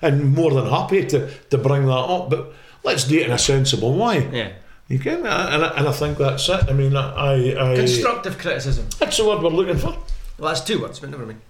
and 0.02 0.34
more 0.34 0.52
than 0.52 0.68
happy 0.68 1.06
to, 1.08 1.30
to 1.50 1.58
bring 1.58 1.86
that 1.86 1.92
up. 1.92 2.30
But 2.30 2.54
let's 2.84 3.04
do 3.06 3.20
it 3.20 3.26
in 3.26 3.32
a 3.32 3.38
sensible 3.38 3.94
way. 3.94 4.30
Yeah. 4.32 4.52
You 4.88 5.00
can, 5.00 5.20
and 5.20 5.28
I, 5.28 5.78
and 5.78 5.88
I 5.88 5.92
think 5.92 6.18
that's 6.18 6.48
it. 6.50 6.66
I 6.70 6.74
mean, 6.74 6.96
I, 6.96 7.72
I 7.72 7.76
Constructive 7.76 8.38
criticism. 8.38 8.88
that's 9.00 9.18
the 9.18 9.26
word 9.26 9.42
we're 9.42 9.50
looking 9.50 9.78
for. 9.78 9.96
Well, 10.38 10.54
that's 10.54 10.62
two 10.62 10.82
words, 10.82 11.00
but 11.00 11.10
never 11.10 11.26
mind. 11.26 11.42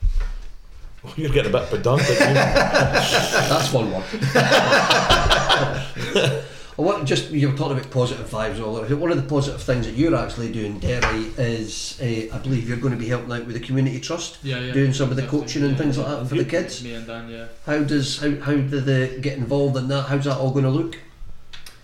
Oh, 1.05 1.13
you're 1.17 1.29
getting 1.31 1.53
a 1.53 1.59
bit 1.59 1.69
pedantic. 1.69 2.17
That's 2.17 3.73
one 3.73 3.91
word. 3.91 4.03
I 6.77 6.81
want 6.81 7.07
just 7.07 7.29
you 7.29 7.49
were 7.49 7.55
talking 7.57 7.77
about 7.77 7.91
positive 7.91 8.27
vibes 8.27 8.59
all 8.63 8.75
over. 8.77 8.95
One 8.95 9.11
of 9.11 9.17
the 9.21 9.29
positive 9.29 9.61
things 9.61 9.85
that 9.85 9.95
you're 9.95 10.15
actually 10.15 10.51
doing, 10.51 10.79
Derry, 10.79 11.25
is 11.37 11.99
uh, 12.01 12.35
I 12.35 12.39
believe 12.39 12.67
you're 12.67 12.77
going 12.77 12.93
to 12.93 12.99
be 12.99 13.09
helping 13.09 13.31
out 13.31 13.45
with 13.45 13.53
the 13.55 13.59
community 13.59 13.99
trust, 13.99 14.39
Yeah, 14.43 14.59
yeah. 14.59 14.73
doing 14.73 14.91
some 14.91 15.11
of 15.11 15.15
the 15.15 15.27
coaching 15.27 15.61
and 15.63 15.73
yeah, 15.73 15.77
things 15.77 15.97
yeah. 15.97 16.03
like 16.03 16.19
that 16.19 16.27
for 16.27 16.35
the 16.35 16.45
kids. 16.45 16.83
Me 16.83 16.95
and 16.95 17.05
Dan, 17.05 17.29
yeah. 17.29 17.45
How 17.65 17.83
does 17.83 18.19
how 18.19 18.31
how 18.41 18.53
do 18.55 18.79
they 18.79 19.19
get 19.19 19.37
involved 19.37 19.77
in 19.77 19.87
that? 19.89 20.03
How's 20.03 20.25
that 20.25 20.37
all 20.37 20.51
going 20.51 20.65
to 20.65 20.71
look? 20.71 20.97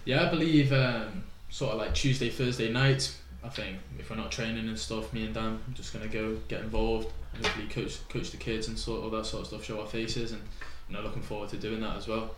Yeah, 0.05 0.25
I 0.25 0.29
believe 0.29 0.73
um, 0.73 1.23
sort 1.49 1.73
of 1.73 1.79
like 1.79 1.93
Tuesday, 1.93 2.29
Thursday 2.29 2.71
night. 2.71 3.15
I 3.43 3.49
think 3.49 3.77
if 3.99 4.09
we're 4.09 4.15
not 4.17 4.31
training 4.31 4.67
and 4.67 4.77
stuff, 4.77 5.13
me 5.13 5.23
and 5.25 5.33
Dan, 5.33 5.59
I'm 5.67 5.73
just 5.73 5.93
gonna 5.93 6.07
go 6.07 6.37
get 6.47 6.61
involved. 6.61 7.07
And 7.35 7.45
hopefully, 7.45 7.67
coach 7.67 7.99
coach 8.09 8.31
the 8.31 8.37
kids 8.37 8.67
and 8.67 8.77
sort 8.77 9.03
all 9.03 9.09
that 9.11 9.25
sort 9.25 9.41
of 9.41 9.47
stuff. 9.47 9.63
Show 9.63 9.79
our 9.81 9.87
faces, 9.87 10.31
and 10.31 10.41
you 10.89 10.95
know, 10.95 11.01
looking 11.01 11.21
forward 11.21 11.49
to 11.49 11.57
doing 11.57 11.79
that 11.81 11.95
as 11.95 12.07
well. 12.07 12.33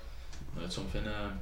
You 0.54 0.60
know, 0.60 0.66
it's 0.66 0.76
something 0.76 1.08
um, 1.08 1.40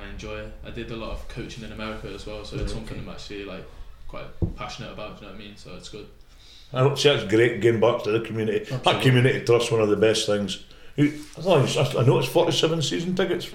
I 0.00 0.08
enjoy. 0.10 0.44
I 0.64 0.70
did 0.70 0.90
a 0.90 0.96
lot 0.96 1.10
of 1.12 1.28
coaching 1.28 1.64
in 1.64 1.72
America 1.72 2.08
as 2.14 2.26
well, 2.26 2.44
so 2.44 2.56
it's 2.56 2.72
something 2.72 2.96
okay. 2.98 3.06
I'm 3.06 3.12
actually 3.12 3.44
like 3.44 3.64
quite 4.08 4.26
passionate 4.56 4.92
about. 4.92 5.18
Do 5.18 5.24
you 5.26 5.30
know 5.30 5.36
what 5.36 5.42
I 5.42 5.46
mean? 5.46 5.56
So 5.56 5.74
it's 5.76 5.88
good. 5.88 6.06
I 6.72 6.80
don't 6.80 6.98
see 6.98 7.08
it's 7.10 7.24
great 7.32 7.60
getting 7.60 7.80
back 7.80 8.02
to 8.04 8.10
the 8.12 8.20
community. 8.20 8.64
That 8.84 9.02
community 9.02 9.44
trust 9.44 9.72
one 9.72 9.80
of 9.80 9.88
the 9.88 9.96
best 9.96 10.26
things. 10.26 10.64
You- 10.96 11.12
I 11.38 11.40
thought- 11.66 11.96
I 11.96 12.04
know 12.06 12.18
it's 12.18 12.28
forty-seven 12.28 12.82
season 12.82 13.14
tickets. 13.14 13.48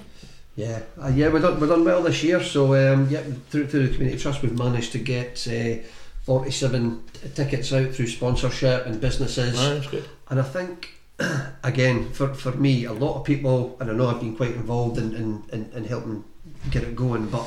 Yeah, 0.57 0.81
uh, 1.01 1.09
yeah, 1.13 1.27
we've 1.29 1.41
done, 1.41 1.59
we've 1.59 1.69
done 1.69 1.83
well 1.83 2.01
this 2.01 2.23
year. 2.23 2.41
So 2.41 2.75
um, 2.75 3.09
yeah, 3.09 3.21
through, 3.49 3.67
through 3.67 3.87
the 3.87 3.93
community 3.93 4.17
trust, 4.21 4.41
we've 4.41 4.57
managed 4.57 4.93
to 4.93 4.99
get 4.99 5.45
uh, 5.47 5.83
47 6.23 7.03
t- 7.13 7.29
tickets 7.35 7.73
out 7.73 7.91
through 7.93 8.07
sponsorship 8.07 8.85
and 8.85 8.99
businesses. 9.01 9.59
Aye, 9.59 9.73
that's 9.75 9.87
good. 9.87 10.07
And 10.29 10.39
I 10.39 10.43
think, 10.43 10.91
again, 11.63 12.09
for, 12.13 12.33
for 12.33 12.51
me, 12.53 12.85
a 12.85 12.93
lot 12.93 13.17
of 13.19 13.25
people, 13.25 13.75
and 13.81 13.91
I 13.91 13.93
know 13.93 14.07
I've 14.07 14.21
been 14.21 14.35
quite 14.35 14.51
involved 14.55 14.97
in, 14.97 15.13
in, 15.13 15.43
in, 15.51 15.69
in 15.75 15.83
helping 15.85 16.23
get 16.71 16.83
it 16.83 16.95
going, 16.95 17.27
but 17.27 17.45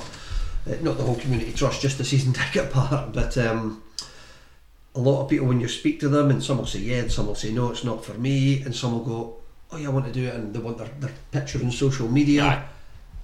uh, 0.66 0.74
not 0.82 0.96
the 0.96 1.04
whole 1.04 1.16
community 1.16 1.52
trust, 1.52 1.80
just 1.80 1.98
the 1.98 2.04
season 2.04 2.32
ticket 2.34 2.70
part. 2.72 3.12
But 3.12 3.36
um, 3.38 3.82
a 4.94 5.00
lot 5.00 5.22
of 5.22 5.30
people, 5.30 5.46
when 5.46 5.60
you 5.60 5.68
speak 5.68 6.00
to 6.00 6.08
them, 6.08 6.30
and 6.30 6.42
some 6.42 6.58
will 6.58 6.66
say 6.66 6.80
yeah, 6.80 6.98
and 6.98 7.12
some 7.12 7.26
will 7.26 7.34
say 7.34 7.52
no, 7.52 7.70
it's 7.70 7.84
not 7.84 8.04
for 8.04 8.14
me, 8.14 8.62
and 8.62 8.74
some 8.74 8.92
will 8.92 9.04
go, 9.04 9.36
oh 9.70 9.76
yeah, 9.76 9.88
I 9.88 9.90
want 9.90 10.06
to 10.06 10.12
do 10.12 10.26
it, 10.26 10.34
and 10.34 10.54
they 10.54 10.58
want 10.58 10.78
their, 10.78 10.88
their 11.00 11.12
picture 11.30 11.58
on 11.58 11.70
social 11.70 12.08
media. 12.08 12.44
Aye. 12.44 12.62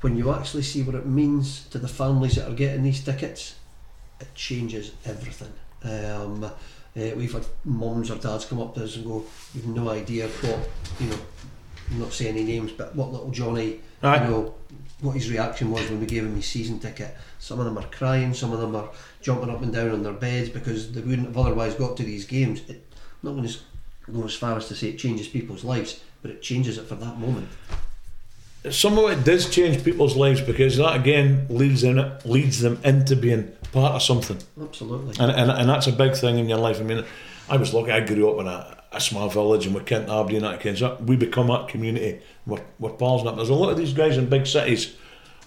When 0.01 0.17
you 0.17 0.33
actually 0.33 0.63
see 0.63 0.83
what 0.83 0.95
it 0.95 1.07
means 1.07 1.67
to 1.69 1.79
the 1.79 1.89
families 1.89 2.37
that 2.37 2.51
are 2.51 2.55
getting 2.55 2.83
these 2.83 3.03
tickets, 3.03 3.55
it 4.21 4.35
changes 4.35 4.93
everything. 5.07 5.53
Um, 5.83 6.45
uh, 6.45 6.51
we've 7.17 7.33
had 7.33 7.47
mums 7.65 8.11
or 8.11 8.17
dads 8.17 8.45
come 8.45 8.61
up 8.61 8.75
to 8.75 8.85
us 8.85 8.97
and 8.97 9.07
go, 9.07 9.25
"You've 9.55 9.67
no 9.67 9.89
idea 9.89 10.29
what 10.29 10.69
you 11.01 11.09
know." 11.09 11.19
I'm 11.91 12.01
not 12.01 12.13
saying 12.13 12.37
any 12.37 12.45
names, 12.45 12.73
but 12.73 12.95
what 12.95 13.13
little 13.13 13.31
Johnny, 13.31 13.81
Aye. 14.03 14.25
you 14.25 14.31
know, 14.31 14.55
what 15.01 15.13
his 15.13 15.31
reaction 15.31 15.71
was 15.71 15.89
when 15.91 16.01
we 16.01 16.07
gave 16.07 16.25
him 16.25 16.35
his 16.35 16.47
season 16.47 16.79
ticket. 16.79 17.15
Some 17.39 17.59
of 17.59 17.65
them 17.67 17.79
are 17.79 17.89
crying, 17.89 18.33
some 18.35 18.53
of 18.53 18.61
them 18.61 18.75
are 18.77 18.89
jumping 19.21 19.51
up 19.51 19.63
and 19.63 19.73
down 19.73 19.91
on 19.91 20.03
their 20.03 20.13
beds 20.13 20.49
because 20.49 20.93
they 20.93 21.01
wouldn't 21.01 21.29
have 21.29 21.39
otherwise 21.39 21.75
got 21.75 21.97
to 21.99 22.03
these 22.03 22.25
games. 22.25 22.61
It, 22.69 22.87
I'm 23.23 23.35
not 23.35 23.37
going 23.37 23.49
to 23.49 23.59
go 24.13 24.25
as 24.25 24.35
far 24.35 24.57
as 24.57 24.69
to 24.69 24.75
say 24.75 24.89
it 24.89 24.99
changes 24.99 25.29
people's 25.29 25.65
lives, 25.65 26.01
but 26.23 26.31
it 26.31 26.43
changes 26.43 26.79
it 26.79 26.87
for 26.87 26.95
that 26.97 27.19
moment. 27.19 27.49
Some 28.71 28.99
of 28.99 29.11
it 29.11 29.25
does 29.25 29.51
change 29.51 29.85
people's 29.85 30.17
lives 30.17 30.41
because 30.41 30.79
that 30.79 30.97
again 30.97 31.47
leads 31.51 31.83
them 31.83 32.19
leads 32.25 32.61
them 32.61 32.79
into 32.83 33.15
being 33.15 33.53
part 33.73 33.93
of 33.93 34.03
something, 34.03 34.39
Absolutely. 34.59 35.17
and 35.21 35.31
and, 35.31 35.51
and 35.51 35.69
that's 35.69 35.87
a 35.87 35.93
big 35.93 36.15
thing 36.15 36.39
in 36.39 36.49
your 36.49 36.57
life. 36.57 36.81
I 36.81 36.85
mean, 36.85 37.05
I 37.51 37.59
was 37.59 37.75
lucky. 37.75 37.91
I 37.91 38.01
grew 38.01 38.31
up 38.31 38.41
in 38.41 38.47
a, 38.47 38.84
a 38.97 39.01
small 39.01 39.29
village, 39.29 39.67
and 39.67 39.75
we 39.75 39.81
Kent 39.83 40.09
Aberdeen, 40.09 40.43
that 40.43 40.61
kind 40.61 40.71
of 40.73 40.77
stuff. 40.79 41.01
We 41.01 41.17
become 41.17 41.49
that 41.49 41.69
community. 41.69 42.21
We're, 42.47 42.63
we're 42.79 42.91
pals 42.91 43.25
now. 43.25 43.33
There's 43.33 43.49
a 43.51 43.55
lot 43.55 43.71
of 43.71 43.77
these 43.77 43.93
guys 43.93 44.17
in 44.17 44.29
big 44.29 44.47
cities, 44.47 44.97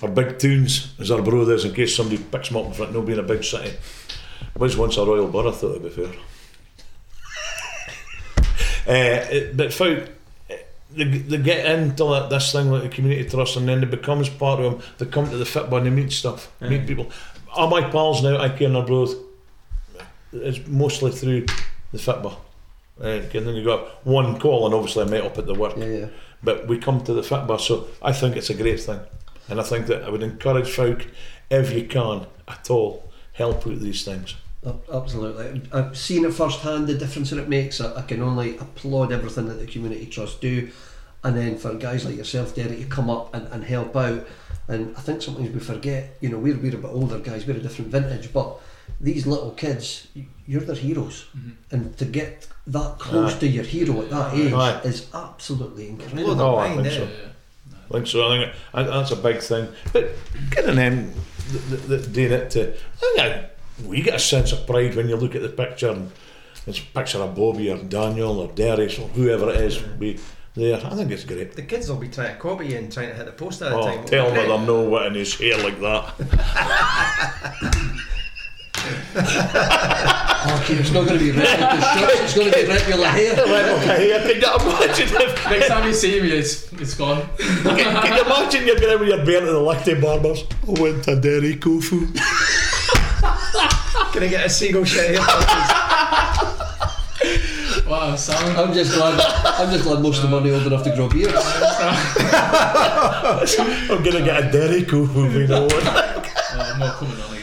or 0.02 0.10
big 0.10 0.40
towns, 0.40 0.94
as 1.00 1.12
our 1.12 1.22
brothers. 1.22 1.66
In 1.66 1.74
case 1.74 1.96
somebody 1.96 2.22
picks 2.22 2.50
them 2.50 2.58
up 2.58 2.66
in 2.66 2.74
front, 2.74 2.94
no 2.94 3.02
being 3.02 3.20
a 3.20 3.24
big 3.24 3.44
city. 3.44 3.70
It 3.70 4.60
was 4.60 4.76
once 4.78 4.98
a 4.98 5.06
royal 5.06 5.28
borough, 5.28 5.52
though, 5.52 5.74
to 5.76 5.80
be 5.80 5.90
fair. 5.90 6.12
uh, 8.88 9.28
it- 9.32 9.58
but 9.58 9.74
folk, 9.74 10.10
they, 10.92 11.04
they 11.04 11.38
get 11.38 11.66
into 11.66 12.28
this 12.30 12.52
thing 12.52 12.72
like 12.72 12.84
the 12.84 12.90
community 12.90 13.30
trust 13.30 13.58
and 13.58 13.68
then 13.68 13.84
it 13.84 13.92
becomes 13.92 14.30
part 14.30 14.60
of 14.62 14.72
them 14.72 14.82
they 14.98 15.06
come 15.06 15.30
to 15.30 15.38
the 15.38 15.46
football 15.46 15.78
and 15.80 15.86
they 15.86 15.92
meet 15.92 16.12
stuff 16.12 16.50
meet 16.62 16.88
people 16.88 17.12
all 17.54 17.70
my 17.70 17.82
pals 17.90 18.24
now 18.24 18.38
I 18.40 18.48
care 18.50 18.70
their 18.70 18.84
bros 18.84 19.14
it's 20.32 20.66
mostly 20.68 21.12
through 21.12 21.46
the 21.92 22.00
football 22.00 22.32
uh, 22.32 22.47
and 23.00 23.30
then 23.32 23.56
you 23.56 23.64
got 23.64 24.06
one 24.06 24.40
call 24.40 24.66
and 24.66 24.74
obviously 24.74 25.04
I 25.04 25.08
met 25.08 25.24
up 25.24 25.38
at 25.38 25.46
the 25.46 25.54
work 25.54 25.76
Yeah, 25.78 25.86
yeah. 25.86 26.08
but 26.44 26.68
we 26.68 26.78
come 26.78 27.04
to 27.04 27.14
the 27.14 27.24
football 27.24 27.60
so 27.60 27.88
I 28.02 28.12
think 28.14 28.36
it's 28.36 28.50
a 28.50 28.54
great 28.56 28.80
thing 28.80 29.00
and 29.50 29.60
I 29.60 29.64
think 29.64 29.88
that 29.88 30.04
I 30.04 30.10
would 30.10 30.24
encourage 30.24 30.70
folk 30.72 31.06
if 31.50 31.72
you 31.74 31.86
can 31.86 32.26
at 32.48 32.70
all 32.70 33.12
help 33.34 33.66
with 33.66 33.82
these 33.82 34.04
things 34.04 34.36
Absolutely. 34.92 35.62
I've 35.72 35.98
seen 35.98 36.26
it 36.26 36.34
firsthand, 36.34 36.88
the 36.88 36.94
difference 36.94 37.30
that 37.30 37.40
it 37.40 37.48
makes. 37.48 37.80
I, 37.80 37.96
I 37.96 38.02
can 38.02 38.22
only 38.22 38.58
applaud 38.58 39.12
everything 39.12 39.48
that 39.48 39.60
the 39.60 39.68
Community 39.68 40.06
Trust 40.08 40.42
do. 40.42 40.70
And 41.24 41.38
then 41.38 41.58
for 41.58 41.74
guys 41.76 42.06
like 42.06 42.16
yourself, 42.16 42.56
Derek, 42.56 42.80
to 42.80 42.86
come 42.86 43.10
up 43.10 43.34
and, 43.34 43.48
and 43.48 43.64
help 43.64 43.96
out. 43.96 44.28
And 44.68 44.96
I 44.98 45.02
think 45.02 45.22
sometimes 45.22 45.52
we 45.52 45.60
forget, 45.60 46.18
you 46.22 46.30
know, 46.30 46.38
we're, 46.38 46.58
we're 46.58 46.76
a 46.76 46.78
bit 46.78 46.86
older 46.86 47.20
guys, 47.20 47.46
we're 47.46 47.56
a 47.58 47.60
different 47.60 47.92
vintage, 47.92 48.34
but 48.34 48.58
these 49.00 49.28
little 49.28 49.52
kids, 49.52 50.08
you're 50.46 50.62
their 50.62 50.76
heroes. 50.76 51.26
Mm-hmm. 51.38 51.50
And 51.76 51.98
to 51.98 52.06
get 52.06 52.48
that 52.68 52.98
close 53.00 53.36
Aye. 53.36 53.40
to 53.40 53.48
your 53.48 53.64
hero 53.64 54.02
at 54.02 54.10
that 54.10 54.34
age 54.34 54.54
Aye. 54.54 54.82
is 54.84 55.08
absolutely 55.14 55.90
incredible. 55.90 56.36
their 56.36 56.46
Oh, 56.46 56.58
I 56.58 56.76
think 56.76 56.88
so. 56.88 57.04
Yeah. 57.04 57.10
I 57.90 57.94
think 57.94 58.08
so. 58.08 58.28
I 58.28 58.38
think 58.38 58.54
that- 58.74 58.88
that's 58.88 59.12
a 59.12 59.16
big 59.16 59.40
thing. 59.42 59.68
But 59.94 60.12
getting 60.52 60.76
them 60.76 61.14
that, 61.52 61.88
that 61.88 62.12
doing 62.14 62.32
it 62.32 62.50
to, 62.52 62.74
I 62.74 62.76
think 63.00 63.20
I, 63.20 63.50
we 63.86 64.02
get 64.02 64.16
a 64.16 64.20
sense 64.20 64.52
of 64.52 64.66
pride 64.68 64.96
when 64.96 65.08
you 65.08 65.16
look 65.16 65.36
at 65.36 65.42
the 65.42 65.50
picture 65.50 65.90
and 65.92 66.12
it's 66.66 66.80
a 66.80 66.84
picture 66.94 67.20
of 67.20 67.36
Bobby 67.36 67.72
or 67.72 67.78
Daniel 67.78 68.40
or 68.40 68.48
Darius 68.50 69.00
or 69.00 69.08
whoever 69.10 69.50
it 69.52 69.62
is 69.62 69.78
be 69.78 70.20
there. 70.56 70.82
I 70.84 70.90
think 70.96 71.12
it's 71.12 71.24
great. 71.24 71.54
The 71.54 71.62
kids 71.62 71.88
will 71.88 71.96
be 71.98 72.10
trying 72.10 72.34
to 72.34 72.40
copy 72.42 72.68
you 72.68 72.78
and 72.80 72.92
trying 72.92 73.10
to 73.10 73.14
hit 73.16 73.26
the 73.28 73.32
post 73.32 73.62
all 73.62 73.70
the 73.70 73.76
Oh, 73.78 73.86
time. 73.96 74.04
tell 74.06 74.28
him 74.30 74.36
that 74.36 74.52
I'm 74.52 74.66
no 74.66 74.82
what 74.82 75.06
in 75.06 75.14
his 75.14 75.36
hair 75.36 75.58
like 75.64 75.80
that. 75.80 76.14
Okay, 80.48 80.76
it's 80.76 80.92
not 80.92 81.06
going 81.06 81.20
to 81.20 81.26
be 81.26 81.32
red 81.32 81.60
with 81.60 81.82
the 81.82 81.98
shorts, 81.98 82.20
it's 82.22 82.36
going 82.36 82.52
to 82.52 82.58
be 82.58 82.66
red 82.68 82.88
with 82.88 82.98
the 82.98 83.08
hair. 83.08 83.36
hair. 83.36 84.20
Can 84.22 84.42
you 84.42 84.72
imagine 84.72 85.08
if, 85.12 85.50
Next 85.50 85.68
time 85.68 85.88
you 85.88 85.94
see 85.94 86.22
me, 86.22 86.30
it's 86.32 86.72
it's 86.74 86.94
gone. 86.94 87.22
can, 87.38 87.76
can 87.76 88.16
you 88.16 88.22
imagine 88.24 88.66
you're 88.68 88.80
going 88.80 89.00
with 89.00 89.10
your 89.10 89.26
beard 89.26 89.44
to 89.44 89.52
the 89.52 89.60
lefty 89.60 89.96
barbers? 90.00 90.44
I 90.68 90.72
went 90.80 91.04
to 91.06 91.16
Derry 91.20 91.56
Kofu. 91.56 92.08
Can 94.14 94.24
I 94.24 94.28
get 94.30 94.46
a 94.46 94.50
seagull 94.50 94.86
shit 94.86 95.10
here? 95.12 95.20
Wow, 97.88 98.16
sound. 98.16 98.58
I'm 98.58 98.74
just 98.74 98.94
glad. 98.94 99.20
I'm 99.20 99.70
just 99.72 99.84
glad 99.84 100.02
most 100.02 100.18
of 100.18 100.24
them 100.24 100.34
aren't 100.34 100.48
old 100.48 100.66
enough 100.68 100.84
to 100.84 100.90
grow 100.96 101.08
beards. 101.08 101.34
I'm 103.90 104.04
going 104.04 104.18
to 104.18 104.24
get 104.24 104.44
a 104.44 104.52
Derry 104.52 104.84
Kofu, 104.84 105.32
you 105.34 105.48
know 105.48 105.66
uh, 105.66 105.68
what? 105.68 105.84
Oh, 105.86 106.76
more 106.80 106.92
coming 106.92 107.22
on 107.22 107.32
again. 107.32 107.37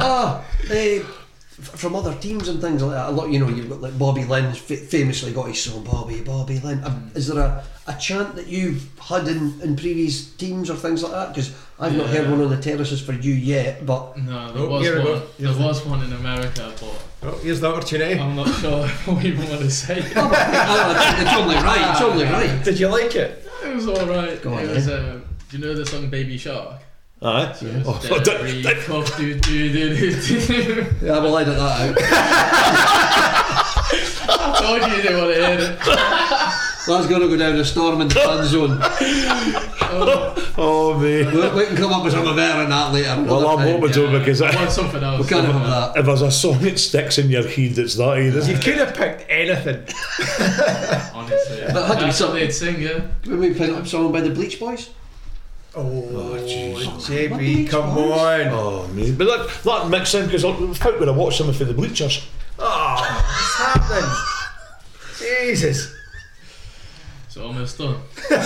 Ah, 0.00 0.44
eh, 0.70 1.00
from 1.50 1.94
other 1.94 2.14
teams 2.16 2.48
and 2.48 2.60
things 2.60 2.82
like 2.82 2.92
that. 2.92 3.08
A 3.08 3.12
lot, 3.12 3.28
you 3.30 3.38
know, 3.38 3.48
you've 3.48 3.68
got 3.68 3.80
like 3.80 3.98
Bobby 3.98 4.24
Linn, 4.24 4.46
f- 4.46 4.58
famously 4.88 5.32
got 5.32 5.48
his 5.48 5.62
song 5.62 5.84
Bobby, 5.84 6.20
Bobby 6.20 6.58
Linn. 6.60 6.82
Um, 6.84 7.10
is 7.14 7.28
there 7.28 7.38
a, 7.44 7.64
a 7.86 7.94
chant 7.98 8.34
that 8.36 8.46
you've 8.46 8.88
had 8.98 9.28
in, 9.28 9.60
in 9.60 9.76
previous 9.76 10.30
teams 10.34 10.70
or 10.70 10.74
things 10.76 11.02
like 11.02 11.12
that? 11.12 11.28
Because 11.34 11.54
I've 11.78 11.96
not 11.96 12.06
heard 12.08 12.30
one 12.30 12.40
on 12.40 12.50
the 12.50 12.60
terraces 12.60 13.00
for 13.00 13.12
you 13.12 13.34
yet, 13.34 13.84
but 13.86 14.16
No, 14.18 14.52
there 14.52 14.62
Oh, 14.62 14.68
was 14.70 14.82
here 14.86 14.96
one. 14.96 15.04
go. 15.04 15.22
There 15.38 15.66
was 15.66 15.84
one 15.84 16.02
in 16.02 16.12
America, 16.14 16.72
but 16.80 17.04
Oh, 17.24 17.38
here's 17.38 17.60
the 17.60 17.68
opportunity. 17.72 18.18
I'm 18.18 18.34
not 18.34 18.48
sure 18.60 18.84
if 18.84 19.08
I 19.08 19.22
even 19.22 19.48
want 19.48 19.60
to 19.60 19.70
say. 19.70 19.98
it. 19.98 20.12
oh, 20.16 21.20
it's 21.20 21.34
only 21.36 21.54
right. 21.56 21.90
It's 21.92 22.00
only 22.00 22.24
right. 22.24 22.64
Did 22.64 22.80
you 22.80 22.88
like 22.88 23.14
it? 23.14 23.46
It 23.64 23.74
was 23.74 23.86
alright. 23.88 24.42
Go 24.42 24.54
on, 24.54 24.64
it 24.64 24.74
was. 24.74 24.88
Uh, 24.88 25.20
do 25.50 25.58
you 25.58 25.64
know 25.64 25.74
the 25.74 25.86
song 25.86 26.08
Baby 26.10 26.36
Shark? 26.38 26.80
Aye. 27.24 27.52
So 27.52 27.66
it's 27.66 28.10
Oh, 28.10 28.18
Derry, 28.22 28.62
that- 28.62 28.78
Cuff, 28.78 29.16
do, 29.16 29.38
do, 29.38 29.72
do, 29.72 29.96
do, 29.96 30.20
do. 30.20 30.86
Yeah, 31.06 31.18
well, 31.20 31.36
I 31.36 31.44
did 31.44 31.54
that 31.54 31.60
out. 31.60 31.96
I 34.28 34.60
told 34.62 34.80
you 34.90 34.96
you 34.96 35.02
didn't 35.02 35.18
want 35.18 35.34
to 35.34 35.40
hear 35.46 35.58
it. 35.60 35.78
That's 36.84 37.06
going 37.06 37.20
to 37.20 37.28
go 37.28 37.36
down 37.36 37.54
a 37.56 37.64
storm 37.64 38.00
in 38.00 38.08
the 38.08 38.14
fan 38.16 38.44
zone. 38.44 38.78
Oh, 39.94 40.34
oh 40.58 40.98
mate. 40.98 41.26
We, 41.32 41.48
we 41.60 41.66
can 41.66 41.76
come 41.76 41.92
up 41.92 42.02
with 42.02 42.12
something 42.12 42.34
better 42.34 42.60
than 42.62 42.70
that 42.70 42.92
later. 42.92 43.22
Well, 43.22 43.46
I'm 43.50 43.58
time. 43.58 43.68
hoping 43.80 43.92
to 43.92 44.18
because 44.18 44.42
I 44.42 44.50
I, 44.50 44.56
want 44.56 44.70
something 44.72 45.02
else. 45.02 45.20
We 45.22 45.28
can't 45.28 45.46
have 45.46 45.62
that. 45.94 45.96
if 46.00 46.06
there's 46.06 46.22
a 46.22 46.30
song 46.32 46.58
that 46.62 46.78
sticks 46.80 47.18
in 47.18 47.30
your 47.30 47.46
head, 47.46 47.78
it's 47.78 47.94
that 47.94 48.18
either. 48.18 48.40
You 48.50 48.58
could 48.58 48.78
have 48.78 48.94
picked 48.96 49.26
anything. 49.30 49.84
Honestly. 51.14 51.62
But 51.72 51.86
had 51.86 51.94
to 51.94 52.00
be 52.00 52.00
That's 52.00 52.00
what 52.00 52.14
something- 52.14 52.40
they'd 52.40 52.50
sing, 52.52 52.82
yeah. 52.82 53.00
When 53.26 53.38
we 53.38 53.54
pick 53.54 53.70
up 53.70 53.86
someone 53.86 54.10
by 54.12 54.22
the 54.22 54.30
Bleach 54.34 54.58
Boys? 54.58 54.90
Oh, 55.74 56.38
Jesus. 56.46 57.08
JB, 57.08 57.68
come 57.70 57.90
on. 57.96 58.48
Oh, 58.48 58.86
mate. 58.88 59.16
But 59.16 59.24
that, 59.24 59.62
that 59.64 59.88
mixed 59.88 60.14
in 60.14 60.26
because 60.26 60.44
I 60.44 60.52
thought 60.74 61.00
when 61.00 61.08
I 61.08 61.12
watched 61.12 61.38
something 61.38 61.54
for 61.54 61.64
the 61.64 61.72
Bleachers. 61.72 62.26
Oh, 62.58 62.96
what's 63.24 63.56
happening? 63.56 64.10
Jesus. 65.18 65.94
It's 67.26 67.36
almost 67.38 67.78
done. 67.78 67.96
Yeah, 68.30 68.38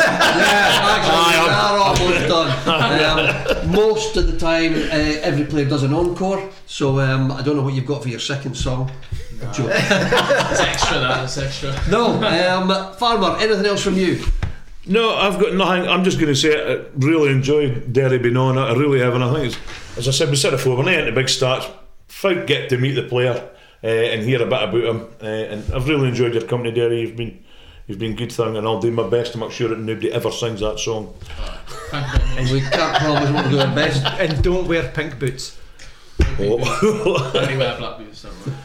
actually, 0.94 1.42
we 1.42 1.50
are 1.50 1.78
almost 1.78 2.28
done. 2.28 2.52
Um, 3.66 3.70
most 3.72 4.16
of 4.16 4.30
the 4.30 4.38
time, 4.38 4.74
uh, 4.74 5.20
every 5.22 5.44
player 5.44 5.64
does 5.68 5.82
an 5.82 5.92
encore. 5.92 6.48
So 6.66 7.00
um, 7.00 7.32
I 7.32 7.42
don't 7.42 7.56
know 7.56 7.62
what 7.62 7.74
you've 7.74 7.86
got 7.86 8.02
for 8.02 8.08
your 8.08 8.20
second 8.20 8.56
song. 8.56 8.90
Joke. 9.52 9.70
It's 9.74 10.60
extra, 10.60 10.98
that. 11.00 11.24
It's 11.24 11.38
extra. 11.38 11.74
No, 11.90 12.22
um, 12.22 12.94
Farmer. 12.94 13.36
Anything 13.40 13.66
else 13.66 13.82
from 13.82 13.96
you? 13.96 14.22
No, 14.86 15.14
I've 15.16 15.40
got 15.40 15.54
nothing. 15.54 15.88
I'm 15.88 16.04
just 16.04 16.18
going 16.18 16.32
to 16.32 16.36
say 16.36 16.54
I 16.54 16.84
really 16.96 17.30
enjoyed 17.32 17.92
Derry 17.92 18.18
being 18.18 18.36
on 18.36 18.56
it. 18.56 18.60
I 18.60 18.72
really 18.74 19.00
have, 19.00 19.14
and 19.14 19.24
I 19.24 19.32
think 19.34 19.46
it's, 19.46 19.98
as 19.98 20.08
I 20.08 20.12
said, 20.12 20.30
we 20.30 20.36
said 20.36 20.52
it 20.52 20.58
before, 20.58 20.76
we're 20.76 20.84
not 20.84 20.94
into 20.94 21.12
big 21.12 21.26
stats. 21.26 21.68
Fight 22.08 22.46
get 22.46 22.68
to 22.70 22.78
meet 22.78 22.92
the 22.92 23.02
player 23.02 23.50
uh, 23.82 23.86
and 23.86 24.22
hear 24.22 24.40
a 24.42 24.46
bit 24.46 24.62
about 24.62 24.74
him. 24.74 25.08
Uh, 25.20 25.26
and 25.26 25.72
I've 25.74 25.88
really 25.88 26.08
enjoyed 26.08 26.34
your 26.34 26.44
company, 26.44 26.70
Derry. 26.72 27.00
You've 27.00 27.16
been 27.16 27.42
you've 27.88 27.98
been 27.98 28.14
good 28.14 28.30
thing, 28.30 28.56
and 28.56 28.66
I'll 28.66 28.80
do 28.80 28.92
my 28.92 29.08
best 29.08 29.32
to 29.32 29.38
make 29.38 29.50
sure 29.50 29.68
that 29.68 29.78
nobody 29.78 30.12
ever 30.12 30.30
sings 30.30 30.60
that 30.60 30.78
song. 30.78 31.12
Thank 31.90 32.12
you 32.12 32.18
very 32.18 32.30
much. 32.34 32.38
And 32.38 32.50
we 32.52 32.60
can't 32.60 32.96
promise 32.98 33.30
we'll 33.30 33.50
do 33.50 33.58
our 33.58 33.74
best. 33.74 34.04
And 34.04 34.42
don't 34.44 34.68
wear 34.68 34.88
pink 34.92 35.18
boots. 35.18 35.58
Oh, 36.38 37.32
Only 37.34 37.56
wear 37.56 37.76
black 37.78 37.98
boots, 37.98 38.22
don't 38.22 38.46
worry. 38.46 38.56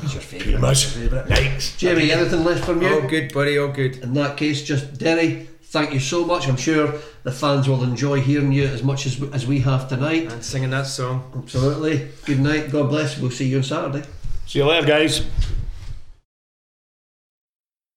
What's 0.00 0.14
your 0.14 0.22
favourite? 0.22 0.60
much. 0.60 0.86
Yikes. 0.86 1.76
Jamie, 1.78 2.10
anything 2.10 2.42
left 2.44 2.64
from 2.64 2.82
you? 2.82 2.88
All 2.88 3.08
good, 3.08 3.32
buddy, 3.32 3.56
all 3.58 3.68
good. 3.68 3.98
In 3.98 4.14
that 4.14 4.36
case, 4.36 4.62
just 4.62 4.98
Derry, 4.98 5.48
thank 5.66 5.92
you 5.92 6.00
so 6.00 6.24
much. 6.24 6.48
I'm 6.48 6.56
sure 6.56 6.94
the 7.22 7.32
fans 7.32 7.68
will 7.68 7.82
enjoy 7.82 8.20
hearing 8.20 8.52
you 8.52 8.64
as 8.64 8.82
much 8.82 9.06
as, 9.06 9.22
as 9.32 9.46
we 9.46 9.60
have 9.60 9.88
tonight. 9.88 10.32
And 10.32 10.44
singing 10.44 10.70
that 10.70 10.86
song. 10.86 11.30
Absolutely. 11.36 12.08
Good 12.24 12.40
night. 12.40 12.70
God 12.70 12.88
bless. 12.88 13.18
We'll 13.18 13.30
see 13.30 13.48
you 13.48 13.58
on 13.58 13.62
Saturday. 13.62 14.06
See 14.46 14.60
you 14.60 14.66
later, 14.66 14.86
guys. 14.86 15.26